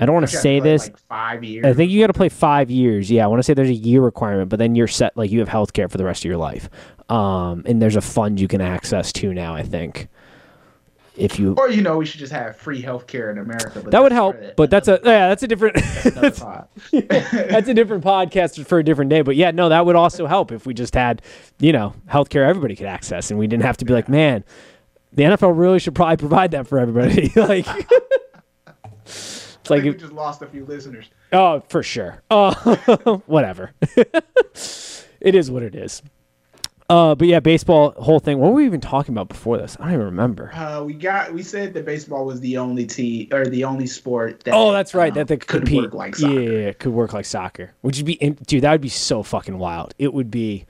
I 0.00 0.06
don't 0.06 0.14
want 0.14 0.28
to 0.28 0.36
say 0.36 0.60
this. 0.60 0.86
Like 0.86 0.98
five 1.08 1.42
years. 1.42 1.64
I 1.66 1.72
think 1.72 1.90
you 1.90 2.00
got 2.00 2.06
to 2.06 2.12
play 2.12 2.28
five 2.28 2.70
years. 2.70 3.10
Yeah, 3.10 3.24
I 3.24 3.26
want 3.26 3.40
to 3.40 3.42
say 3.42 3.52
there's 3.54 3.68
a 3.68 3.74
year 3.74 4.00
requirement, 4.00 4.48
but 4.48 4.60
then 4.60 4.76
you're 4.76 4.86
set. 4.86 5.16
Like 5.16 5.32
you 5.32 5.40
have 5.40 5.48
health 5.48 5.72
care 5.72 5.88
for 5.88 5.98
the 5.98 6.04
rest 6.04 6.20
of 6.24 6.28
your 6.28 6.36
life. 6.36 6.70
Um, 7.08 7.64
and 7.66 7.82
there's 7.82 7.96
a 7.96 8.00
fund 8.00 8.38
you 8.38 8.46
can 8.46 8.60
access 8.60 9.12
to 9.14 9.34
now. 9.34 9.54
I 9.56 9.64
think. 9.64 10.06
If 11.18 11.38
you 11.38 11.54
Or 11.54 11.68
you 11.68 11.82
know, 11.82 11.98
we 11.98 12.06
should 12.06 12.20
just 12.20 12.32
have 12.32 12.56
free 12.56 12.82
healthcare 12.82 13.30
in 13.30 13.38
America. 13.38 13.80
But 13.80 13.90
that 13.90 14.02
would 14.02 14.12
help, 14.12 14.36
but 14.56 14.70
that's 14.70 14.88
a 14.88 15.00
yeah, 15.04 15.28
that's 15.28 15.42
a 15.42 15.48
different 15.48 15.74
that's, 16.04 16.40
that's 16.92 17.68
a 17.68 17.74
different 17.74 18.04
podcast 18.04 18.64
for 18.66 18.78
a 18.78 18.84
different 18.84 19.10
day. 19.10 19.22
But 19.22 19.36
yeah, 19.36 19.50
no, 19.50 19.68
that 19.68 19.84
would 19.84 19.96
also 19.96 20.26
help 20.26 20.52
if 20.52 20.66
we 20.66 20.74
just 20.74 20.94
had, 20.94 21.22
you 21.58 21.72
know, 21.72 21.94
healthcare 22.08 22.48
everybody 22.48 22.76
could 22.76 22.86
access, 22.86 23.30
and 23.30 23.38
we 23.38 23.46
didn't 23.46 23.64
have 23.64 23.76
to 23.78 23.84
be 23.84 23.92
like, 23.92 24.08
man, 24.08 24.44
the 25.12 25.24
NFL 25.24 25.58
really 25.58 25.78
should 25.78 25.94
probably 25.94 26.16
provide 26.16 26.52
that 26.52 26.66
for 26.66 26.78
everybody. 26.78 27.32
like, 27.36 27.66
it's 29.04 29.68
like, 29.68 29.82
we 29.82 29.94
just 29.94 30.12
lost 30.12 30.42
a 30.42 30.46
few 30.46 30.64
listeners. 30.64 31.10
oh, 31.32 31.62
for 31.68 31.82
sure. 31.82 32.22
Oh, 32.30 33.22
whatever. 33.26 33.72
it 35.20 35.34
is 35.34 35.50
what 35.50 35.62
it 35.62 35.74
is. 35.74 36.02
Uh, 36.90 37.14
but 37.14 37.28
yeah, 37.28 37.38
baseball 37.38 37.92
whole 37.98 38.18
thing. 38.18 38.38
What 38.38 38.48
were 38.48 38.54
we 38.56 38.64
even 38.64 38.80
talking 38.80 39.12
about 39.14 39.28
before 39.28 39.58
this? 39.58 39.76
I 39.78 39.84
don't 39.84 39.94
even 39.94 40.06
remember. 40.06 40.50
Uh, 40.54 40.82
we 40.84 40.94
got 40.94 41.34
we 41.34 41.42
said 41.42 41.74
that 41.74 41.84
baseball 41.84 42.24
was 42.24 42.40
the 42.40 42.56
only 42.56 42.86
team 42.86 43.28
or 43.30 43.44
the 43.44 43.64
only 43.64 43.86
sport 43.86 44.40
that 44.44 44.54
Oh, 44.54 44.72
that's 44.72 44.94
right. 44.94 45.12
um, 45.12 45.14
that 45.18 45.28
they 45.28 45.36
could 45.36 45.60
compete. 45.60 45.82
work 45.82 45.92
like 45.94 46.14
yeah, 46.18 46.28
soccer. 46.28 46.40
yeah, 46.40 46.58
yeah, 46.66 46.72
could 46.72 46.92
work 46.92 47.12
like 47.12 47.26
soccer. 47.26 47.72
Which 47.82 47.98
would 47.98 48.06
be, 48.06 48.14
dude, 48.46 48.62
that 48.62 48.70
would 48.72 48.80
be 48.80 48.88
so 48.88 49.22
fucking 49.22 49.58
wild. 49.58 49.94
It 49.98 50.14
would 50.14 50.30
be. 50.30 50.64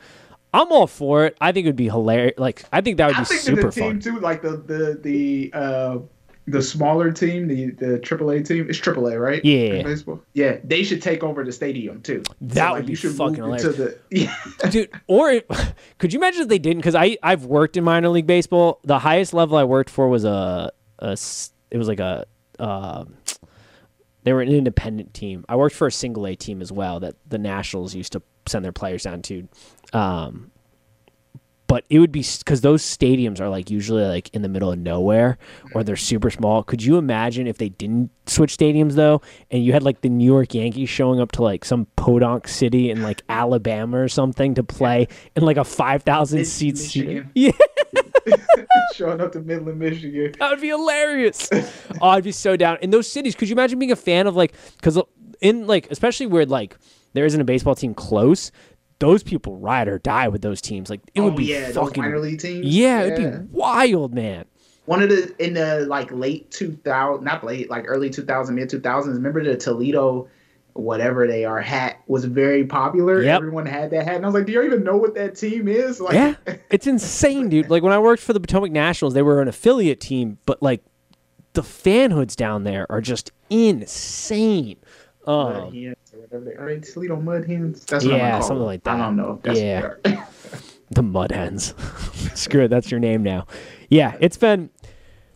I'm 0.53 0.73
all 0.73 0.87
for 0.89 1.25
it. 1.27 1.37
I 1.41 1.53
think 1.53 1.67
it 1.67 1.69
would 1.69 1.77
be 1.77 1.89
hilarious. 1.91 2.35
Like, 2.39 2.65
I 2.73 2.81
think 2.81 2.97
that 2.97 3.09
would 3.09 3.19
be 3.19 3.25
super 3.37 3.65
the 3.65 3.71
team 3.71 3.85
fun. 3.85 4.01
too, 4.01 4.19
like 4.19 4.43
the 4.43 4.57
the 4.57 4.99
the 5.01 5.51
uh 5.53 5.99
the 6.51 6.63
smaller 6.63 7.13
team, 7.13 7.49
the 7.49 7.71
the 7.71 7.99
AAA 7.99 8.47
team, 8.47 8.67
it's 8.69 8.79
AAA, 8.79 9.21
right? 9.21 9.45
Yeah. 9.45 9.75
In 9.75 9.85
baseball. 9.85 10.23
Yeah, 10.35 10.59
they 10.65 10.83
should 10.83 11.03
take 11.03 11.23
over 11.23 11.45
the 11.45 11.53
stadium 11.53 12.03
too. 12.03 12.23
That 12.41 12.73
would 12.73 12.79
like, 12.79 12.87
be 12.87 12.93
you 12.93 12.97
should 12.97 13.15
fucking 13.15 13.37
to 13.37 13.69
the 13.71 13.99
yeah. 14.11 14.35
dude. 14.71 14.91
Or 15.07 15.31
it, 15.31 15.51
could 15.99 16.13
you 16.13 16.19
imagine 16.19 16.43
if 16.43 16.49
they 16.49 16.59
didn't? 16.59 16.79
Because 16.79 16.95
I 16.95 17.19
I've 17.23 17.45
worked 17.45 17.77
in 17.77 17.85
minor 17.85 18.09
league 18.09 18.27
baseball. 18.27 18.81
The 18.85 18.99
highest 18.99 19.35
level 19.35 19.57
I 19.57 19.65
worked 19.65 19.91
for 19.91 20.09
was 20.09 20.25
a 20.25 20.73
a 20.99 21.17
it 21.71 21.79
was 21.79 21.89
like 21.89 22.01
a 22.01 22.27
uh, 22.59 23.05
they 24.25 24.33
were 24.33 24.43
an 24.43 24.49
independent 24.49 25.15
team. 25.15 25.45
I 25.49 25.57
worked 25.57 25.75
for 25.75 25.87
a 25.87 25.93
single 25.93 26.27
A 26.27 26.35
team 26.35 26.61
as 26.61 26.73
well 26.73 27.01
that 27.01 27.15
the 27.27 27.39
Nationals 27.39 27.95
used 27.95 28.13
to 28.13 28.23
send 28.47 28.65
their 28.65 28.73
players 28.73 29.05
down 29.05 29.23
to. 29.23 29.49
Um, 29.93 30.51
but 31.69 31.85
it 31.91 32.01
would 32.01 32.11
be 32.11 32.25
because 32.39 32.63
those 32.63 32.83
stadiums 32.83 33.41
are 33.41 33.49
like 33.49 33.71
usually 33.71 34.03
like 34.05 34.35
in 34.35 34.43
the 34.43 34.49
middle 34.49 34.73
of 34.73 34.79
nowhere 34.79 35.39
or 35.75 35.85
they're 35.85 35.97
super 35.97 36.31
small. 36.31 36.65
Could 36.65 36.83
you 36.83 36.97
imagine 36.97 37.47
if 37.47 37.59
they 37.59 37.69
didn't 37.69 38.11
switch 38.27 38.57
stadiums 38.57 38.95
though, 38.95 39.21
and 39.51 39.63
you 39.63 39.73
had 39.75 39.83
like 39.83 40.01
the 40.01 40.09
New 40.09 40.25
York 40.25 40.55
Yankees 40.55 40.89
showing 40.89 41.21
up 41.21 41.31
to 41.33 41.43
like 41.43 41.65
some 41.65 41.87
podunk 41.95 42.49
city 42.49 42.91
in 42.91 43.03
like 43.03 43.23
Alabama 43.29 43.99
or 43.99 44.09
something 44.09 44.55
to 44.55 44.65
play 44.65 45.07
in 45.37 45.45
like 45.45 45.59
a 45.59 45.65
five 45.65 46.03
thousand 46.03 46.45
seat 46.47 46.77
stadium? 46.77 47.31
Yeah, 47.35 47.53
Showing 48.95 49.21
up 49.21 49.33
to 49.33 49.41
Midland, 49.41 49.79
Michigan. 49.79 50.35
that 50.39 50.51
would 50.51 50.61
be 50.61 50.69
hilarious. 50.69 51.49
oh, 52.01 52.09
I'd 52.09 52.25
be 52.25 52.33
so 52.33 52.57
down. 52.57 52.79
In 52.83 52.91
those 52.91 53.11
cities, 53.11 53.35
could 53.35 53.49
you 53.49 53.55
imagine 53.55 53.79
being 53.79 53.93
a 53.93 53.97
fan 53.97 54.27
of 54.27 54.37
like 54.37 54.53
because 54.77 54.99
uh, 54.99 55.03
in 55.41 55.67
like 55.67 55.91
especially 55.91 56.27
where 56.27 56.45
like 56.45 56.77
there 57.13 57.25
isn't 57.25 57.41
a 57.41 57.45
baseball 57.45 57.75
team 57.75 57.95
close. 57.95 58.51
Those 59.01 59.23
people 59.23 59.57
ride 59.57 59.87
or 59.89 59.99
die 59.99 60.29
with 60.29 60.43
those 60.43 60.61
teams. 60.61 60.91
Like 60.91 61.01
it 61.15 61.21
would 61.21 61.35
oh 61.35 61.37
be 61.37 61.45
yeah, 61.45 61.67
those 61.71 61.89
fucking 61.89 62.03
minor 62.03 62.19
league 62.19 62.41
teams. 62.41 62.67
yeah, 62.67 63.03
it'd 63.03 63.17
be 63.17 63.47
wild, 63.53 64.13
man. 64.15 64.45
One 64.87 65.03
of 65.03 65.09
the 65.11 65.35
in 65.39 65.55
the 65.55 65.87
like 65.89 66.11
late 66.11 66.51
two 66.51 66.73
thousand, 66.73 67.25
not 67.25 67.45
late, 67.45 67.71
like 67.71 67.85
early 67.87 68.11
two 68.11 68.25
thousand, 68.25 68.55
mid 68.55 68.69
two 68.71 68.81
thousands. 68.81 69.17
Remember 69.17 69.45
the 69.45 69.57
Toledo, 69.57 70.29
whatever 70.73 71.27
they 71.27 71.45
are, 71.45 71.61
hat 71.61 72.01
was 72.07 72.25
very 72.25 72.65
popular. 72.65 73.23
Yep. 73.23 73.37
Everyone 73.37 73.67
had 73.67 73.91
that 73.91 74.05
hat, 74.07 74.17
and 74.17 74.25
I 74.25 74.29
was 74.29 74.35
like, 74.35 74.47
do 74.47 74.53
you 74.53 74.63
even 74.63 74.83
know 74.85 74.97
what 74.97 75.15
that 75.15 75.37
team 75.37 75.69
is? 75.69 76.01
Like, 76.01 76.15
Yeah, 76.15 76.35
it's 76.71 76.87
insane, 76.87 77.49
dude. 77.51 77.69
Like 77.69 77.83
when 77.83 77.93
I 77.93 77.99
worked 77.99 78.23
for 78.23 78.33
the 78.33 78.41
Potomac 78.41 78.73
Nationals, 78.73 79.15
they 79.15 79.23
were 79.23 79.43
an 79.43 79.49
affiliate 79.49 80.01
team, 80.01 80.39
but 80.47 80.63
like 80.63 80.83
the 81.53 81.63
fanhoods 81.63 82.35
down 82.35 82.65
there 82.65 82.91
are 82.91 83.01
just 83.01 83.31
insane. 83.51 84.77
Mud 85.29 85.57
Um, 85.57 85.75
Hens 85.75 85.97
or 86.15 86.21
whatever 86.21 86.45
they 86.45 86.55
are. 86.55 86.75
they 86.75 86.81
Toledo 86.81 87.17
Mud 87.17 87.47
Hens? 87.47 87.85
That's 87.85 88.05
what 88.05 88.15
Yeah, 88.15 88.41
something 88.41 88.59
them. 88.59 88.67
like 88.67 88.87
I 88.87 88.97
don't 88.97 89.17
know. 89.17 89.41
Yeah. 89.45 89.83
what 89.89 90.03
they 90.05 90.15
are. 90.15 90.29
the 90.91 91.03
Mud 91.03 91.31
Hens. 91.33 91.75
Screw 92.35 92.65
it, 92.65 92.69
that's 92.69 92.91
your 92.91 93.01
name 93.01 93.23
now. 93.23 93.47
Yeah, 93.91 94.17
it's 94.21 94.37
been 94.37 94.71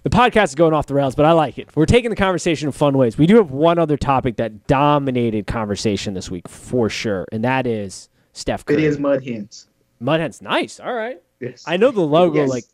the 0.02 0.10
podcast 0.10 0.44
is 0.46 0.54
going 0.56 0.72
off 0.72 0.86
the 0.86 0.94
rails, 0.94 1.14
but 1.14 1.24
I 1.26 1.32
like 1.32 1.58
it. 1.58 1.68
We're 1.76 1.86
taking 1.86 2.10
the 2.10 2.16
conversation 2.16 2.66
in 2.68 2.72
fun 2.72 2.98
ways. 2.98 3.16
We 3.18 3.26
do 3.26 3.36
have 3.36 3.50
one 3.52 3.78
other 3.78 3.96
topic 3.96 4.36
that 4.36 4.66
dominated 4.66 5.46
conversation 5.46 6.14
this 6.14 6.30
week 6.30 6.48
for 6.48 6.88
sure, 6.88 7.26
and 7.30 7.44
that 7.44 7.66
is 7.66 8.08
Steph 8.32 8.62
it 8.62 8.66
Curry. 8.66 8.84
is 8.86 8.98
Mud 8.98 9.22
Hens. 9.24 9.68
Mud 10.00 10.18
Hens. 10.20 10.42
Nice. 10.42 10.80
All 10.80 10.92
right. 10.94 11.20
Yes. 11.38 11.64
I 11.66 11.76
know 11.76 11.90
the 11.90 12.00
logo 12.00 12.40
Yes. 12.40 12.48
like 12.50 12.64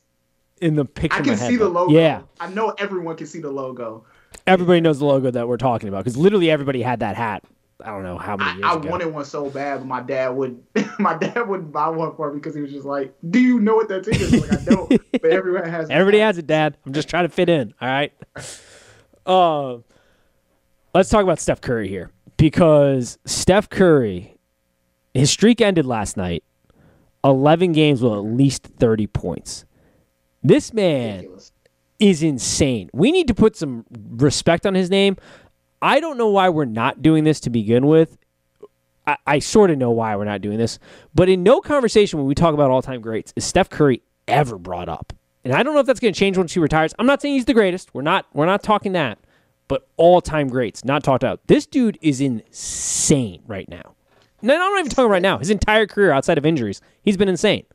in 0.62 0.74
the 0.76 0.85
picture. 0.85 1.18
I 1.18 1.22
can 1.22 1.37
head, 1.37 1.50
see 1.50 1.57
the 1.57 1.68
logo. 1.68 1.92
Yeah. 1.92 2.22
I 2.40 2.48
know 2.48 2.70
everyone 2.78 3.16
can 3.16 3.26
see 3.26 3.40
the 3.40 3.50
logo. 3.50 4.04
Everybody 4.47 4.81
knows 4.81 4.99
the 4.99 5.05
logo 5.05 5.31
that 5.31 5.47
we're 5.47 5.57
talking 5.59 5.88
about 5.88 6.05
because 6.05 6.17
literally 6.17 6.51
everybody 6.51 6.83
had 6.83 7.01
that 7.01 7.17
hat. 7.17 7.45
I 7.85 7.91
don't 7.91 8.03
know 8.03 8.19
how 8.19 8.37
many 8.37 8.51
I, 8.51 8.55
years 8.55 8.64
I 8.64 8.75
ago. 8.75 8.88
wanted 8.88 9.14
one 9.14 9.25
so 9.25 9.51
bad, 9.51 9.79
but 9.79 9.87
my 9.87 10.01
dad 10.01 10.31
would. 10.31 10.61
my 10.99 11.17
dad 11.17 11.49
wouldn't 11.49 11.71
buy 11.71 11.88
one 11.88 12.14
for 12.17 12.33
me 12.33 12.38
because 12.41 12.55
he 12.55 12.61
was 12.61 12.73
just 12.73 12.85
like, 12.87 13.14
"Do 13.31 13.38
you 13.38 13.61
know 13.61 13.77
what 13.77 13.88
that 13.88 14.09
is?" 14.09 14.33
Like 14.33 14.53
I 14.53 14.64
don't, 14.64 14.88
but 15.12 15.31
everyone 15.31 15.69
has. 15.69 15.88
Everybody 15.88 16.19
has 16.19 16.38
it, 16.38 16.47
Dad. 16.47 16.77
I'm 16.85 16.93
just 16.93 17.09
trying 17.09 17.25
to 17.25 17.29
fit 17.29 17.49
in. 17.49 17.73
All 17.81 17.88
right. 17.88 18.12
Uh, 19.25 19.79
let's 20.95 21.09
talk 21.09 21.23
about 21.23 21.38
Steph 21.38 21.61
Curry 21.61 21.88
here 21.88 22.11
because 22.37 23.19
Steph 23.27 23.69
Curry, 23.69 24.37
his 25.14 25.31
streak 25.31 25.61
ended 25.61 25.87
last 25.87 26.17
night. 26.17 26.43
11 27.25 27.73
games 27.73 28.01
with 28.01 28.12
at 28.12 28.21
least 28.21 28.62
30 28.64 29.09
points. 29.09 29.64
This 30.43 30.73
man 30.73 31.17
Ridiculous. 31.17 31.53
Is 31.98 32.22
insane. 32.22 32.90
We 32.92 33.12
need 33.12 33.28
to 33.28 33.34
put 33.34 33.56
some 33.56 33.84
respect 33.90 34.66
on 34.66 34.74
his 34.74 34.90
name. 34.90 35.16
I 35.82 36.00
don't 36.00 36.18
know 36.18 36.28
why 36.28 36.48
we're 36.48 36.64
not 36.64 37.02
doing 37.02 37.24
this 37.24 37.40
to 37.40 37.50
begin 37.50 37.87
with. 37.87 38.18
I, 39.06 39.16
I 39.26 39.38
sort 39.38 39.70
of 39.70 39.78
know 39.78 39.90
why 39.90 40.14
we're 40.16 40.24
not 40.24 40.40
doing 40.40 40.58
this, 40.58 40.78
but 41.14 41.28
in 41.28 41.42
no 41.42 41.61
conversation 41.61 42.18
when 42.18 42.26
we 42.26 42.34
talk 42.34 42.54
about 42.54 42.70
all 42.70 42.82
time 42.82 43.00
greats 43.00 43.32
is 43.37 43.44
Steph 43.44 43.70
Curry 43.70 44.02
ever 44.26 44.58
brought 44.58 44.88
up. 44.88 45.12
And 45.44 45.54
I 45.54 45.62
don't 45.62 45.74
know 45.74 45.80
if 45.80 45.87
that's 45.87 46.00
going 46.00 46.12
to 46.12 46.18
change 46.18 46.37
once 46.37 46.52
he 46.52 46.61
retires. 46.61 46.92
I'm 46.98 47.06
not 47.06 47.22
saying 47.22 47.34
he's 47.34 47.46
the 47.46 47.54
greatest. 47.54 47.94
We're 47.94 48.02
not. 48.02 48.26
We're 48.34 48.46
not 48.46 48.62
talking 48.62 48.92
that. 48.92 49.18
But 49.66 49.87
all 49.96 50.20
time 50.20 50.48
greats, 50.48 50.84
not 50.84 51.04
talked 51.04 51.22
about. 51.22 51.40
This 51.46 51.66
dude 51.66 51.98
is 52.00 52.20
insane 52.20 53.42
right 53.46 53.68
now. 53.68 53.94
No, 54.42 54.54
I'm 54.54 54.72
not 54.72 54.80
even 54.80 54.90
talking 54.90 55.11
right 55.11 55.22
now. 55.22 55.38
His 55.38 55.50
entire 55.50 55.87
career 55.87 56.11
outside 56.11 56.38
of 56.38 56.46
injuries, 56.46 56.80
he's 57.02 57.16
been 57.16 57.28
insane. 57.28 57.66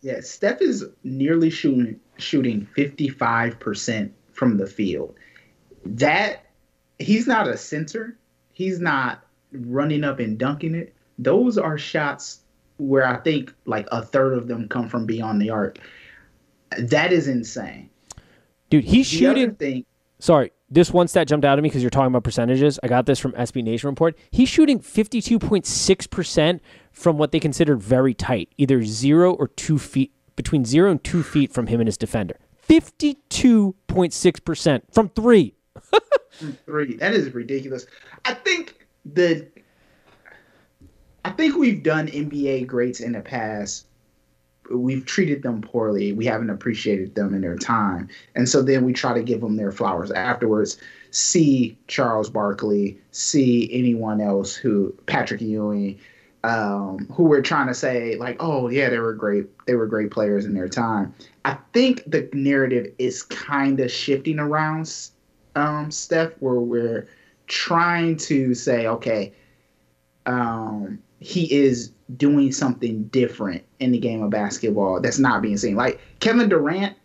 Yeah, 0.00 0.20
Steph 0.20 0.60
is 0.60 0.84
nearly 1.04 1.50
shooting 1.50 2.00
shooting 2.18 2.66
fifty 2.74 3.08
five 3.08 3.58
percent 3.60 4.12
from 4.32 4.56
the 4.56 4.66
field. 4.66 5.14
That 5.84 6.46
he's 6.98 7.26
not 7.26 7.48
a 7.48 7.56
center. 7.56 8.16
He's 8.52 8.80
not 8.80 9.24
running 9.52 10.04
up 10.04 10.18
and 10.20 10.38
dunking 10.38 10.74
it. 10.74 10.94
Those 11.18 11.58
are 11.58 11.76
shots 11.78 12.40
where 12.78 13.06
I 13.06 13.16
think 13.18 13.52
like 13.66 13.86
a 13.92 14.02
third 14.02 14.34
of 14.36 14.48
them 14.48 14.68
come 14.68 14.88
from 14.88 15.06
beyond 15.06 15.40
the 15.42 15.50
arc. 15.50 15.78
That 16.78 17.12
is 17.12 17.28
insane. 17.28 17.90
Dude, 18.70 18.84
he's 18.84 19.10
The 19.10 19.16
shooting. 19.18 19.54
thing, 19.56 19.84
sorry, 20.18 20.52
this 20.70 20.90
one 20.90 21.06
stat 21.06 21.28
jumped 21.28 21.44
out 21.44 21.58
at 21.58 21.62
me 21.62 21.68
because 21.68 21.82
you're 21.82 21.90
talking 21.90 22.06
about 22.06 22.24
percentages. 22.24 22.80
I 22.82 22.88
got 22.88 23.04
this 23.04 23.18
from 23.18 23.32
SB 23.32 23.62
Nation 23.62 23.90
report. 23.90 24.16
He's 24.30 24.48
shooting 24.48 24.80
52.6% 24.80 26.60
from 26.92 27.18
what 27.18 27.32
they 27.32 27.40
considered 27.40 27.82
very 27.82 28.14
tight, 28.14 28.48
either 28.56 28.82
zero 28.84 29.34
or 29.34 29.48
two 29.48 29.78
feet, 29.78 30.12
between 30.36 30.64
zero 30.64 30.90
and 30.90 31.02
two 31.02 31.22
feet 31.22 31.52
from 31.52 31.66
him 31.66 31.80
and 31.80 31.88
his 31.88 31.96
defender. 31.96 32.36
52.6% 32.68 34.82
from 34.92 35.08
three. 35.10 35.54
three. 36.66 36.96
That 36.96 37.14
is 37.14 37.32
ridiculous. 37.34 37.86
I 38.24 38.34
think 38.34 38.86
the 39.04 39.46
I 41.24 41.30
think 41.30 41.56
we've 41.56 41.82
done 41.82 42.08
NBA 42.08 42.66
greats 42.66 43.00
in 43.00 43.12
the 43.12 43.20
past. 43.20 43.86
We've 44.70 45.04
treated 45.04 45.42
them 45.42 45.60
poorly. 45.60 46.12
We 46.12 46.24
haven't 46.24 46.50
appreciated 46.50 47.14
them 47.14 47.34
in 47.34 47.42
their 47.42 47.56
time. 47.56 48.08
And 48.34 48.48
so 48.48 48.62
then 48.62 48.84
we 48.84 48.92
try 48.92 49.14
to 49.14 49.22
give 49.22 49.40
them 49.40 49.56
their 49.56 49.72
flowers 49.72 50.10
afterwards. 50.10 50.78
See 51.10 51.76
Charles 51.88 52.30
Barkley, 52.30 52.98
see 53.10 53.68
anyone 53.72 54.20
else 54.20 54.54
who 54.54 54.94
Patrick 55.06 55.42
Ewing, 55.42 55.98
um, 56.44 57.06
who 57.12 57.24
we're 57.24 57.42
trying 57.42 57.68
to 57.68 57.74
say 57.74 58.16
like, 58.16 58.36
oh 58.40 58.68
yeah, 58.68 58.88
they 58.88 58.98
were 58.98 59.12
great. 59.14 59.46
They 59.66 59.74
were 59.74 59.86
great 59.86 60.10
players 60.10 60.44
in 60.44 60.54
their 60.54 60.68
time. 60.68 61.14
I 61.44 61.56
think 61.72 62.02
the 62.06 62.28
narrative 62.32 62.92
is 62.98 63.22
kind 63.22 63.78
of 63.80 63.90
shifting 63.90 64.38
around 64.38 64.92
um, 65.54 65.90
Steph, 65.90 66.32
where 66.40 66.54
we're 66.60 67.08
trying 67.46 68.16
to 68.16 68.54
say, 68.54 68.86
okay, 68.86 69.32
um, 70.26 70.98
he 71.20 71.52
is 71.52 71.92
doing 72.16 72.52
something 72.52 73.04
different 73.04 73.64
in 73.78 73.92
the 73.92 73.98
game 73.98 74.22
of 74.22 74.30
basketball 74.30 75.00
that's 75.00 75.18
not 75.18 75.42
being 75.42 75.56
seen. 75.56 75.76
Like 75.76 76.00
Kevin 76.20 76.48
Durant 76.48 76.96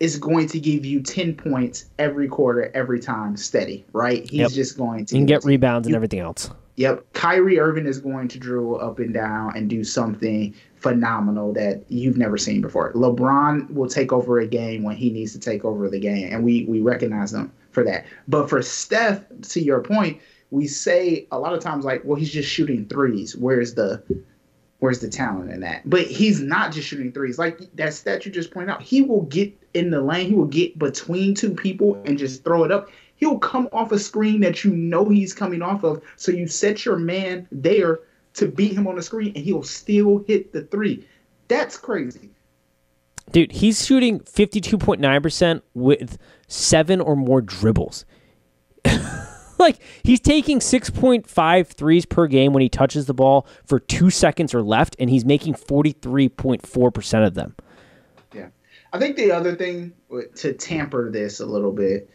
is 0.00 0.18
going 0.18 0.48
to 0.48 0.58
give 0.58 0.84
you 0.84 1.02
10 1.02 1.34
points 1.34 1.84
every 1.98 2.26
quarter, 2.26 2.70
every 2.74 3.00
time, 3.00 3.36
steady, 3.36 3.84
right? 3.92 4.22
He's 4.22 4.40
Yep. 4.40 4.50
just 4.52 4.78
going 4.78 5.04
to 5.06 5.24
get 5.24 5.42
to 5.42 5.46
you. 5.46 5.52
rebounds 5.52 5.86
and 5.86 5.94
everything 5.94 6.20
else. 6.20 6.50
Yep. 6.80 7.12
Kyrie 7.12 7.60
Irving 7.60 7.84
is 7.84 7.98
going 7.98 8.28
to 8.28 8.38
dribble 8.38 8.80
up 8.80 9.00
and 9.00 9.12
down 9.12 9.54
and 9.54 9.68
do 9.68 9.84
something 9.84 10.54
phenomenal 10.76 11.52
that 11.52 11.84
you've 11.90 12.16
never 12.16 12.38
seen 12.38 12.62
before. 12.62 12.90
LeBron 12.94 13.70
will 13.70 13.86
take 13.86 14.14
over 14.14 14.38
a 14.38 14.46
game 14.46 14.82
when 14.82 14.96
he 14.96 15.10
needs 15.10 15.34
to 15.34 15.38
take 15.38 15.62
over 15.62 15.90
the 15.90 16.00
game, 16.00 16.32
and 16.32 16.42
we 16.42 16.64
we 16.64 16.80
recognize 16.80 17.32
them 17.32 17.52
for 17.70 17.84
that. 17.84 18.06
But 18.28 18.48
for 18.48 18.62
Steph, 18.62 19.22
to 19.50 19.60
your 19.60 19.82
point, 19.82 20.22
we 20.50 20.66
say 20.66 21.26
a 21.30 21.38
lot 21.38 21.52
of 21.52 21.60
times 21.60 21.84
like, 21.84 22.00
well, 22.02 22.16
he's 22.16 22.32
just 22.32 22.48
shooting 22.48 22.86
threes. 22.86 23.36
Where's 23.36 23.74
the 23.74 24.02
where's 24.78 25.00
the 25.00 25.08
talent 25.10 25.50
in 25.50 25.60
that? 25.60 25.82
But 25.84 26.06
he's 26.06 26.40
not 26.40 26.72
just 26.72 26.88
shooting 26.88 27.12
threes. 27.12 27.38
Like 27.38 27.60
that 27.74 27.92
stat 27.92 28.24
you 28.24 28.32
just 28.32 28.52
pointed 28.52 28.70
out, 28.70 28.80
he 28.80 29.02
will 29.02 29.24
get 29.24 29.52
in 29.74 29.90
the 29.90 30.00
lane, 30.00 30.28
he 30.28 30.34
will 30.34 30.46
get 30.46 30.78
between 30.78 31.34
two 31.34 31.52
people 31.52 32.00
and 32.06 32.16
just 32.16 32.42
throw 32.42 32.64
it 32.64 32.72
up. 32.72 32.88
He'll 33.20 33.38
come 33.38 33.68
off 33.72 33.92
a 33.92 33.98
screen 33.98 34.40
that 34.40 34.64
you 34.64 34.74
know 34.74 35.08
he's 35.08 35.32
coming 35.32 35.62
off 35.62 35.84
of. 35.84 36.02
So 36.16 36.32
you 36.32 36.48
set 36.48 36.84
your 36.84 36.96
man 36.96 37.46
there 37.52 38.00
to 38.34 38.48
beat 38.48 38.72
him 38.72 38.86
on 38.86 38.96
the 38.96 39.02
screen 39.02 39.32
and 39.36 39.44
he'll 39.44 39.62
still 39.62 40.24
hit 40.26 40.52
the 40.52 40.62
three. 40.62 41.06
That's 41.48 41.76
crazy. 41.76 42.30
Dude, 43.30 43.52
he's 43.52 43.84
shooting 43.84 44.20
52.9% 44.20 45.62
with 45.74 46.18
seven 46.48 47.00
or 47.00 47.14
more 47.14 47.40
dribbles. 47.40 48.04
like, 49.58 49.78
he's 50.02 50.20
taking 50.20 50.58
6.5 50.58 51.66
threes 51.68 52.06
per 52.06 52.26
game 52.26 52.52
when 52.52 52.62
he 52.62 52.68
touches 52.68 53.06
the 53.06 53.14
ball 53.14 53.46
for 53.66 53.78
two 53.78 54.10
seconds 54.10 54.52
or 54.52 54.62
left, 54.62 54.96
and 54.98 55.10
he's 55.10 55.24
making 55.24 55.54
43.4% 55.54 57.26
of 57.26 57.34
them. 57.34 57.54
Yeah. 58.34 58.48
I 58.92 58.98
think 58.98 59.16
the 59.16 59.30
other 59.30 59.54
thing 59.54 59.92
to 60.36 60.52
tamper 60.54 61.10
this 61.10 61.38
a 61.38 61.46
little 61.46 61.72
bit, 61.72 62.10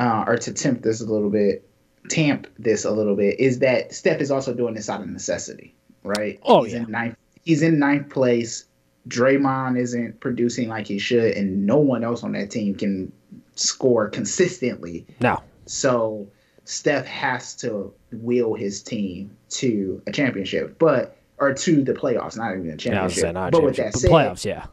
uh, 0.00 0.24
or 0.26 0.36
to 0.38 0.52
tempt 0.52 0.82
this 0.82 1.00
a 1.02 1.04
little 1.04 1.30
bit, 1.30 1.68
tamp 2.08 2.46
this 2.58 2.84
a 2.84 2.90
little 2.90 3.14
bit, 3.14 3.38
is 3.38 3.58
that 3.60 3.94
Steph 3.94 4.20
is 4.20 4.30
also 4.30 4.54
doing 4.54 4.74
this 4.74 4.88
out 4.88 5.02
of 5.02 5.08
necessity, 5.08 5.76
right? 6.02 6.40
Oh, 6.42 6.64
he's 6.64 6.72
yeah. 6.72 6.80
In 6.80 6.90
ninth, 6.90 7.16
he's 7.44 7.62
in 7.62 7.78
ninth 7.78 8.08
place. 8.08 8.64
Draymond 9.08 9.78
isn't 9.78 10.20
producing 10.20 10.68
like 10.68 10.86
he 10.86 10.98
should, 10.98 11.36
and 11.36 11.66
no 11.66 11.76
one 11.76 12.02
else 12.02 12.24
on 12.24 12.32
that 12.32 12.50
team 12.50 12.74
can 12.74 13.12
score 13.56 14.08
consistently. 14.08 15.06
No. 15.20 15.42
So 15.66 16.28
Steph 16.64 17.06
has 17.06 17.54
to 17.56 17.92
wheel 18.12 18.54
his 18.54 18.82
team 18.82 19.36
to 19.50 20.02
a 20.06 20.12
championship, 20.12 20.78
but 20.78 21.16
or 21.38 21.52
to 21.52 21.82
the 21.82 21.92
playoffs, 21.92 22.36
not 22.38 22.52
even 22.52 22.70
a 22.70 22.76
championship. 22.76 23.24
Yeah, 23.24 23.32
not 23.32 23.52
but 23.52 23.62
with 23.62 23.76
that 23.76 23.94
said, 23.94 24.10
playoffs, 24.10 24.44
yeah. 24.46 24.66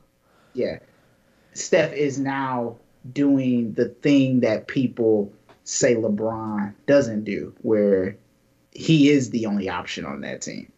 yeah, 0.54 0.80
Steph 1.54 1.92
is 1.94 2.18
now 2.18 2.78
doing 3.12 3.74
the 3.74 3.90
thing 3.90 4.42
that 4.42 4.68
people 4.68 5.32
say 5.64 5.96
LeBron 5.96 6.74
doesn't 6.86 7.24
do, 7.24 7.54
where 7.62 8.18
he 8.72 9.10
is 9.10 9.32
the 9.32 9.46
only 9.46 9.70
option 9.70 10.06
on 10.06 10.22
that 10.22 10.42
team. 10.42 10.72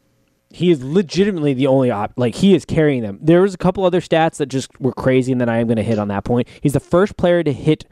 He 0.51 0.72
is 0.72 0.84
legitimately 0.84 1.53
the 1.53 1.67
only 1.67 1.91
op. 1.91 2.13
Like 2.17 2.34
he 2.34 2.55
is 2.55 2.65
carrying 2.65 3.03
them. 3.03 3.20
There 3.22 3.41
was 3.41 3.53
a 3.53 3.57
couple 3.57 3.86
other 3.86 4.01
stats 4.01 4.38
that 4.38 4.47
just 4.47 4.80
were 4.82 4.93
crazy, 4.93 5.32
and 5.32 5.39
then 5.39 5.47
I 5.47 5.59
am 5.59 5.67
going 5.67 5.78
to 5.78 5.84
hit 5.84 5.99
on 5.99 6.07
that 6.07 6.24
point. 6.24 6.47
He's 6.61 6.74
the 6.74 6.80
first 6.80 7.17
player 7.17 7.43
to 7.43 7.53
hit, 7.53 7.86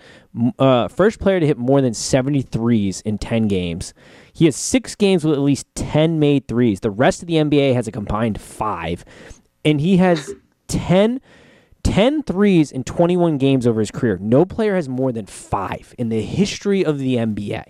uh, 0.57 0.87
first 0.87 1.19
player 1.19 1.39
to 1.39 1.45
hit 1.45 1.59
more 1.59 1.81
than 1.81 1.93
seventy 1.93 2.41
threes 2.41 3.01
in 3.01 3.19
ten 3.19 3.47
games. 3.47 3.93
He 4.33 4.45
has 4.45 4.55
six 4.55 4.95
games 4.95 5.23
with 5.23 5.35
at 5.35 5.41
least 5.41 5.67
ten 5.75 6.17
made 6.17 6.47
threes. 6.47 6.79
The 6.79 6.89
rest 6.89 7.21
of 7.21 7.27
the 7.27 7.35
NBA 7.35 7.75
has 7.75 7.87
a 7.87 7.91
combined 7.91 8.41
five, 8.41 9.05
and 9.63 9.79
he 9.79 9.97
has 9.97 10.33
10, 10.67 11.21
10 11.87 12.23
threes 12.23 12.71
in 12.71 12.83
twenty 12.83 13.15
one 13.17 13.37
games 13.37 13.65
over 13.65 13.79
his 13.79 13.91
career. 13.91 14.17
No 14.21 14.45
player 14.45 14.75
has 14.75 14.89
more 14.89 15.11
than 15.11 15.25
five 15.25 15.95
in 15.97 16.09
the 16.09 16.21
history 16.21 16.83
of 16.83 16.99
the 16.99 17.15
NBA. 17.15 17.63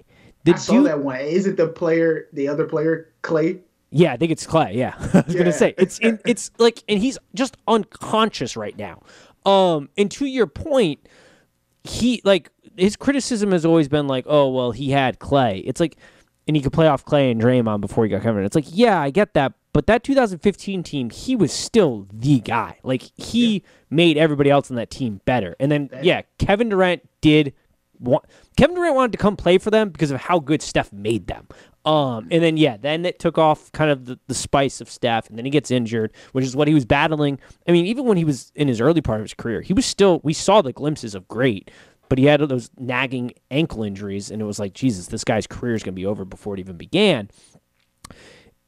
I 0.47 0.55
saw 0.55 0.81
that 0.83 0.99
one. 1.03 1.19
Is 1.19 1.45
it 1.45 1.57
the 1.57 1.67
player, 1.67 2.27
the 2.33 2.47
other 2.47 2.65
player, 2.65 3.09
Clay? 3.21 3.59
Yeah, 3.89 4.13
I 4.13 4.17
think 4.17 4.31
it's 4.31 4.45
Clay. 4.47 4.75
Yeah, 4.75 4.93
I 5.13 5.23
was 5.25 5.35
Yeah. 5.35 5.39
gonna 5.39 5.51
say 5.53 5.73
it's 5.77 5.99
in, 5.99 6.19
it's 6.25 6.51
like, 6.57 6.83
and 6.89 6.99
he's 6.99 7.17
just 7.35 7.57
unconscious 7.67 8.55
right 8.57 8.77
now. 8.77 9.01
Um, 9.45 9.89
and 9.97 10.09
to 10.11 10.25
your 10.25 10.47
point, 10.47 11.07
he 11.83 12.21
like 12.23 12.49
his 12.77 12.95
criticism 12.95 13.51
has 13.51 13.65
always 13.65 13.87
been 13.87 14.07
like, 14.07 14.25
oh 14.27 14.49
well, 14.49 14.71
he 14.71 14.91
had 14.91 15.19
Clay. 15.19 15.59
It's 15.59 15.79
like, 15.79 15.97
and 16.47 16.55
he 16.55 16.61
could 16.61 16.73
play 16.73 16.87
off 16.87 17.03
Clay 17.03 17.29
and 17.29 17.41
Draymond 17.41 17.81
before 17.81 18.05
he 18.05 18.09
got 18.09 18.23
Kevin. 18.23 18.43
It's 18.43 18.55
like, 18.55 18.67
yeah, 18.67 18.99
I 18.99 19.09
get 19.09 19.33
that, 19.33 19.53
but 19.73 19.85
that 19.87 20.03
2015 20.03 20.81
team, 20.81 21.09
he 21.09 21.35
was 21.35 21.51
still 21.51 22.07
the 22.11 22.39
guy. 22.39 22.79
Like 22.83 23.03
he 23.15 23.63
made 23.89 24.17
everybody 24.17 24.49
else 24.49 24.71
on 24.71 24.77
that 24.77 24.89
team 24.89 25.21
better. 25.25 25.55
And 25.59 25.71
then 25.71 25.89
yeah, 26.01 26.21
Kevin 26.39 26.69
Durant 26.69 27.07
did. 27.21 27.53
Want, 27.99 28.25
Kevin 28.55 28.75
Durant 28.75 28.95
wanted 28.95 29.11
to 29.13 29.17
come 29.17 29.35
play 29.35 29.57
for 29.57 29.71
them 29.71 29.89
because 29.89 30.11
of 30.11 30.21
how 30.21 30.39
good 30.39 30.61
Steph 30.61 30.93
made 30.93 31.25
them. 31.25 31.47
Um, 31.83 32.27
and 32.31 32.43
then 32.43 32.57
yeah, 32.57 32.77
then 32.77 33.05
it 33.05 33.17
took 33.17 33.37
off 33.37 33.71
kind 33.71 33.89
of 33.89 34.05
the, 34.05 34.19
the 34.27 34.33
spice 34.35 34.81
of 34.81 34.89
Steph, 34.89 35.29
and 35.29 35.37
then 35.37 35.45
he 35.45 35.51
gets 35.51 35.71
injured, 35.71 36.11
which 36.33 36.43
is 36.43 36.55
what 36.55 36.67
he 36.67 36.73
was 36.73 36.83
battling. 36.83 37.39
I 37.67 37.71
mean, 37.71 37.85
even 37.85 38.05
when 38.05 38.17
he 38.17 38.25
was 38.25 38.51
in 38.55 38.67
his 38.67 38.81
early 38.81 38.99
part 38.99 39.19
of 39.19 39.23
his 39.23 39.33
career, 39.33 39.61
he 39.61 39.73
was 39.73 39.85
still 39.85 40.19
we 40.21 40.33
saw 40.33 40.61
the 40.61 40.73
glimpses 40.73 41.15
of 41.15 41.27
great, 41.27 41.71
but 42.09 42.17
he 42.17 42.25
had 42.25 42.41
those 42.41 42.69
nagging 42.77 43.33
ankle 43.51 43.83
injuries, 43.83 44.31
and 44.31 44.41
it 44.41 44.45
was 44.45 44.59
like 44.59 44.73
Jesus, 44.73 45.07
this 45.07 45.23
guy's 45.23 45.47
career 45.47 45.75
is 45.75 45.83
going 45.83 45.93
to 45.93 45.99
be 45.99 46.05
over 46.05 46.25
before 46.25 46.53
it 46.53 46.59
even 46.59 46.77
began. 46.77 47.29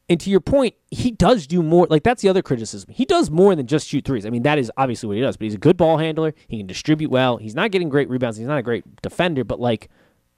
And 0.10 0.20
to 0.22 0.32
your 0.32 0.40
point, 0.40 0.74
he 0.90 1.12
does 1.12 1.46
do 1.46 1.62
more. 1.62 1.86
Like 1.88 2.02
that's 2.02 2.24
the 2.24 2.30
other 2.30 2.42
criticism. 2.42 2.90
He 2.92 3.06
does 3.06 3.30
more 3.30 3.56
than 3.56 3.68
just 3.68 3.88
shoot 3.88 4.06
threes. 4.06 4.26
I 4.26 4.32
mean, 4.32 4.42
that 4.42 4.58
is 4.58 4.72
obviously 4.76 5.08
what 5.08 5.18
he 5.18 5.22
does. 5.22 5.38
But 5.38 5.46
he's 5.46 5.54
a 5.54 5.60
good 5.60 5.78
ball 5.78 5.98
handler. 6.00 6.34
He 6.48 6.58
can 6.58 6.66
distribute 6.66 7.12
well. 7.12 7.38
He's 7.38 7.54
not 7.54 7.70
getting 7.70 7.90
great 7.90 8.10
rebounds. 8.10 8.38
He's 8.38 8.48
not 8.48 8.58
a 8.58 8.64
great 8.64 9.02
defender. 9.04 9.44
But 9.44 9.60
like, 9.60 9.90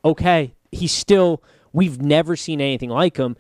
okay, 0.04 0.54
he's 0.72 0.91
still. 0.91 1.41
We've 1.72 2.02
never 2.02 2.36
seen 2.36 2.60
anything 2.60 2.89
like 2.89 3.16
him. 3.16 3.38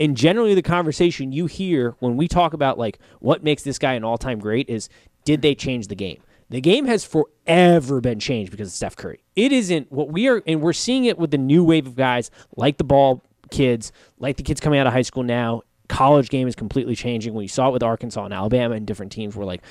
And 0.00 0.16
generally, 0.16 0.54
the 0.54 0.62
conversation 0.62 1.30
you 1.30 1.46
hear 1.46 1.94
when 2.00 2.16
we 2.16 2.26
talk 2.26 2.54
about 2.54 2.76
like 2.76 2.98
what 3.20 3.44
makes 3.44 3.62
this 3.62 3.78
guy 3.78 3.94
an 3.94 4.02
all-time 4.02 4.40
great 4.40 4.68
is 4.68 4.88
did 5.24 5.42
they 5.42 5.54
change 5.54 5.86
the 5.86 5.94
game? 5.94 6.20
The 6.50 6.60
game 6.60 6.86
has 6.86 7.04
forever 7.04 8.00
been 8.00 8.18
changed 8.20 8.50
because 8.50 8.68
of 8.68 8.74
Steph 8.74 8.96
Curry. 8.96 9.20
It 9.36 9.52
isn't 9.52 9.92
what 9.92 10.10
we 10.10 10.28
are, 10.28 10.42
and 10.46 10.62
we're 10.62 10.72
seeing 10.72 11.04
it 11.04 11.18
with 11.18 11.30
the 11.30 11.38
new 11.38 11.62
wave 11.62 11.86
of 11.86 11.94
guys 11.94 12.30
like 12.56 12.78
the 12.78 12.84
ball 12.84 13.22
kids, 13.50 13.92
like 14.18 14.36
the 14.36 14.42
kids 14.42 14.60
coming 14.60 14.78
out 14.80 14.86
of 14.86 14.92
high 14.92 15.02
school 15.02 15.22
now. 15.22 15.62
College 15.88 16.28
game 16.28 16.48
is 16.48 16.54
completely 16.54 16.94
changing. 16.94 17.34
We 17.34 17.48
saw 17.48 17.68
it 17.68 17.72
with 17.72 17.82
Arkansas 17.82 18.24
and 18.24 18.34
Alabama 18.34 18.74
and 18.74 18.86
different 18.86 19.12
teams 19.12 19.36
where 19.36 19.46
like 19.46 19.62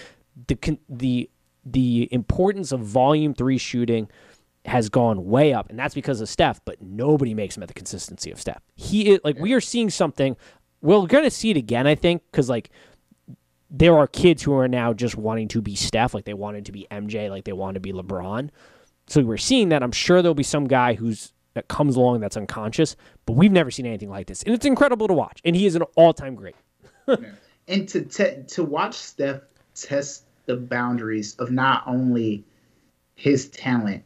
the 0.47 0.55
con- 0.55 0.79
the 0.89 1.29
the 1.65 2.07
importance 2.11 2.71
of 2.71 2.79
volume 2.79 3.33
three 3.33 3.57
shooting 3.57 4.09
has 4.65 4.89
gone 4.89 5.25
way 5.25 5.53
up, 5.53 5.69
and 5.69 5.79
that's 5.79 5.95
because 5.95 6.21
of 6.21 6.29
Steph. 6.29 6.59
But 6.65 6.81
nobody 6.81 7.33
makes 7.33 7.55
him 7.57 7.63
at 7.63 7.67
the 7.67 7.73
consistency 7.73 8.31
of 8.31 8.39
Steph. 8.39 8.61
He 8.75 9.09
is 9.09 9.19
like 9.23 9.39
we 9.39 9.53
are 9.53 9.61
seeing 9.61 9.89
something. 9.89 10.35
We're 10.81 11.05
gonna 11.07 11.31
see 11.31 11.49
it 11.49 11.57
again, 11.57 11.87
I 11.87 11.95
think, 11.95 12.23
because 12.31 12.49
like 12.49 12.69
there 13.69 13.97
are 13.97 14.07
kids 14.07 14.43
who 14.43 14.53
are 14.53 14.67
now 14.67 14.93
just 14.93 15.15
wanting 15.15 15.47
to 15.49 15.61
be 15.61 15.75
Steph, 15.75 16.13
like 16.13 16.25
they 16.25 16.33
wanted 16.33 16.65
to 16.65 16.71
be 16.71 16.87
MJ, 16.91 17.29
like 17.29 17.43
they 17.43 17.53
want 17.53 17.75
to 17.75 17.79
be 17.79 17.91
LeBron. 17.91 18.49
So 19.07 19.21
we're 19.21 19.37
seeing 19.37 19.69
that. 19.69 19.83
I'm 19.83 19.91
sure 19.91 20.21
there'll 20.21 20.35
be 20.35 20.43
some 20.43 20.65
guy 20.65 20.93
who's 20.93 21.33
that 21.53 21.67
comes 21.67 21.95
along 21.95 22.19
that's 22.19 22.37
unconscious, 22.37 22.95
but 23.25 23.33
we've 23.33 23.51
never 23.51 23.71
seen 23.71 23.85
anything 23.85 24.09
like 24.09 24.27
this, 24.27 24.43
and 24.43 24.53
it's 24.53 24.65
incredible 24.65 25.07
to 25.07 25.13
watch. 25.13 25.41
And 25.43 25.55
he 25.55 25.65
is 25.65 25.75
an 25.75 25.81
all-time 25.95 26.35
great. 26.35 26.55
and 27.67 27.89
to 27.89 28.03
te- 28.03 28.43
to 28.47 28.63
watch 28.63 28.93
Steph 28.93 29.41
test 29.73 30.25
the 30.45 30.55
boundaries 30.55 31.35
of 31.35 31.51
not 31.51 31.83
only 31.87 32.43
his 33.15 33.49
talent 33.49 34.03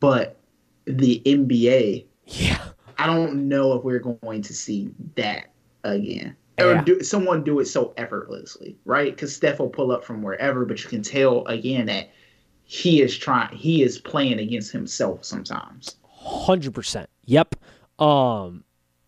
but 0.00 0.38
the 0.84 1.22
NBA. 1.24 2.04
Yeah, 2.26 2.64
I 2.98 3.06
don't 3.06 3.48
know 3.48 3.72
if 3.74 3.84
we're 3.84 3.98
going 3.98 4.42
to 4.42 4.54
see 4.54 4.90
that 5.16 5.50
again. 5.84 6.36
Yeah. 6.58 6.64
Or 6.80 6.82
do, 6.82 7.02
someone 7.02 7.44
do 7.44 7.60
it 7.60 7.66
so 7.66 7.92
effortlessly, 7.96 8.78
right? 8.84 9.14
Because 9.14 9.34
Steph 9.34 9.58
will 9.58 9.68
pull 9.68 9.92
up 9.92 10.04
from 10.04 10.22
wherever, 10.22 10.64
but 10.64 10.82
you 10.82 10.88
can 10.88 11.02
tell 11.02 11.44
again 11.46 11.86
that 11.86 12.10
he 12.64 13.02
is 13.02 13.16
trying. 13.16 13.54
He 13.54 13.82
is 13.82 13.98
playing 13.98 14.38
against 14.38 14.72
himself 14.72 15.24
sometimes. 15.24 15.96
hundred 16.10 16.72
percent. 16.74 17.10
Yep. 17.26 17.56
Um, 17.98 18.64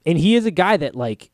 and 0.06 0.18
he 0.18 0.34
is 0.36 0.44
a 0.46 0.50
guy 0.50 0.76
that 0.76 0.94
like, 0.94 1.30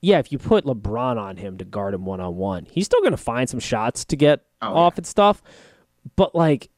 yeah, 0.00 0.18
if 0.18 0.32
you 0.32 0.38
put 0.38 0.64
LeBron 0.64 1.18
on 1.18 1.36
him 1.36 1.58
to 1.58 1.64
guard 1.64 1.94
him 1.94 2.04
one 2.04 2.20
on 2.20 2.36
one, 2.36 2.66
he's 2.70 2.86
still 2.86 3.02
gonna 3.02 3.16
find 3.16 3.48
some 3.48 3.60
shots 3.60 4.04
to 4.06 4.16
get 4.16 4.40
Oh, 4.62 4.68
yeah. 4.68 4.74
off 4.74 4.96
and 4.96 5.06
stuff. 5.06 5.42
But 6.16 6.34
like, 6.34 6.70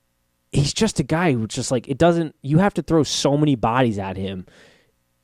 he's 0.50 0.74
just 0.74 0.98
a 0.98 1.02
guy 1.04 1.32
who 1.32 1.46
just 1.46 1.70
like 1.70 1.88
it 1.88 1.98
doesn't. 1.98 2.34
You 2.42 2.58
have 2.58 2.74
to 2.74 2.82
throw 2.82 3.02
so 3.04 3.36
many 3.36 3.54
bodies 3.54 3.98
at 3.98 4.16
him. 4.16 4.44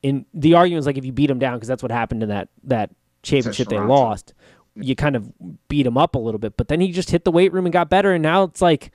And 0.04 0.24
the 0.34 0.54
argument 0.54 0.80
is 0.80 0.86
like 0.86 0.96
if 0.98 1.04
you 1.04 1.12
beat 1.12 1.30
him 1.30 1.38
down 1.40 1.54
because 1.54 1.68
that's 1.68 1.82
what 1.82 1.92
happened 1.92 2.22
in 2.22 2.28
that 2.28 2.48
that 2.64 2.90
championship 3.22 3.68
they 3.68 3.78
lost. 3.78 4.34
You 4.74 4.96
kind 4.96 5.16
of 5.16 5.30
beat 5.68 5.86
him 5.86 5.98
up 5.98 6.14
a 6.14 6.18
little 6.18 6.38
bit, 6.38 6.56
but 6.56 6.68
then 6.68 6.80
he 6.80 6.92
just 6.92 7.10
hit 7.10 7.24
the 7.24 7.30
weight 7.30 7.52
room 7.52 7.66
and 7.66 7.72
got 7.72 7.90
better. 7.90 8.12
And 8.12 8.22
now 8.22 8.44
it's 8.44 8.62
like, 8.62 8.90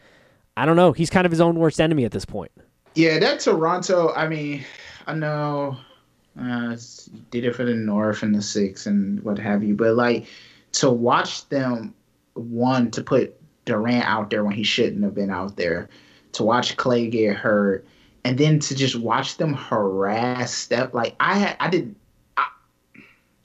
I 0.55 0.65
don't 0.65 0.75
know. 0.75 0.91
He's 0.91 1.09
kind 1.09 1.25
of 1.25 1.31
his 1.31 1.41
own 1.41 1.59
worst 1.59 1.79
enemy 1.79 2.03
at 2.03 2.11
this 2.11 2.25
point. 2.25 2.51
Yeah, 2.95 3.19
that 3.19 3.39
Toronto. 3.39 4.11
I 4.15 4.27
mean, 4.27 4.63
I 5.05 5.13
know 5.13 5.77
uh, 6.39 6.75
did 7.29 7.45
it 7.45 7.55
for 7.55 7.63
the 7.63 7.75
North 7.75 8.23
and 8.23 8.33
the 8.33 8.41
Six 8.41 8.87
and 8.87 9.21
what 9.23 9.37
have 9.37 9.63
you, 9.63 9.75
but 9.75 9.95
like 9.95 10.25
to 10.73 10.89
watch 10.89 11.47
them, 11.49 11.93
one 12.33 12.89
to 12.91 13.03
put 13.03 13.35
Durant 13.65 14.05
out 14.05 14.29
there 14.29 14.43
when 14.43 14.55
he 14.55 14.63
shouldn't 14.63 15.03
have 15.03 15.13
been 15.13 15.29
out 15.29 15.57
there, 15.57 15.89
to 16.33 16.43
watch 16.43 16.75
Clay 16.77 17.07
get 17.07 17.35
hurt, 17.35 17.85
and 18.23 18.37
then 18.37 18.59
to 18.59 18.75
just 18.75 18.95
watch 18.95 19.37
them 19.37 19.53
harass 19.53 20.53
Steph. 20.53 20.93
Like 20.93 21.15
I 21.19 21.37
had, 21.37 21.57
I 21.59 21.69
did. 21.69 21.95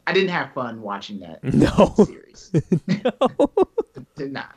I, 0.06 0.12
didn't 0.12 0.30
have 0.30 0.52
fun 0.52 0.82
watching 0.82 1.20
that 1.20 1.42
No. 1.54 1.94
series. 1.96 2.50
no. 2.86 3.50
Did 4.16 4.32
not. 4.32 4.54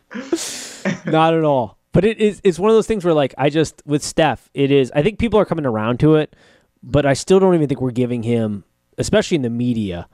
Not 1.05 1.33
at 1.33 1.43
all. 1.43 1.77
But 1.91 2.03
it 2.03 2.19
is 2.19 2.41
it's 2.43 2.59
one 2.59 2.69
of 2.69 2.75
those 2.75 2.87
things 2.87 3.05
where 3.05 3.13
like 3.13 3.33
I 3.37 3.49
just 3.49 3.81
with 3.85 4.03
Steph, 4.03 4.49
it 4.53 4.69
is 4.71 4.91
I 4.93 5.01
think 5.01 5.17
people 5.17 5.39
are 5.39 5.45
coming 5.45 5.65
around 5.65 5.99
to 6.01 6.15
it, 6.15 6.35
but 6.83 7.05
I 7.05 7.13
still 7.13 7.39
don't 7.39 7.55
even 7.55 7.67
think 7.69 7.79
we're 7.79 7.91
giving 7.91 8.23
him, 8.23 8.65
especially 8.97 9.35
in 9.35 9.43
the 9.43 9.49
media, 9.49 10.09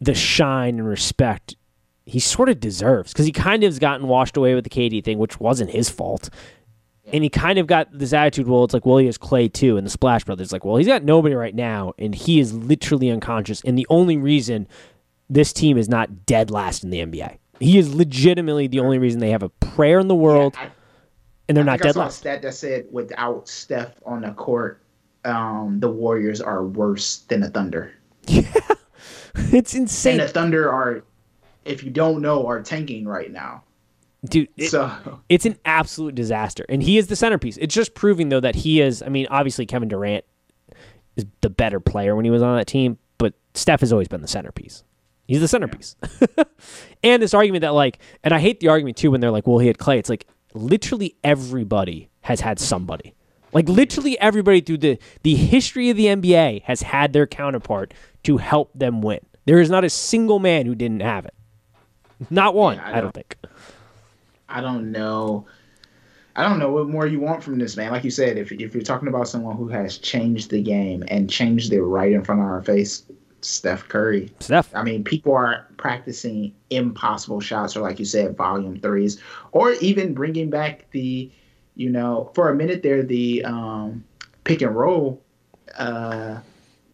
the 0.00 0.14
shine 0.14 0.78
and 0.78 0.88
respect 0.88 1.56
he 2.06 2.20
sort 2.20 2.48
of 2.48 2.60
deserves 2.60 3.12
because 3.12 3.26
he 3.26 3.32
kind 3.32 3.64
of 3.64 3.68
has 3.68 3.80
gotten 3.80 4.06
washed 4.06 4.36
away 4.36 4.54
with 4.54 4.62
the 4.62 4.70
KD 4.70 5.02
thing, 5.02 5.18
which 5.18 5.40
wasn't 5.40 5.70
his 5.70 5.90
fault. 5.90 6.30
And 7.12 7.22
he 7.22 7.30
kind 7.30 7.58
of 7.58 7.66
got 7.66 7.88
this 7.96 8.12
attitude, 8.12 8.48
well, 8.48 8.64
it's 8.64 8.74
like, 8.74 8.84
well, 8.84 8.98
he 8.98 9.06
has 9.06 9.16
Clay 9.16 9.48
too, 9.48 9.76
and 9.76 9.86
the 9.86 9.90
Splash 9.90 10.24
Brothers. 10.24 10.52
Like, 10.52 10.64
well, 10.64 10.76
he's 10.76 10.88
got 10.88 11.04
nobody 11.04 11.34
right 11.34 11.54
now, 11.54 11.92
and 11.98 12.14
he 12.14 12.40
is 12.40 12.52
literally 12.52 13.10
unconscious. 13.10 13.62
And 13.64 13.78
the 13.78 13.86
only 13.90 14.16
reason 14.16 14.66
this 15.30 15.52
team 15.52 15.78
is 15.78 15.88
not 15.88 16.26
dead 16.26 16.50
last 16.50 16.82
in 16.84 16.90
the 16.90 16.98
NBA, 16.98 17.38
he 17.60 17.78
is 17.78 17.94
legitimately 17.94 18.66
the 18.66 18.80
only 18.80 18.98
reason 18.98 19.20
they 19.20 19.30
have 19.30 19.42
a 19.42 19.48
prayer 19.48 19.98
in 20.00 20.08
the 20.08 20.14
world, 20.14 20.54
I, 20.58 20.70
and 21.48 21.56
they're 21.56 21.62
I 21.64 21.66
not 21.66 21.80
I 21.80 21.84
dead 21.84 21.96
a 21.96 21.98
last. 22.00 22.18
stat 22.18 22.42
that 22.42 22.54
said 22.54 22.86
without 22.90 23.48
Steph 23.48 23.94
on 24.04 24.22
the 24.22 24.30
court, 24.32 24.80
um, 25.24 25.78
the 25.80 25.90
Warriors 25.90 26.40
are 26.40 26.64
worse 26.64 27.18
than 27.28 27.40
the 27.40 27.50
Thunder. 27.50 27.92
Yeah, 28.28 28.42
It's 29.52 29.74
insane, 29.74 30.18
And 30.18 30.28
the 30.28 30.32
Thunder 30.32 30.72
are, 30.72 31.04
if 31.64 31.84
you 31.84 31.90
don't 31.90 32.20
know, 32.22 32.46
are 32.46 32.62
tanking 32.62 33.06
right 33.06 33.30
now. 33.30 33.62
Dude. 34.30 34.48
it- 34.56 34.70
so 34.70 34.90
it's 35.28 35.46
an 35.46 35.56
absolute 35.64 36.14
disaster. 36.14 36.64
And 36.68 36.82
he 36.82 36.98
is 36.98 37.06
the 37.08 37.16
centerpiece. 37.16 37.56
It's 37.56 37.74
just 37.74 37.94
proving 37.94 38.28
though 38.28 38.40
that 38.40 38.54
he 38.54 38.80
is 38.80 39.02
I 39.02 39.08
mean, 39.08 39.26
obviously 39.30 39.66
Kevin 39.66 39.88
Durant 39.88 40.24
is 41.16 41.24
the 41.40 41.50
better 41.50 41.80
player 41.80 42.14
when 42.14 42.24
he 42.24 42.30
was 42.30 42.42
on 42.42 42.56
that 42.56 42.66
team, 42.66 42.98
but 43.18 43.34
Steph 43.54 43.80
has 43.80 43.92
always 43.92 44.08
been 44.08 44.20
the 44.22 44.28
centerpiece. 44.28 44.84
He's 45.26 45.40
the 45.40 45.48
centerpiece. 45.48 45.96
and 47.02 47.22
this 47.22 47.34
argument 47.34 47.62
that 47.62 47.70
like 47.74 47.98
and 48.22 48.32
I 48.34 48.38
hate 48.38 48.60
the 48.60 48.68
argument 48.68 48.96
too 48.96 49.10
when 49.10 49.20
they're 49.20 49.30
like, 49.30 49.46
well, 49.46 49.58
he 49.58 49.66
had 49.66 49.78
Clay. 49.78 49.98
It's 49.98 50.10
like 50.10 50.26
literally 50.54 51.16
everybody 51.24 52.10
has 52.22 52.40
had 52.40 52.58
somebody. 52.58 53.14
Like 53.52 53.68
literally 53.68 54.18
everybody 54.20 54.60
through 54.60 54.78
the 54.78 54.98
the 55.22 55.34
history 55.34 55.90
of 55.90 55.96
the 55.96 56.06
NBA 56.06 56.62
has 56.62 56.82
had 56.82 57.12
their 57.12 57.26
counterpart 57.26 57.94
to 58.24 58.36
help 58.36 58.70
them 58.74 59.00
win. 59.02 59.20
There 59.46 59.60
is 59.60 59.70
not 59.70 59.84
a 59.84 59.90
single 59.90 60.38
man 60.40 60.66
who 60.66 60.74
didn't 60.74 61.00
have 61.00 61.24
it. 61.24 61.34
Not 62.30 62.54
one, 62.54 62.76
Yeah, 62.76 62.86
I 62.86 62.98
I 62.98 63.00
don't- 63.00 63.14
think. 63.14 63.36
I 64.48 64.60
don't 64.60 64.92
know. 64.92 65.46
I 66.34 66.42
don't 66.42 66.58
know 66.58 66.70
what 66.70 66.88
more 66.88 67.06
you 67.06 67.18
want 67.18 67.42
from 67.42 67.58
this 67.58 67.76
man. 67.76 67.92
Like 67.92 68.04
you 68.04 68.10
said, 68.10 68.36
if 68.36 68.52
if 68.52 68.74
you're 68.74 68.82
talking 68.82 69.08
about 69.08 69.28
someone 69.28 69.56
who 69.56 69.68
has 69.68 69.98
changed 69.98 70.50
the 70.50 70.62
game 70.62 71.02
and 71.08 71.30
changed 71.30 71.72
it 71.72 71.82
right 71.82 72.12
in 72.12 72.22
front 72.22 72.42
of 72.42 72.46
our 72.46 72.62
face, 72.62 73.04
Steph 73.40 73.88
Curry. 73.88 74.30
Steph. 74.40 74.74
I 74.74 74.82
mean, 74.82 75.04
people 75.04 75.34
are 75.34 75.66
practicing 75.76 76.54
impossible 76.70 77.40
shots, 77.40 77.76
or 77.76 77.80
like 77.80 77.98
you 77.98 78.04
said, 78.04 78.36
volume 78.36 78.78
threes, 78.80 79.20
or 79.52 79.72
even 79.74 80.14
bringing 80.14 80.50
back 80.50 80.90
the, 80.90 81.30
you 81.74 81.90
know, 81.90 82.30
for 82.34 82.50
a 82.50 82.54
minute 82.54 82.82
there, 82.82 83.02
the 83.02 83.44
um, 83.44 84.04
pick 84.44 84.62
and 84.62 84.74
roll 84.74 85.22
uh, 85.78 86.38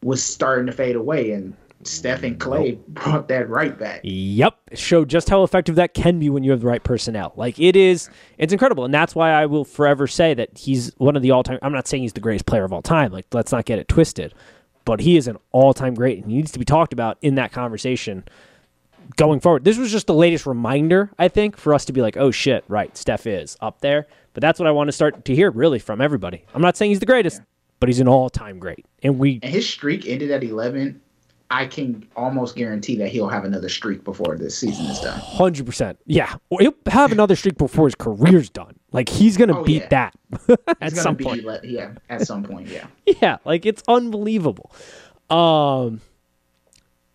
was 0.02 0.22
starting 0.22 0.66
to 0.66 0.72
fade 0.72 0.96
away, 0.96 1.32
and 1.32 1.56
Steph 1.84 2.22
and 2.22 2.38
Clay 2.38 2.78
brought 2.88 3.28
that 3.28 3.48
right 3.48 3.78
back. 3.78 4.00
Yep, 4.04 4.51
show 4.74 5.04
just 5.04 5.28
how 5.28 5.42
effective 5.42 5.74
that 5.76 5.94
can 5.94 6.18
be 6.18 6.30
when 6.30 6.44
you 6.44 6.50
have 6.50 6.60
the 6.60 6.66
right 6.66 6.82
personnel. 6.82 7.32
Like 7.36 7.58
it 7.58 7.76
is, 7.76 8.08
it's 8.38 8.52
incredible, 8.52 8.84
and 8.84 8.92
that's 8.92 9.14
why 9.14 9.32
I 9.32 9.46
will 9.46 9.64
forever 9.64 10.06
say 10.06 10.34
that 10.34 10.56
he's 10.56 10.92
one 10.98 11.16
of 11.16 11.22
the 11.22 11.30
all-time. 11.30 11.58
I'm 11.62 11.72
not 11.72 11.88
saying 11.88 12.02
he's 12.02 12.12
the 12.12 12.20
greatest 12.20 12.46
player 12.46 12.64
of 12.64 12.72
all 12.72 12.82
time. 12.82 13.12
Like 13.12 13.26
let's 13.32 13.52
not 13.52 13.64
get 13.64 13.78
it 13.78 13.88
twisted, 13.88 14.34
but 14.84 15.00
he 15.00 15.16
is 15.16 15.28
an 15.28 15.38
all-time 15.52 15.94
great, 15.94 16.18
and 16.18 16.30
he 16.30 16.36
needs 16.36 16.52
to 16.52 16.58
be 16.58 16.64
talked 16.64 16.92
about 16.92 17.18
in 17.22 17.34
that 17.36 17.52
conversation 17.52 18.24
going 19.16 19.40
forward. 19.40 19.64
This 19.64 19.78
was 19.78 19.90
just 19.90 20.06
the 20.06 20.14
latest 20.14 20.46
reminder, 20.46 21.10
I 21.18 21.28
think, 21.28 21.56
for 21.56 21.74
us 21.74 21.84
to 21.86 21.92
be 21.92 22.00
like, 22.00 22.16
oh 22.16 22.30
shit, 22.30 22.64
right, 22.68 22.96
Steph 22.96 23.26
is 23.26 23.56
up 23.60 23.80
there. 23.80 24.06
But 24.34 24.40
that's 24.40 24.58
what 24.58 24.66
I 24.66 24.70
want 24.70 24.88
to 24.88 24.92
start 24.92 25.24
to 25.26 25.34
hear 25.34 25.50
really 25.50 25.78
from 25.78 26.00
everybody. 26.00 26.44
I'm 26.54 26.62
not 26.62 26.76
saying 26.76 26.92
he's 26.92 27.00
the 27.00 27.06
greatest, 27.06 27.42
but 27.80 27.88
he's 27.88 28.00
an 28.00 28.08
all-time 28.08 28.58
great, 28.58 28.86
and 29.02 29.18
we 29.18 29.40
And 29.42 29.52
his 29.52 29.68
streak 29.68 30.06
ended 30.06 30.30
at 30.30 30.42
11. 30.42 31.00
I 31.54 31.66
can 31.66 32.06
almost 32.16 32.56
guarantee 32.56 32.96
that 32.96 33.08
he'll 33.10 33.28
have 33.28 33.44
another 33.44 33.68
streak 33.68 34.04
before 34.04 34.38
this 34.38 34.56
season 34.56 34.86
is 34.86 34.98
done. 35.00 35.20
Hundred 35.20 35.66
percent. 35.66 35.98
Yeah, 36.06 36.34
he'll 36.58 36.72
have 36.86 37.12
another 37.12 37.36
streak 37.36 37.58
before 37.58 37.86
his 37.86 37.94
career's 37.94 38.48
done. 38.48 38.74
Like 38.90 39.08
he's 39.10 39.36
gonna 39.36 39.58
Oh, 39.60 39.62
beat 39.62 39.82
yeah. 39.82 39.88
that 39.88 40.14
at 40.80 40.92
some 40.96 41.14
be 41.14 41.24
point. 41.24 41.44
yeah, 41.64 41.92
at 42.08 42.26
some 42.26 42.42
point, 42.42 42.68
yeah. 42.68 42.86
Yeah, 43.20 43.36
like 43.44 43.66
it's 43.66 43.82
unbelievable. 43.86 44.72
Um, 45.28 46.00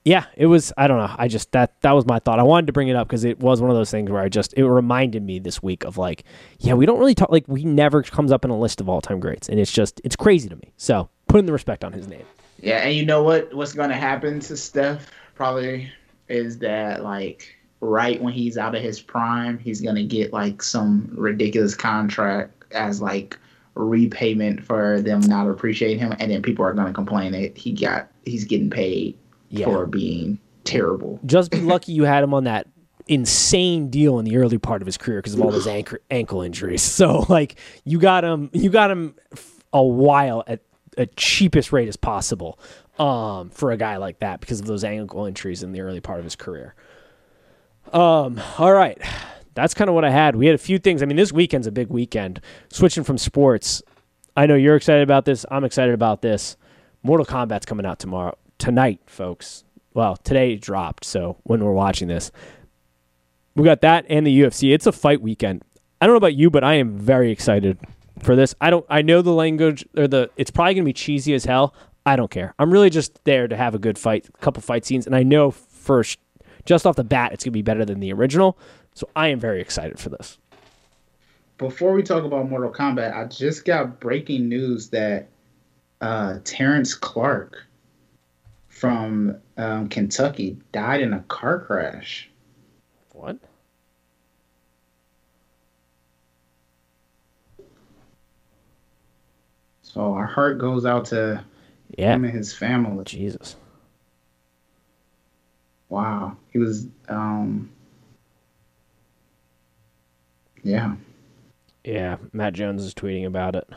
yeah, 0.06 0.26
it 0.38 0.46
was. 0.46 0.72
I 0.78 0.88
don't 0.88 1.00
know. 1.00 1.14
I 1.18 1.28
just 1.28 1.52
that 1.52 1.82
that 1.82 1.92
was 1.92 2.06
my 2.06 2.20
thought. 2.20 2.40
I 2.40 2.44
wanted 2.44 2.68
to 2.68 2.74
bring 2.74 2.88
it 2.88 2.96
up 2.96 3.08
because 3.08 3.26
it 3.26 3.40
was 3.40 3.60
one 3.60 3.70
of 3.70 3.76
those 3.76 3.92
things 3.92 4.10
where 4.10 4.22
I 4.22 4.30
just 4.30 4.54
it 4.56 4.66
reminded 4.66 5.22
me 5.24 5.40
this 5.40 5.62
week 5.62 5.84
of 5.84 5.98
like, 5.98 6.24
yeah, 6.60 6.76
we 6.76 6.86
don't 6.86 7.00
really 7.00 7.16
talk 7.16 7.30
like 7.30 7.44
we 7.48 7.66
never 7.66 8.04
comes 8.04 8.32
up 8.32 8.46
in 8.46 8.52
a 8.52 8.58
list 8.58 8.80
of 8.80 8.88
all 8.88 9.02
time 9.02 9.20
greats, 9.20 9.50
and 9.50 9.60
it's 9.60 9.72
just 9.72 10.00
it's 10.06 10.16
crazy 10.16 10.48
to 10.48 10.56
me. 10.56 10.72
So 10.78 11.10
putting 11.28 11.46
the 11.46 11.52
respect 11.54 11.84
on 11.84 11.92
his 11.92 12.08
name. 12.08 12.24
Yeah, 12.62 12.78
and 12.80 12.96
you 12.96 13.06
know 13.06 13.24
what? 13.24 13.54
What's 13.54 13.74
gonna 13.74 13.96
happen 13.98 14.40
to 14.42 14.58
Steph 14.58 15.12
probably 15.36 15.92
is 16.28 16.58
that 16.60 17.04
like 17.04 17.56
right 17.80 18.22
when 18.22 18.34
he's 18.34 18.58
out 18.58 18.76
of 18.76 18.82
his 18.82 19.00
prime, 19.00 19.58
he's 19.58 19.82
gonna 19.82 20.04
get 20.04 20.34
like 20.34 20.62
some 20.64 21.10
ridiculous 21.14 21.76
contract 21.76 22.66
as 22.74 23.02
like 23.02 23.38
repayment 23.76 24.64
for 24.64 25.02
them 25.02 25.20
not 25.22 25.48
appreciating 25.48 26.00
him, 26.00 26.14
and 26.20 26.32
then 26.32 26.42
people 26.42 26.66
are 26.66 26.74
gonna 26.74 26.94
complain 26.94 27.32
that 27.34 27.58
he 27.58 27.72
got 27.72 28.10
he's 28.26 28.44
getting 28.44 28.70
paid 28.70 29.18
Yeah. 29.50 29.66
for 29.66 29.86
being 29.86 30.40
terrible. 30.64 31.20
Just 31.26 31.52
be 31.52 31.62
lucky 31.62 31.92
you 31.94 32.04
had 32.04 32.24
him 32.24 32.34
on 32.34 32.44
that 32.46 32.68
insane 33.08 33.90
deal 33.90 34.20
in 34.20 34.26
the 34.26 34.36
early 34.36 34.58
part 34.58 34.82
of 34.82 34.86
his 34.86 34.98
career 34.98 35.20
because 35.20 35.34
of 35.34 35.42
all 35.42 35.52
those 35.52 35.68
ankle 35.68 35.98
ankle 36.12 36.42
injuries. 36.42 36.82
So 36.98 37.26
like 37.30 37.60
you 37.86 38.00
got 38.00 38.24
him, 38.24 38.50
you 38.52 38.70
got 38.70 38.90
him 38.92 39.16
a 39.72 39.84
while 39.84 40.44
at 40.48 40.62
a 40.98 41.06
cheapest 41.06 41.72
rate 41.72 41.88
as 41.88 41.96
possible 41.96 42.60
um, 43.00 43.50
for 43.50 43.72
a 43.72 43.78
guy 43.78 43.98
like 43.98 44.20
that 44.20 44.40
because 44.40 44.60
of 44.60 44.66
those 44.66 44.84
ankle 44.84 45.26
injuries 45.26 45.64
in 45.64 45.72
the 45.72 45.82
early 45.82 46.02
part 46.02 46.20
of 46.20 46.26
his 46.26 46.36
career. 46.36 46.76
Um, 47.94 48.42
all 48.58 48.74
right. 48.74 49.00
That's 49.54 49.74
kind 49.74 49.90
of 49.90 49.96
what 49.96 50.06
I 50.06 50.10
had. 50.10 50.36
We 50.36 50.46
had 50.46 50.56
a 50.56 50.60
few 50.60 50.78
things. 50.78 51.02
I 51.02 51.06
mean, 51.06 51.18
this 51.18 51.32
weekend's 51.32 51.68
a 51.68 51.72
big 51.72 51.90
weekend. 51.90 52.42
Switching 52.70 53.04
from 53.04 53.18
sports, 53.18 53.82
I 54.36 54.46
know 54.46 54.56
you're 54.56 54.76
excited 54.76 55.02
about 55.02 55.26
this. 55.26 55.46
I'm 55.50 55.64
excited 55.64 55.94
about 55.94 56.22
this. 56.22 56.58
Mortal 57.02 57.26
Kombat's 57.26 57.66
coming 57.66 57.86
out 57.86 58.00
tomorrow, 58.00 58.38
tonight, 58.58 59.02
folks. 59.06 59.64
Well, 59.94 60.18
today 60.18 60.54
it 60.54 60.62
dropped, 60.62 61.06
so 61.06 61.38
when 61.44 61.64
we're 61.64 61.72
watching 61.72 62.08
this, 62.08 62.32
we 63.56 63.64
got 63.64 63.82
that 63.82 64.06
and 64.10 64.28
the 64.28 64.42
UFC. 64.42 64.74
It's 64.74 64.86
a 64.86 64.92
fight 64.92 65.22
weekend. 65.22 65.64
I 66.00 66.06
don't 66.06 66.14
know 66.14 66.18
about 66.18 66.36
you, 66.36 66.52
but 66.52 66.64
I 66.64 66.76
am 66.76 67.00
very 67.00 67.32
excited 67.32 67.80
for 68.22 68.36
this. 68.36 68.56
I 68.62 68.70
don't. 68.70 68.86
I 68.90 69.02
know 69.02 69.22
the 69.22 69.32
language 69.34 69.86
or 69.98 70.08
the. 70.08 70.30
It's 70.38 70.52
probably 70.52 70.74
gonna 70.76 70.86
be 70.86 70.94
cheesy 70.94 71.34
as 71.34 71.46
hell. 71.46 71.74
I 72.06 72.16
don't 72.16 72.32
care. 72.32 72.54
I'm 72.58 72.72
really 72.72 72.90
just 72.90 73.24
there 73.26 73.48
to 73.48 73.58
have 73.58 73.76
a 73.76 73.80
good 73.80 73.98
fight, 73.98 74.28
a 74.34 74.38
couple 74.38 74.62
fight 74.62 74.86
scenes, 74.86 75.06
and 75.06 75.16
I 75.16 75.24
know 75.24 75.52
first, 75.52 76.20
just 76.66 76.86
off 76.86 76.96
the 76.96 77.04
bat, 77.04 77.34
it's 77.34 77.44
gonna 77.44 77.52
be 77.52 77.62
better 77.62 77.86
than 77.86 78.00
the 78.00 78.14
original. 78.14 78.58
So 78.94 79.10
I 79.16 79.28
am 79.28 79.40
very 79.40 79.62
excited 79.62 80.00
for 80.00 80.10
this. 80.10 80.38
Before 81.58 81.94
we 81.94 82.04
talk 82.04 82.24
about 82.24 82.50
Mortal 82.50 82.72
Kombat, 82.72 83.16
I 83.16 83.26
just 83.26 83.66
got 83.66 84.00
breaking 84.00 84.48
news 84.48 84.90
that 84.90 85.30
uh, 86.02 86.40
Terrence 86.44 86.94
Clarke 86.94 87.64
from 88.68 89.38
um, 89.58 89.90
Kentucky 89.90 90.58
died 90.72 91.02
in 91.02 91.14
a 91.14 91.22
car 91.22 91.60
crash. 91.60 92.30
What? 93.14 93.38
So 99.94 100.14
our 100.14 100.26
heart 100.26 100.58
goes 100.60 100.86
out 100.86 101.06
to 101.06 101.44
Yeah. 101.98 102.14
him 102.16 102.26
and 102.26 102.34
his 102.34 102.54
family. 102.54 103.04
Jesus. 103.06 103.56
Wow, 105.90 106.36
he 106.52 106.60
was. 106.60 106.88
um 107.08 107.70
Yeah, 110.64 110.96
Yeah. 111.86 112.18
Matt 112.34 112.54
Jones 112.54 112.84
is 112.84 112.94
tweeting 112.94 113.26
about 113.26 113.56
it. 113.56 113.70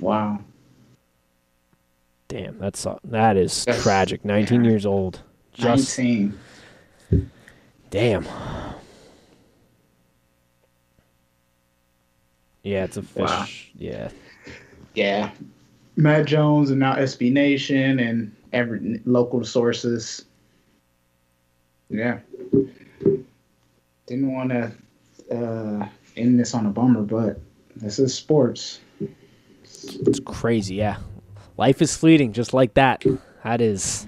wow. 0.00 0.38
Damn, 2.28 2.58
that's 2.58 2.86
that 3.04 3.36
is 3.36 3.64
That's- 3.64 3.82
tragic. 3.82 4.24
19 4.24 4.64
yeah. 4.64 4.70
years 4.70 4.86
old. 4.86 5.22
Just 5.52 5.98
Nineteen. 5.98 6.38
damn. 7.90 8.24
Yeah, 12.62 12.84
it's 12.84 12.96
a 12.96 13.02
fish. 13.02 13.24
Wow. 13.24 13.46
Yeah. 13.76 14.10
Yeah, 14.94 15.30
Matt 15.96 16.26
Jones 16.26 16.70
and 16.70 16.80
now 16.80 16.96
SB 16.96 17.32
Nation 17.32 18.00
and 18.00 18.34
every 18.52 19.00
local 19.04 19.44
sources. 19.44 20.24
Yeah, 21.88 22.18
didn't 24.06 24.32
want 24.32 24.50
to 24.50 24.72
uh, 25.32 25.88
end 26.16 26.38
this 26.38 26.54
on 26.54 26.66
a 26.66 26.70
bummer, 26.70 27.02
but 27.02 27.40
this 27.76 27.98
is 27.98 28.14
sports. 28.14 28.80
It's 29.64 30.20
crazy, 30.20 30.74
yeah. 30.76 30.98
Life 31.56 31.80
is 31.80 31.96
fleeting, 31.96 32.32
just 32.32 32.52
like 32.52 32.74
that. 32.74 33.04
That 33.44 33.60
is 33.60 34.06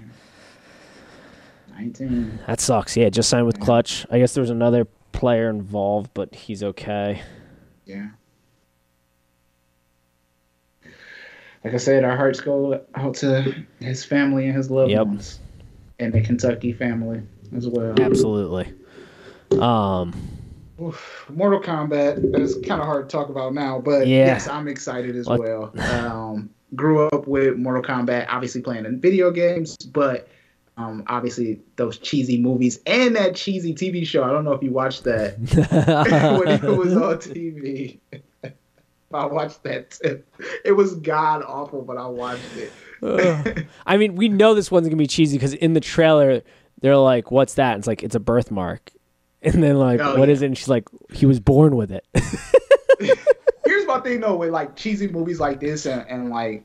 19. 1.71 2.41
that 2.47 2.61
sucks. 2.61 2.97
Yeah, 2.97 3.09
just 3.09 3.29
signed 3.29 3.47
with 3.47 3.61
Klutch. 3.61 4.07
I 4.11 4.19
guess 4.19 4.35
there 4.35 4.43
was 4.43 4.51
another 4.51 4.87
player 5.13 5.49
involved, 5.49 6.11
but 6.15 6.35
he's 6.35 6.63
okay. 6.63 7.23
Yeah. 7.85 8.09
Like 11.65 11.75
I 11.75 11.77
said, 11.77 12.05
our 12.05 12.17
hearts 12.17 12.41
go 12.41 12.81
out 12.95 13.15
to 13.17 13.55
his 13.81 14.05
family 14.05 14.47
and 14.47 14.57
his 14.57 14.71
loved 14.71 14.91
Yep. 14.91 15.07
ones, 15.07 15.39
and 16.01 16.13
the 16.13 16.21
Kentucky 16.21 16.73
family 16.73 17.23
as 17.57 17.69
well. 17.69 17.95
Absolutely. 18.01 18.73
Um, 19.61 20.13
Oof. 20.81 21.27
Mortal 21.33 21.61
Kombat. 21.61 22.33
That's 22.33 22.55
kind 22.67 22.81
of 22.81 22.87
hard 22.87 23.09
to 23.09 23.17
talk 23.17 23.29
about 23.29 23.55
now, 23.55 23.79
but 23.79 24.07
Yeah. 24.09 24.27
yes, 24.27 24.49
I'm 24.49 24.67
excited 24.67 25.15
as 25.15 25.27
What- 25.27 25.41
well. 25.41 25.73
Um, 25.95 26.51
grew 26.75 27.07
up 27.09 27.29
with 27.29 27.57
Mortal 27.57 27.83
Kombat, 27.83 28.27
obviously 28.29 28.63
playing 28.63 28.87
in 28.87 28.99
video 29.01 29.31
games, 29.31 29.77
but 29.77 30.27
um, 30.79 31.05
obviously 31.07 31.61
those 31.77 31.99
cheesy 31.99 32.41
movies 32.41 32.81
and 32.87 33.15
that 33.15 33.35
cheesy 33.37 33.75
TV 33.75 34.07
show. 34.07 34.25
I 34.25 34.31
don't 34.33 34.43
know 34.45 34.53
if 34.55 34.63
you 34.63 34.71
watched 34.73 35.05
that 35.05 35.39
when 36.41 36.49
it 36.49 36.63
was 36.77 36.95
on 36.97 37.19
TV. 37.19 37.99
I 39.19 39.27
watched 39.27 39.63
that. 39.65 39.99
It 40.65 40.73
was 40.73 40.95
god 40.97 41.43
awful, 41.47 41.83
but 41.83 41.97
I 41.97 42.07
watched 42.07 42.43
it. 42.57 43.67
I 43.87 43.97
mean, 43.97 44.15
we 44.15 44.29
know 44.29 44.55
this 44.55 44.71
one's 44.71 44.87
gonna 44.89 44.97
be 44.97 45.07
cheesy 45.07 45.37
because 45.37 45.55
in 45.55 45.73
the 45.73 45.81
trailer 45.81 46.43
they're 46.81 46.97
like, 46.97 47.31
"What's 47.31 47.55
that?" 47.55 47.73
And 47.75 47.81
it's 47.81 47.87
like, 47.87 48.03
"It's 48.03 48.15
a 48.15 48.21
birthmark." 48.21 48.91
And 49.45 49.61
then 49.61 49.77
like, 49.77 49.99
Oh, 50.01 50.17
"What 50.21 50.29
yeah. 50.29 50.35
is 50.35 50.43
it?" 50.43 50.47
And 50.47 50.57
she's 50.57 50.69
like, 50.69 50.89
"He 51.13 51.27
was 51.27 51.41
born 51.41 51.75
with 51.75 51.91
it." 51.91 52.05
Here's 53.65 53.87
my 53.87 53.99
thing 54.01 54.21
though 54.21 54.37
with 54.37 54.51
like 54.51 54.77
cheesy 54.77 55.09
movies 55.09 55.41
like 55.41 55.61
this 55.61 55.87
and, 55.87 56.05
and 56.09 56.31
like 56.31 56.65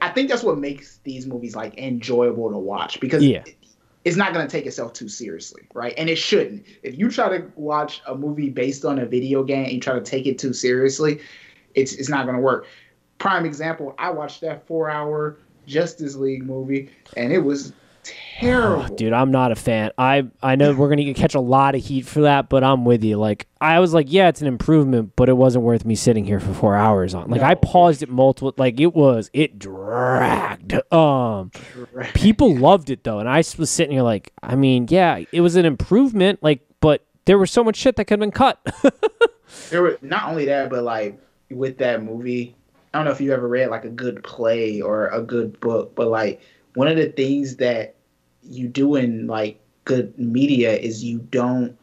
I 0.00 0.10
think 0.10 0.28
that's 0.28 0.42
what 0.44 0.58
makes 0.58 0.98
these 1.02 1.26
movies 1.26 1.56
like 1.56 1.76
enjoyable 1.78 2.50
to 2.50 2.58
watch 2.58 3.00
because 3.00 3.24
Yeah. 3.24 3.42
it- 3.46 3.56
it's 4.04 4.16
not 4.16 4.32
going 4.34 4.44
to 4.44 4.50
take 4.50 4.66
itself 4.66 4.92
too 4.94 5.08
seriously, 5.08 5.62
right? 5.74 5.94
And 5.96 6.10
it 6.10 6.16
shouldn't. 6.16 6.64
If 6.82 6.98
you 6.98 7.08
try 7.08 7.38
to 7.38 7.46
watch 7.54 8.02
a 8.08 8.16
movie 8.16 8.50
based 8.50 8.84
on 8.84 8.98
a 8.98 9.06
video 9.06 9.44
game 9.44 9.62
and 9.62 9.72
you 9.74 9.80
try 9.80 9.94
to 9.94 10.00
take 10.00 10.26
it 10.26 10.40
too 10.40 10.52
seriously, 10.52 11.20
it's 11.74 11.94
it's 11.94 12.08
not 12.08 12.24
going 12.24 12.36
to 12.36 12.42
work. 12.42 12.66
Prime 13.18 13.44
example, 13.44 13.94
I 13.98 14.10
watched 14.10 14.40
that 14.40 14.66
4-hour 14.66 15.38
Justice 15.66 16.16
League 16.16 16.44
movie 16.44 16.90
and 17.16 17.32
it 17.32 17.38
was 17.38 17.72
terrible. 18.04 18.84
Oh, 18.84 18.88
Dude, 18.96 19.12
I'm 19.12 19.30
not 19.30 19.52
a 19.52 19.54
fan. 19.54 19.92
I 19.96 20.24
I 20.42 20.56
know 20.56 20.74
we're 20.74 20.88
gonna 20.88 21.12
catch 21.14 21.34
a 21.34 21.40
lot 21.40 21.74
of 21.74 21.84
heat 21.84 22.06
for 22.06 22.22
that, 22.22 22.48
but 22.48 22.64
I'm 22.64 22.84
with 22.84 23.04
you. 23.04 23.16
Like 23.16 23.46
I 23.60 23.80
was 23.80 23.94
like, 23.94 24.06
yeah, 24.10 24.28
it's 24.28 24.40
an 24.40 24.46
improvement, 24.46 25.12
but 25.16 25.28
it 25.28 25.34
wasn't 25.34 25.64
worth 25.64 25.84
me 25.84 25.94
sitting 25.94 26.24
here 26.24 26.40
for 26.40 26.52
four 26.52 26.76
hours 26.76 27.14
on. 27.14 27.30
Like 27.30 27.42
I 27.42 27.54
paused 27.54 28.02
it 28.02 28.08
multiple. 28.08 28.52
Like 28.56 28.80
it 28.80 28.94
was, 28.94 29.30
it 29.32 29.58
dragged. 29.58 30.72
Um, 30.92 31.50
people 32.14 32.56
loved 32.56 32.90
it 32.90 33.04
though, 33.04 33.18
and 33.18 33.28
I 33.28 33.38
was 33.38 33.70
sitting 33.70 33.92
here 33.92 34.02
like, 34.02 34.32
I 34.42 34.56
mean, 34.56 34.86
yeah, 34.90 35.22
it 35.32 35.40
was 35.40 35.56
an 35.56 35.64
improvement. 35.64 36.42
Like, 36.42 36.60
but 36.80 37.04
there 37.24 37.38
was 37.38 37.50
so 37.50 37.62
much 37.62 37.76
shit 37.76 37.96
that 37.96 38.06
could 38.06 38.14
have 38.14 38.20
been 38.20 38.32
cut. 38.32 38.60
there 39.70 39.82
were 39.82 39.98
not 40.02 40.28
only 40.28 40.46
that, 40.46 40.70
but 40.70 40.82
like 40.82 41.20
with 41.52 41.78
that 41.78 42.02
movie, 42.02 42.54
I 42.92 42.98
don't 42.98 43.06
know 43.06 43.12
if 43.12 43.20
you 43.20 43.32
ever 43.32 43.48
read 43.48 43.70
like 43.70 43.84
a 43.84 43.90
good 43.90 44.22
play 44.22 44.80
or 44.80 45.08
a 45.08 45.22
good 45.22 45.58
book, 45.60 45.94
but 45.94 46.08
like 46.08 46.40
one 46.74 46.88
of 46.88 46.96
the 46.96 47.08
things 47.08 47.56
that 47.56 47.94
you 48.42 48.68
do 48.68 48.96
in 48.96 49.26
like 49.26 49.60
good 49.84 50.18
media 50.18 50.76
is 50.76 51.04
you 51.04 51.18
don't 51.30 51.76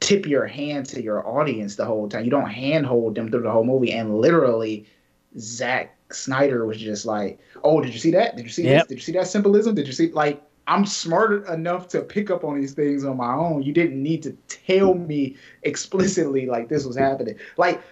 tip 0.00 0.26
your 0.26 0.46
hand 0.46 0.86
to 0.86 1.02
your 1.02 1.26
audience 1.26 1.76
the 1.76 1.84
whole 1.84 2.08
time. 2.08 2.24
You 2.24 2.30
don't 2.30 2.50
handhold 2.50 3.14
them 3.14 3.30
through 3.30 3.42
the 3.42 3.50
whole 3.50 3.64
movie. 3.64 3.92
And 3.92 4.18
literally, 4.18 4.86
Zack 5.38 5.96
Snyder 6.12 6.66
was 6.66 6.78
just 6.78 7.06
like, 7.06 7.38
"Oh, 7.62 7.80
did 7.80 7.92
you 7.92 7.98
see 7.98 8.10
that? 8.12 8.36
Did 8.36 8.44
you 8.44 8.50
see 8.50 8.64
Yep. 8.64 8.80
this? 8.82 8.88
Did 8.88 8.94
you 8.96 9.02
see 9.02 9.12
that 9.12 9.26
symbolism? 9.26 9.74
Did 9.74 9.86
you 9.86 9.92
see 9.92 10.10
like?" 10.12 10.42
I'm 10.66 10.86
smart 10.86 11.46
enough 11.48 11.88
to 11.88 12.00
pick 12.00 12.30
up 12.30 12.42
on 12.42 12.58
these 12.58 12.72
things 12.72 13.04
on 13.04 13.18
my 13.18 13.34
own. 13.34 13.62
You 13.62 13.74
didn't 13.74 14.02
need 14.02 14.22
to 14.22 14.32
tell 14.48 14.94
me 14.94 15.36
explicitly 15.62 16.46
like 16.46 16.70
this 16.70 16.86
was 16.86 16.96
happening. 16.96 17.36
Like 17.58 17.82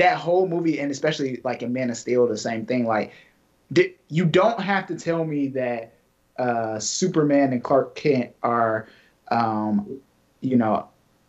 that 0.00 0.16
whole 0.16 0.48
movie, 0.48 0.80
and 0.80 0.90
especially 0.90 1.40
like 1.44 1.62
in 1.62 1.72
Man 1.72 1.90
of 1.90 1.96
Steel, 1.96 2.26
the 2.26 2.36
same 2.36 2.66
thing. 2.66 2.86
Like 2.86 3.12
you 4.08 4.24
don't 4.24 4.60
have 4.60 4.86
to 4.88 4.96
tell 4.96 5.24
me 5.24 5.48
that 5.48 5.92
uh, 6.38 6.78
Superman 6.78 7.52
and 7.52 7.62
Clark 7.62 7.94
Kent 7.94 8.30
are, 8.42 8.88
um, 9.30 10.00
you 10.40 10.56
know, 10.56 10.88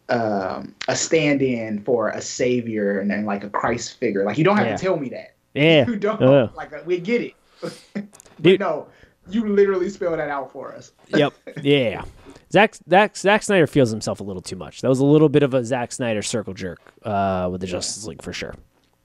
um, 0.09 0.73
a 0.87 0.95
stand-in 0.95 1.83
for 1.83 2.09
a 2.09 2.21
savior 2.21 2.99
and, 2.99 3.09
then 3.11 3.25
like 3.25 3.43
a 3.43 3.49
Christ 3.49 3.97
figure. 3.99 4.25
Like 4.25 4.37
you 4.37 4.43
don't 4.43 4.57
have 4.57 4.67
Yeah. 4.67 4.75
to 4.77 4.83
tell 4.83 4.97
me 4.97 5.09
that. 5.09 5.35
yeah, 5.53 5.85
You 5.87 5.95
don't. 5.97 6.21
Ugh. 6.21 6.51
Like 6.55 6.85
we 6.85 6.99
get 6.99 7.21
it. 7.21 7.33
but 7.93 8.03
Dude. 8.41 8.59
no, 8.59 8.87
you 9.29 9.47
literally 9.47 9.89
spell 9.89 10.15
that 10.17 10.29
out 10.29 10.51
for 10.51 10.73
us. 10.73 10.91
yep, 11.09 11.33
yeah. 11.61 12.03
Zack, 12.51 12.75
Zack, 12.89 13.15
Zack 13.15 13.43
Snyder 13.43 13.67
feels 13.67 13.89
himself 13.91 14.19
a 14.19 14.23
little 14.23 14.41
too 14.41 14.55
much. 14.55 14.81
That 14.81 14.89
was 14.89 14.99
a 14.99 15.05
little 15.05 15.29
bit 15.29 15.43
of 15.43 15.53
a 15.53 15.63
Zack 15.63 15.91
Snyder 15.91 16.21
circle 16.21 16.53
jerk 16.53 16.79
uh, 17.03 17.47
with 17.51 17.61
the 17.61 17.67
Justice 17.67 18.05
League 18.05 18.21
for 18.21 18.33
sure. 18.33 18.53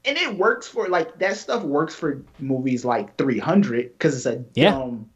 and 0.05 0.17
it 0.17 0.37
works 0.37 0.67
for 0.69 0.89
like 0.89 1.19
that 1.19 1.37
stuff 1.37 1.63
works 1.63 1.95
for 1.95 2.23
movies 2.39 2.85
like 2.85 3.17
300 3.17 3.93
because 3.93 4.15
it's 4.17 4.27
a 4.27 4.45
Yeah. 4.55 4.71
dumb 4.73 5.09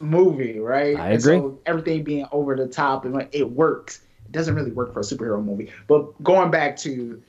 movie, 0.00 0.58
right? 0.58 0.96
I 0.98 1.10
And 1.10 1.18
agree. 1.18 1.36
so 1.38 1.58
everything 1.66 2.04
being 2.04 2.26
over 2.32 2.54
the 2.56 2.66
top 2.68 3.04
and 3.04 3.14
like, 3.14 3.30
it 3.32 3.50
works. 3.50 4.00
It 4.26 4.32
doesn't 4.32 4.54
really 4.54 4.70
work 4.72 4.92
for 4.92 5.00
a 5.00 5.02
superhero 5.02 5.42
movie. 5.44 5.70
But 5.86 6.22
going 6.22 6.50
back 6.50 6.76
to 6.78 7.22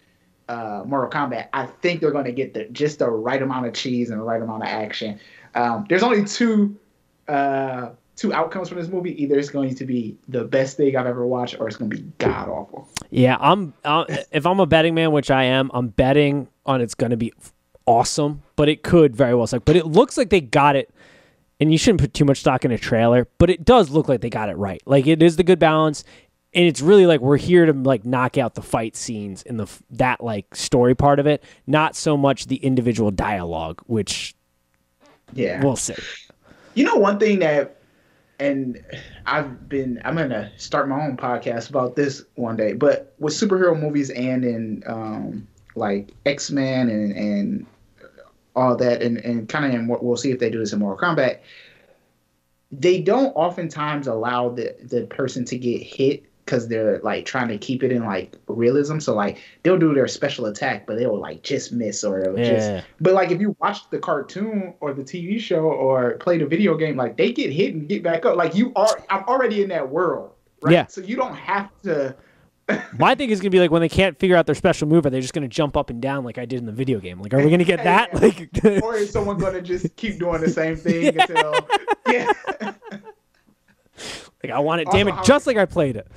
uh, 0.49 0.83
Mortal 0.85 1.09
Kombat, 1.09 1.47
I 1.53 1.65
think 1.67 2.01
they're 2.01 2.11
going 2.11 2.25
to 2.25 2.31
get 2.31 2.53
the 2.53 2.65
just 2.65 2.99
the 2.99 3.09
right 3.09 3.41
amount 3.41 3.65
of 3.67 3.73
cheese 3.73 4.09
and 4.09 4.19
the 4.19 4.23
right 4.23 4.41
amount 4.41 4.63
of 4.63 4.69
action. 4.69 5.19
Um, 5.55 5.85
there's 5.87 6.03
only 6.03 6.25
two 6.25 6.75
uh, 7.27 7.91
two 8.19 8.33
outcomes 8.33 8.67
from 8.69 8.77
this 8.77 8.89
movie. 8.89 9.21
Either 9.21 9.39
it's 9.39 9.49
going 9.49 9.73
to 9.73 9.85
be 9.85 10.17
the 10.27 10.43
best 10.43 10.77
thing 10.77 10.95
I've 10.95 11.07
ever 11.07 11.25
watched, 11.25 11.59
or 11.59 11.67
it's 11.67 11.77
going 11.77 11.89
to 11.91 11.97
be 11.97 12.03
god 12.17 12.49
awful. 12.49 12.87
Yeah, 13.09 13.37
I'm. 13.39 13.73
Uh, 13.83 14.05
if 14.31 14.45
I'm 14.45 14.59
a 14.59 14.65
betting 14.65 14.93
man, 14.93 15.11
which 15.11 15.31
I 15.31 15.45
am, 15.45 15.71
I'm 15.73 15.87
betting 15.87 16.47
on 16.65 16.81
it's 16.81 16.95
going 16.95 17.11
to 17.11 17.17
be 17.17 17.33
awesome, 17.85 18.43
but 18.55 18.69
it 18.69 18.83
could 18.83 19.15
very 19.15 19.33
well 19.33 19.47
suck. 19.47 19.63
But 19.65 19.75
it 19.75 19.85
looks 19.87 20.17
like 20.17 20.29
they 20.29 20.41
got 20.41 20.75
it, 20.75 20.93
and 21.59 21.71
you 21.71 21.77
shouldn't 21.77 22.01
put 22.01 22.13
too 22.13 22.25
much 22.25 22.39
stock 22.39 22.65
in 22.65 22.71
a 22.71 22.77
trailer, 22.77 23.27
but 23.37 23.49
it 23.49 23.65
does 23.65 23.89
look 23.89 24.07
like 24.09 24.21
they 24.21 24.29
got 24.29 24.49
it 24.49 24.57
right. 24.57 24.81
Like 24.85 25.07
it 25.07 25.23
is 25.23 25.37
the 25.37 25.43
good 25.43 25.57
balance, 25.59 26.03
and 26.53 26.65
it's 26.65 26.81
really 26.81 27.05
like 27.05 27.21
we're 27.21 27.37
here 27.37 27.65
to 27.65 27.73
like 27.73 28.05
knock 28.05 28.37
out 28.37 28.53
the 28.53 28.61
fight 28.61 28.95
scenes 28.95 29.41
in 29.43 29.57
the 29.57 29.67
that 29.91 30.21
like 30.23 30.53
story 30.55 30.93
part 30.93 31.19
of 31.19 31.25
it, 31.25 31.43
not 31.65 31.95
so 31.95 32.17
much 32.17 32.47
the 32.47 32.57
individual 32.57 33.11
dialogue, 33.11 33.81
which 33.87 34.35
Yeah. 35.33 35.63
we'll 35.63 35.75
see. 35.77 35.95
You 36.75 36.85
know, 36.85 36.95
one 36.97 37.17
thing 37.17 37.39
that, 37.39 37.77
and 38.39 38.83
I've 39.25 39.67
been, 39.67 40.01
I'm 40.05 40.15
gonna 40.15 40.51
start 40.57 40.87
my 40.87 41.03
own 41.05 41.17
podcast 41.17 41.69
about 41.69 41.95
this 41.95 42.23
one 42.35 42.55
day. 42.55 42.73
But 42.73 43.13
with 43.19 43.33
superhero 43.33 43.79
movies 43.79 44.09
and 44.09 44.45
in 44.45 44.83
um, 44.87 45.47
like 45.75 46.13
X 46.25 46.49
Men 46.51 46.89
and 46.89 47.11
and 47.11 47.65
all 48.55 48.75
that, 48.77 49.01
and 49.01 49.17
and 49.17 49.47
kind 49.47 49.75
of 49.91 50.01
we'll 50.01 50.17
see 50.17 50.31
if 50.31 50.39
they 50.39 50.49
do 50.49 50.59
this 50.59 50.73
in 50.73 50.79
Mortal 50.79 51.15
Kombat. 51.15 51.39
They 52.71 53.01
don't 53.01 53.31
oftentimes 53.35 54.07
allow 54.07 54.49
the 54.49 54.75
the 54.83 55.05
person 55.07 55.43
to 55.45 55.57
get 55.57 55.81
hit 55.81 56.28
because 56.49 56.67
they're 56.67 56.99
like 57.03 57.25
trying 57.25 57.47
to 57.47 57.59
keep 57.59 57.83
it 57.83 57.91
in 57.91 58.03
like 58.05 58.35
realism. 58.47 58.97
So 58.97 59.13
like 59.13 59.37
they'll 59.61 59.77
do 59.77 59.93
their 59.93 60.07
special 60.07 60.47
attack, 60.47 60.87
but 60.87 60.97
they'll 60.97 61.19
like 61.19 61.43
just 61.43 61.71
miss 61.71 62.03
or 62.03 62.21
it'll 62.21 62.37
just 62.37 62.69
Yeah, 62.69 62.81
but 62.99 63.13
like 63.13 63.29
if 63.29 63.39
you 63.39 63.55
watch 63.59 63.87
the 63.91 63.99
cartoon 63.99 64.73
or 64.79 64.93
the 64.93 65.03
TV 65.03 65.39
show 65.39 65.61
or 65.61 66.17
play 66.17 66.39
the 66.39 66.47
video 66.47 66.75
game, 66.75 66.97
like 66.97 67.17
they 67.17 67.31
get 67.31 67.53
hit 67.53 67.75
and 67.75 67.87
get 67.87 68.01
back 68.01 68.25
up. 68.25 68.35
Like 68.35 68.55
you 68.55 68.73
are, 68.75 69.03
I'm 69.11 69.23
already 69.25 69.61
in 69.61 69.69
that 69.69 69.87
world, 69.87 70.31
right? 70.63 70.73
Yeah. 70.73 70.87
So 70.87 71.01
you 71.01 71.15
don't 71.15 71.35
have 71.35 71.69
to. 71.83 72.15
my 72.99 73.13
thing 73.13 73.29
is 73.29 73.39
gonna 73.39 73.51
be 73.51 73.59
like 73.59 73.71
when 73.71 73.81
they 73.81 73.89
can't 73.89 74.17
figure 74.17 74.35
out 74.35 74.47
their 74.47 74.55
special 74.55 74.87
move, 74.87 75.05
are 75.05 75.11
they 75.11 75.21
just 75.21 75.33
gonna 75.33 75.47
jump 75.47 75.77
up 75.77 75.91
and 75.91 76.01
down 76.01 76.23
like 76.23 76.39
I 76.39 76.45
did 76.45 76.57
in 76.59 76.65
the 76.65 76.71
video 76.71 76.99
game? 76.99 77.21
Like, 77.21 77.33
are 77.35 77.43
we 77.43 77.51
gonna 77.51 77.63
get 77.63 77.83
that? 77.83 78.09
Yeah. 78.13 78.19
Like, 78.19 78.81
Or 78.83 78.95
is 78.95 79.11
someone 79.11 79.37
gonna 79.37 79.61
just 79.61 79.95
keep 79.97 80.17
doing 80.17 80.41
the 80.41 80.49
same 80.49 80.75
thing 80.75 81.19
until? 81.19 81.53
Yeah. 82.07 82.31
Like 84.43 84.53
I 84.53 84.59
want 84.59 84.81
it, 84.81 84.87
Also, 84.87 84.97
damn 84.97 85.07
it, 85.07 85.11
uh-huh. 85.11 85.23
just 85.23 85.47
like 85.47 85.57
I 85.57 85.65
played 85.65 85.95
it. 85.95 86.07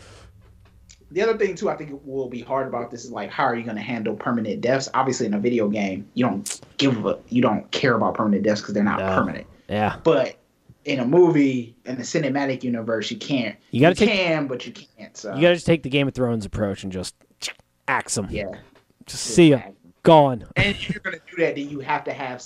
The 1.13 1.23
other 1.23 1.37
thing 1.37 1.55
too, 1.55 1.69
I 1.71 1.77
think 1.77 1.91
it 1.91 2.01
will 2.07 2.29
be 2.29 2.41
hard 2.41 2.67
about 2.69 2.91
this 2.91 3.05
is 3.05 3.11
like 3.13 3.31
how 3.31 3.45
are 3.45 3.55
you 3.55 3.65
going 3.65 3.77
to 3.77 3.83
handle 3.83 4.15
permanent 4.17 4.61
deaths? 4.61 4.89
Obviously, 4.95 5.27
in 5.27 5.35
a 5.35 5.39
video 5.39 5.69
game, 5.69 6.09
you 6.15 6.25
don't 6.25 6.61
give 6.79 7.05
a, 7.07 7.19
you 7.29 7.43
don't 7.43 7.71
care 7.71 7.95
about 7.95 8.15
permanent 8.15 8.43
deaths 8.45 8.61
because 8.61 8.75
they're 8.75 8.83
not 8.85 8.99
No. 8.99 9.15
permanent. 9.15 9.47
Yeah, 9.69 9.97
But 10.03 10.37
in 10.85 10.99
a 11.01 11.05
movie, 11.05 11.77
in 11.85 11.97
the 11.97 12.03
cinematic 12.03 12.65
universe, 12.65 13.11
you 13.11 13.17
can't. 13.17 13.57
You 13.71 13.81
gotta 13.81 13.95
take- 13.95 14.09
can, 14.11 14.47
but 14.49 14.67
you 14.67 14.73
can't. 14.73 15.17
So 15.17 15.35
you 15.35 15.41
gotta 15.43 15.55
just 15.55 15.67
take 15.67 15.83
the 15.83 15.89
Game 15.91 16.09
of 16.09 16.15
Thrones 16.15 16.45
approach 16.45 16.83
and 16.83 16.91
just 16.93 17.15
axe 17.89 18.15
them. 18.17 18.27
yeah. 18.31 18.47
Just 19.07 19.23
see 19.25 19.51
ya, 19.51 19.61
gone. 20.03 20.45
And 20.57 20.67
if 20.69 20.89
you're 20.89 21.01
going 21.01 21.17
to 21.19 21.23
do 21.37 21.43
that, 21.43 21.57
then 21.57 21.69
you 21.69 21.81
have 21.81 22.05
to 22.05 22.13
have 22.13 22.43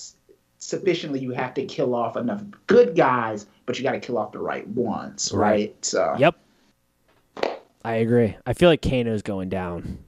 sufficiently. 0.58 1.20
You 1.20 1.32
have 1.32 1.54
to 1.54 1.64
kill 1.66 1.94
off 1.94 2.16
enough 2.16 2.42
good 2.66 2.96
guys, 2.96 3.46
but 3.66 3.76
you 3.78 3.84
got 3.84 3.92
to 3.92 4.00
kill 4.00 4.16
off 4.18 4.32
the 4.32 4.38
right 4.38 4.66
ones, 4.68 5.32
Right. 5.34 5.50
right? 5.50 5.84
So 5.84 6.14
Yep, 6.18 6.34
I 7.86 7.94
agree. 7.96 8.36
I 8.44 8.52
feel 8.52 8.68
like 8.68 8.82
Kano's 8.82 9.22
going 9.22 9.48
down. 9.48 9.98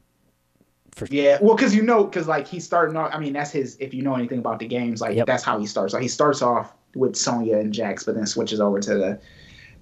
For 0.93 1.07
Yeah, 1.11 1.39
well, 1.41 1.55
because 1.55 1.75
you 1.77 1.83
know, 1.83 2.05
because 2.05 2.27
like 2.27 2.47
he's 2.49 2.65
starting 2.65 2.97
off. 2.97 3.11
I 3.15 3.19
mean, 3.21 3.33
that's 3.33 3.53
his. 3.53 3.77
If 3.79 3.95
you 3.95 4.03
know 4.03 4.15
anything 4.17 4.41
about 4.41 4.59
the 4.59 4.67
games, 4.67 5.01
like 5.01 5.15
Yep. 5.15 5.27
that's 5.27 5.45
how 5.45 5.59
he 5.59 5.67
starts. 5.67 5.93
Like 5.95 6.03
he 6.03 6.09
starts 6.09 6.43
off 6.43 6.73
with 6.97 7.15
Sonya 7.15 7.59
and 7.59 7.73
Jax, 7.73 8.03
but 8.05 8.17
then 8.17 8.27
switches 8.27 8.61
over 8.61 8.81
to 8.81 8.95
the 8.95 9.21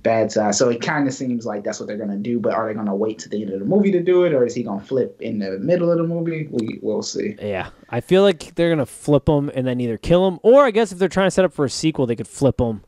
bad 0.03 0.31
side. 0.31 0.55
So 0.55 0.69
it 0.69 0.83
kind 0.83 1.09
of 1.09 1.15
seems 1.15 1.47
like 1.47 1.65
that's 1.65 1.81
what 1.81 1.87
they're 1.87 1.97
gonna 1.97 2.19
do. 2.19 2.39
But 2.39 2.53
are 2.53 2.69
they 2.69 2.75
gonna 2.75 2.95
wait 2.95 3.19
to 3.21 3.31
the 3.31 3.41
end 3.43 3.53
of 3.53 3.61
the 3.61 3.65
movie 3.65 3.91
to 3.93 4.03
do 4.03 4.25
it, 4.25 4.35
or 4.35 4.45
is 4.45 4.55
he 4.55 4.63
gonna 4.63 4.83
flip 4.85 5.21
in 5.23 5.39
the 5.39 5.53
middle 5.59 5.91
of 5.91 5.97
the 5.97 6.05
movie? 6.05 6.49
We 6.51 6.79
will 6.83 7.03
see. 7.03 7.35
Yeah, 7.41 7.71
I 7.89 8.01
feel 8.03 8.21
like 8.23 8.55
they're 8.57 8.69
gonna 8.69 8.85
flip 8.85 9.27
him 9.27 9.51
and 9.55 9.67
then 9.67 9.81
either 9.81 9.97
kill 9.97 10.29
him, 10.29 10.39
or 10.43 10.65
I 10.67 10.71
guess 10.71 10.93
if 10.93 10.99
they're 10.99 11.09
trying 11.09 11.29
to 11.29 11.31
set 11.31 11.47
up 11.47 11.53
for 11.55 11.65
a 11.65 11.71
sequel, 11.71 12.05
they 12.07 12.17
could 12.17 12.29
flip 12.29 12.61
him 12.61 12.83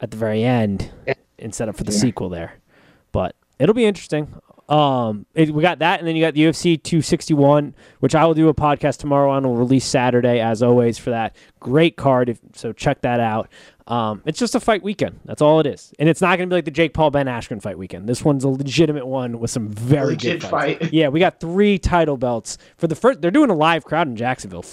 at 0.00 0.12
the 0.12 0.16
very 0.16 0.44
end 0.44 0.92
and 1.40 1.52
set 1.52 1.68
up 1.68 1.76
for 1.76 1.82
the 1.84 1.92
Yeah. 1.92 1.98
sequel 1.98 2.28
there. 2.28 2.52
But 3.10 3.34
it'll 3.58 3.74
be 3.74 3.84
interesting. 3.86 4.32
Um, 4.68 5.26
it, 5.34 5.50
we 5.50 5.62
got 5.62 5.78
that, 5.78 6.00
and 6.00 6.08
then 6.08 6.16
you 6.16 6.24
got 6.24 6.34
the 6.34 6.40
UFC 6.42 6.82
261, 6.82 7.72
which 8.00 8.16
I 8.16 8.24
will 8.24 8.34
do 8.34 8.48
a 8.48 8.54
podcast 8.54 8.98
tomorrow 8.98 9.30
on. 9.30 9.44
We'll 9.44 9.54
release 9.54 9.84
Saturday, 9.84 10.40
as 10.40 10.60
always, 10.60 10.98
for 10.98 11.10
that 11.10 11.36
great 11.60 11.96
card. 11.96 12.28
If, 12.28 12.40
so 12.52 12.72
check 12.72 13.02
that 13.02 13.20
out. 13.20 13.48
Um, 13.86 14.22
it's 14.26 14.40
just 14.40 14.56
a 14.56 14.60
fight 14.60 14.82
weekend. 14.82 15.20
That's 15.24 15.40
all 15.40 15.60
it 15.60 15.66
is, 15.68 15.94
and 16.00 16.08
it's 16.08 16.20
not 16.20 16.36
going 16.36 16.48
to 16.48 16.52
be 16.52 16.56
like 16.58 16.64
the 16.64 16.72
Jake 16.72 16.94
Paul 16.94 17.12
Ben 17.12 17.26
Askren 17.26 17.62
fight 17.62 17.78
weekend. 17.78 18.08
This 18.08 18.24
one's 18.24 18.42
a 18.42 18.48
legitimate 18.48 19.06
one 19.06 19.38
with 19.38 19.52
some 19.52 19.68
very 19.68 20.14
Legit 20.14 20.40
good 20.40 20.50
fights. 20.50 20.80
fight. 20.80 20.92
Yeah, 20.92 21.08
we 21.08 21.20
got 21.20 21.38
three 21.38 21.78
title 21.78 22.16
belts 22.16 22.58
for 22.76 22.88
the 22.88 22.96
first. 22.96 23.20
They're 23.20 23.30
doing 23.30 23.50
a 23.50 23.54
live 23.54 23.84
crowd 23.84 24.08
in 24.08 24.16
Jacksonville, 24.16 24.64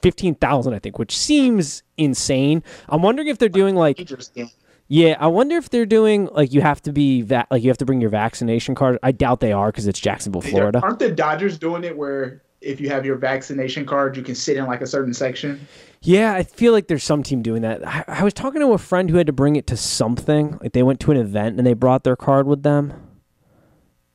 fifteen 0.00 0.36
thousand, 0.36 0.74
I 0.74 0.78
think, 0.78 1.00
which 1.00 1.16
seems 1.18 1.82
insane. 1.96 2.62
I'm 2.88 3.02
wondering 3.02 3.26
if 3.26 3.38
they're 3.38 3.48
doing 3.48 3.74
like 3.74 3.98
Interesting. 3.98 4.52
Yeah, 4.88 5.16
I 5.18 5.26
wonder 5.28 5.56
if 5.56 5.70
they're 5.70 5.86
doing 5.86 6.26
like 6.32 6.52
you 6.52 6.60
have 6.60 6.82
to 6.82 6.92
be 6.92 7.22
va- 7.22 7.46
like 7.50 7.62
you 7.62 7.70
have 7.70 7.78
to 7.78 7.86
bring 7.86 8.00
your 8.00 8.10
vaccination 8.10 8.74
card. 8.74 8.98
I 9.02 9.12
doubt 9.12 9.40
they 9.40 9.52
are 9.52 9.68
because 9.70 9.86
it's 9.86 10.00
Jacksonville, 10.00 10.42
Florida. 10.42 10.80
Aren't 10.82 10.98
the 10.98 11.10
Dodgers 11.10 11.58
doing 11.58 11.84
it 11.84 11.96
where 11.96 12.42
if 12.60 12.80
you 12.80 12.88
have 12.90 13.04
your 13.04 13.16
vaccination 13.16 13.86
card, 13.86 14.16
you 14.16 14.22
can 14.22 14.34
sit 14.34 14.56
in 14.56 14.66
like 14.66 14.80
a 14.80 14.86
certain 14.86 15.14
section? 15.14 15.66
Yeah, 16.02 16.34
I 16.34 16.42
feel 16.42 16.72
like 16.72 16.88
there's 16.88 17.04
some 17.04 17.22
team 17.22 17.42
doing 17.42 17.62
that. 17.62 17.86
I, 17.86 18.04
I 18.08 18.24
was 18.24 18.34
talking 18.34 18.60
to 18.60 18.72
a 18.72 18.78
friend 18.78 19.08
who 19.08 19.16
had 19.16 19.28
to 19.28 19.32
bring 19.32 19.56
it 19.56 19.66
to 19.68 19.76
something. 19.76 20.58
Like 20.60 20.72
they 20.72 20.82
went 20.82 21.00
to 21.00 21.10
an 21.10 21.16
event 21.16 21.58
and 21.58 21.66
they 21.66 21.74
brought 21.74 22.04
their 22.04 22.16
card 22.16 22.46
with 22.46 22.62
them. 22.62 22.92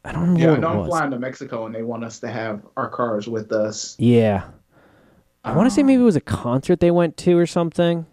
I 0.03 0.11
don't 0.11 0.21
remember 0.21 0.41
Yeah, 0.41 0.51
I 0.53 0.59
know 0.59 0.67
I'm 0.67 0.77
was. 0.77 0.87
flying 0.87 1.11
to 1.11 1.19
Mexico 1.19 1.65
and 1.65 1.73
they 1.75 1.83
want 1.83 2.03
us 2.03 2.19
to 2.19 2.27
have 2.27 2.65
our 2.77 2.89
cars 2.89 3.27
with 3.27 3.51
us. 3.51 3.95
Yeah, 3.99 4.43
I 5.43 5.55
want 5.55 5.67
to 5.69 5.73
say 5.73 5.81
ah. 5.81 5.85
maybe 5.85 6.01
it 6.01 6.05
was 6.05 6.15
a 6.15 6.21
concert 6.21 6.79
they 6.79 6.91
went 6.91 7.17
to 7.17 7.37
or 7.37 7.45
something. 7.45 8.05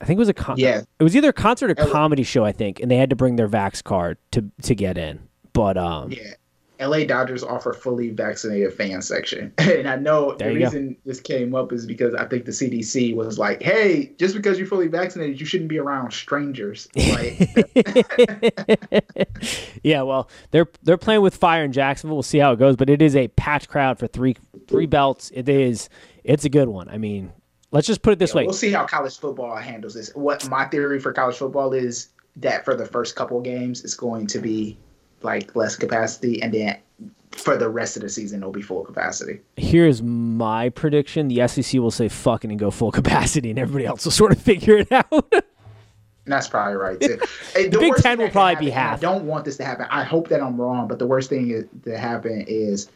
I 0.00 0.04
think 0.06 0.18
it 0.18 0.20
was 0.20 0.28
a 0.28 0.34
con- 0.34 0.58
Yeah. 0.58 0.82
It 0.98 1.04
was 1.04 1.16
either 1.16 1.30
a 1.30 1.32
concert 1.32 1.70
or 1.70 1.74
comedy 1.86 2.24
show, 2.24 2.44
I 2.44 2.52
think, 2.52 2.80
and 2.80 2.90
they 2.90 2.96
had 2.96 3.10
to 3.10 3.16
bring 3.16 3.36
their 3.36 3.48
Vax 3.48 3.82
card 3.82 4.18
to 4.32 4.44
to 4.62 4.74
get 4.74 4.98
in. 4.98 5.20
But 5.52 5.76
um, 5.78 6.10
Yeah. 6.12 6.34
LA 6.80 7.04
Dodgers 7.04 7.44
offer 7.44 7.72
fully 7.72 8.10
vaccinated 8.10 8.74
fan 8.74 9.00
section. 9.00 9.52
And 9.58 9.88
I 9.88 9.94
know 9.96 10.34
the 10.36 10.52
you 10.52 10.58
go. 10.58 10.64
reason 10.64 10.96
this 11.06 11.20
came 11.20 11.54
up 11.54 11.72
is 11.72 11.86
because 11.86 12.14
I 12.14 12.26
think 12.26 12.46
the 12.46 12.50
CDC 12.50 13.14
was 13.14 13.38
like, 13.38 13.62
hey, 13.62 14.10
just 14.18 14.34
because 14.34 14.58
you're 14.58 14.66
fully 14.66 14.88
vaccinated, 14.88 15.38
you 15.38 15.46
shouldn't 15.46 15.70
be 15.70 15.78
around 15.78 16.12
strangers. 16.12 16.88
Like, 16.96 17.38
yeah, 19.82 20.02
well, 20.02 20.28
they're 20.50 20.66
they're 20.82 20.98
playing 20.98 21.22
with 21.22 21.36
fire 21.36 21.64
in 21.64 21.72
Jacksonville. 21.72 22.16
We'll 22.16 22.22
see 22.22 22.38
how 22.38 22.52
it 22.52 22.58
goes, 22.58 22.76
but 22.76 22.90
it 22.90 23.02
is 23.02 23.16
a 23.16 23.28
patch 23.28 23.68
crowd 23.68 23.98
for 23.98 24.06
three 24.06 24.36
three 24.66 24.86
belts. 24.86 25.30
It 25.34 25.48
is 25.48 25.88
it's 26.24 26.44
a 26.44 26.48
good 26.48 26.68
one. 26.68 26.88
I 26.88 26.98
mean, 26.98 27.32
let's 27.74 27.88
just 27.88 28.02
put 28.02 28.12
it 28.12 28.18
this 28.18 28.32
way. 28.32 28.44
we'll 28.44 28.54
see 28.54 28.70
how 28.70 28.86
college 28.86 29.18
football 29.18 29.56
handles 29.56 29.94
this. 29.94 30.10
What 30.14 30.48
my 30.48 30.64
theory 30.66 31.00
for 31.00 31.12
college 31.12 31.36
football 31.36 31.72
is 31.74 32.08
that 32.36 32.64
for 32.64 32.74
the 32.74 32.86
first 32.86 33.16
couple 33.16 33.40
games, 33.40 33.84
it's 33.84 33.94
going 33.94 34.26
to 34.28 34.38
be 34.38 34.78
like 35.22 35.54
less 35.56 35.76
capacity, 35.76 36.40
and 36.40 36.54
then 36.54 36.78
for 37.32 37.56
the 37.56 37.68
rest 37.68 37.96
of 37.96 38.02
the 38.02 38.08
season, 38.08 38.40
it'll 38.40 38.52
be 38.52 38.62
full 38.62 38.84
capacity. 38.84 39.40
Here's 39.56 40.02
my 40.02 40.70
prediction: 40.70 41.28
the 41.28 41.46
SEC 41.48 41.80
will 41.80 41.90
say 41.90 42.08
fucking 42.08 42.50
and 42.50 42.58
go 42.58 42.70
full 42.70 42.92
capacity, 43.02 43.50
and 43.50 43.58
everybody 43.58 43.86
else 43.86 44.04
will 44.04 44.12
sort 44.12 44.32
of 44.32 44.40
figure 44.40 44.78
it 44.78 44.90
out. 44.90 45.34
That's 46.26 46.48
probably 46.48 46.76
right 46.76 46.98
too. 46.98 47.18
Hey, 47.54 47.68
The 47.68 47.78
Big 47.78 47.96
Ten 47.96 48.18
will 48.18 48.30
probably 48.30 48.66
be 48.66 48.70
happen, 48.70 48.70
and 48.70 48.72
half. 48.72 48.98
I 48.98 49.02
don't 49.02 49.26
want 49.26 49.44
this 49.44 49.58
to 49.58 49.64
happen. 49.64 49.86
I 49.90 50.04
hope 50.04 50.28
that 50.28 50.40
I'm 50.40 50.58
wrong, 50.58 50.88
but 50.88 50.98
the 50.98 51.06
worst 51.06 51.28
thing 51.28 51.50
is, 51.50 51.66
to 51.82 51.98
happen 51.98 52.46
is 52.48 52.88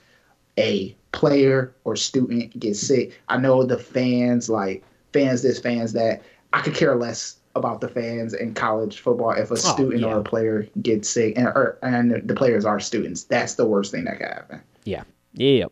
a 0.59 0.95
player 1.13 1.73
or 1.85 1.97
student 1.97 2.59
gets 2.59 2.81
sick. 2.81 3.19
I 3.29 3.39
know 3.39 3.63
the 3.65 3.79
fans, 3.79 4.49
like 4.51 4.85
fans 5.13 5.43
this, 5.43 5.59
fans 5.59 5.93
that. 5.95 6.23
I 6.55 6.63
could 6.63 6.75
care 6.75 6.95
less 6.97 7.37
about 7.55 7.83
the 7.83 7.89
fans 7.89 8.33
in 8.33 8.55
college 8.55 9.01
football 9.01 9.33
if 9.33 9.51
a 9.51 9.55
oh, 9.55 9.57
student 9.57 10.03
Oh, 10.03 10.09
yeah. 10.09 10.15
or 10.15 10.21
a 10.21 10.25
player 10.25 10.67
gets 10.81 11.11
sick, 11.11 11.37
and 11.37 11.47
or, 11.49 11.79
and 11.83 12.27
the 12.27 12.35
players 12.35 12.65
are 12.65 12.81
students. 12.81 13.25
That's 13.25 13.55
the 13.55 13.67
worst 13.67 13.91
thing 13.93 14.05
that 14.05 14.17
could 14.19 14.29
happen. 14.29 14.63
yeah, 14.85 15.03
yeah, 15.35 15.67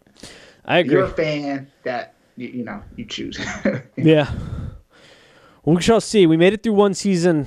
I 0.67 0.79
agree. 0.81 0.95
you're 0.97 1.05
a 1.05 1.09
fan 1.09 1.67
that 1.85 2.13
you, 2.37 2.49
you 2.49 2.65
know 2.65 2.83
you 2.97 3.07
choose. 3.07 3.39
Yeah, 3.97 4.31
we 5.65 5.81
shall 5.81 6.01
see. 6.03 6.27
We 6.27 6.37
made 6.37 6.53
it 6.53 6.63
through 6.63 6.75
one 6.75 6.93
season, 6.93 7.47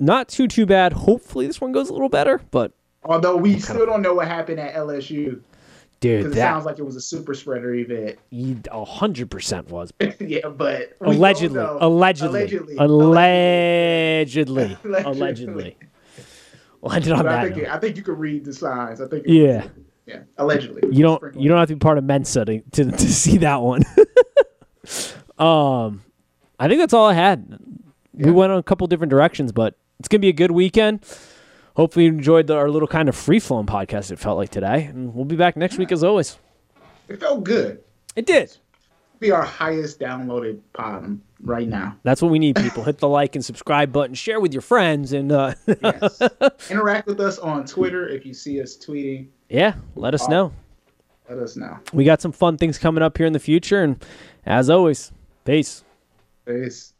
not 0.00 0.28
too 0.28 0.48
too 0.48 0.66
bad. 0.66 0.92
Hopefully, 0.92 1.46
this 1.46 1.60
one 1.60 1.70
goes 1.70 1.88
a 1.88 1.92
little 1.92 2.08
better. 2.08 2.40
But 2.50 2.72
Although 3.04 3.36
we 3.36 3.60
still 3.60 3.86
don't 3.86 4.02
know 4.02 4.14
what 4.14 4.26
happened 4.26 4.58
at 4.58 4.74
LSU 4.74 5.40
dude, 6.00 6.18
because 6.20 6.32
it 6.32 6.36
that 6.36 6.52
sounds 6.52 6.64
like 6.64 6.78
it 6.78 6.84
was 6.84 6.96
a 6.96 7.00
super 7.00 7.34
spreader 7.34 7.74
event. 7.74 8.18
a 8.70 8.84
hundred 8.84 9.30
percent 9.30 9.68
was 9.70 9.92
yeah, 10.20 10.48
but 10.48 10.94
allegedly, 11.00 11.58
allegedly, 11.60 12.76
allegedly, 12.76 12.76
allegedly, 12.78 14.76
allegedly. 14.84 15.76
Landed 16.80 17.12
on 17.12 17.24
But 17.24 17.26
I 17.28 17.50
think. 17.50 17.68
I 17.68 17.78
think 17.78 17.96
you 17.96 18.02
could 18.02 18.18
read 18.18 18.44
the 18.44 18.52
signs. 18.52 19.00
I 19.00 19.08
think 19.08 19.24
Yeah. 19.26 19.66
yeah, 20.06 20.20
allegedly. 20.36 20.82
You 20.92 21.02
don't 21.02 21.34
you 21.34 21.48
don't 21.48 21.58
have 21.58 21.68
to 21.68 21.74
be 21.74 21.80
part 21.80 21.98
of 21.98 22.04
Mensa 22.04 22.44
to 22.44 22.60
to, 22.60 22.84
to 22.90 23.12
see 23.12 23.38
that 23.38 23.60
one. 23.62 23.82
um, 25.38 26.02
I 26.58 26.68
think 26.68 26.80
that's 26.80 26.94
all 26.94 27.06
I 27.06 27.14
had. 27.14 27.58
We 28.14 28.30
went 28.30 28.52
on 28.52 28.58
a 28.58 28.62
couple 28.62 28.86
different 28.86 29.10
directions, 29.10 29.52
but 29.52 29.76
it's 29.98 30.08
gonna 30.08 30.20
be 30.20 30.28
a 30.28 30.32
good 30.32 30.52
weekend. 30.52 31.04
Hopefully, 31.78 32.06
you 32.06 32.10
enjoyed 32.10 32.48
the, 32.48 32.56
our 32.56 32.68
little 32.68 32.88
kind 32.88 33.08
of 33.08 33.14
free 33.14 33.38
flowing 33.38 33.64
podcast. 33.64 34.10
It 34.10 34.18
felt 34.18 34.36
like 34.36 34.48
today, 34.48 34.86
and 34.86 35.14
we'll 35.14 35.24
be 35.24 35.36
back 35.36 35.56
next 35.56 35.78
week 35.78 35.92
as 35.92 36.02
always. 36.02 36.36
It 37.06 37.20
felt 37.20 37.44
good. 37.44 37.84
It 38.16 38.26
did. 38.26 38.56
Be 39.20 39.30
our 39.30 39.44
highest 39.44 40.00
downloaded 40.00 40.58
pod 40.72 41.20
right 41.40 41.68
now. 41.68 41.96
That's 42.02 42.20
what 42.20 42.32
we 42.32 42.40
need, 42.40 42.56
people. 42.56 42.82
Hit 42.82 42.98
the 42.98 43.06
like 43.06 43.36
and 43.36 43.44
subscribe 43.44 43.92
button, 43.92 44.16
share 44.16 44.40
with 44.40 44.52
your 44.52 44.60
friends, 44.60 45.12
and 45.12 45.30
uh, 45.30 45.54
Yes. 45.80 46.20
Interact 46.70 47.06
with 47.06 47.20
us 47.20 47.38
on 47.38 47.64
Twitter 47.64 48.08
if 48.08 48.26
you 48.26 48.34
see 48.34 48.60
us 48.60 48.76
tweeting. 48.76 49.28
yeah, 49.48 49.74
let 49.94 50.14
us 50.14 50.28
know. 50.28 50.52
Let 51.30 51.38
us 51.38 51.56
know. 51.56 51.78
We 51.92 52.02
got 52.02 52.20
some 52.20 52.32
fun 52.32 52.58
things 52.58 52.76
coming 52.76 53.04
up 53.04 53.16
here 53.16 53.26
in 53.26 53.32
the 53.32 53.38
future, 53.38 53.84
and 53.84 54.04
as 54.44 54.68
always, 54.68 55.12
peace. 55.44 55.84
Peace. 56.44 56.92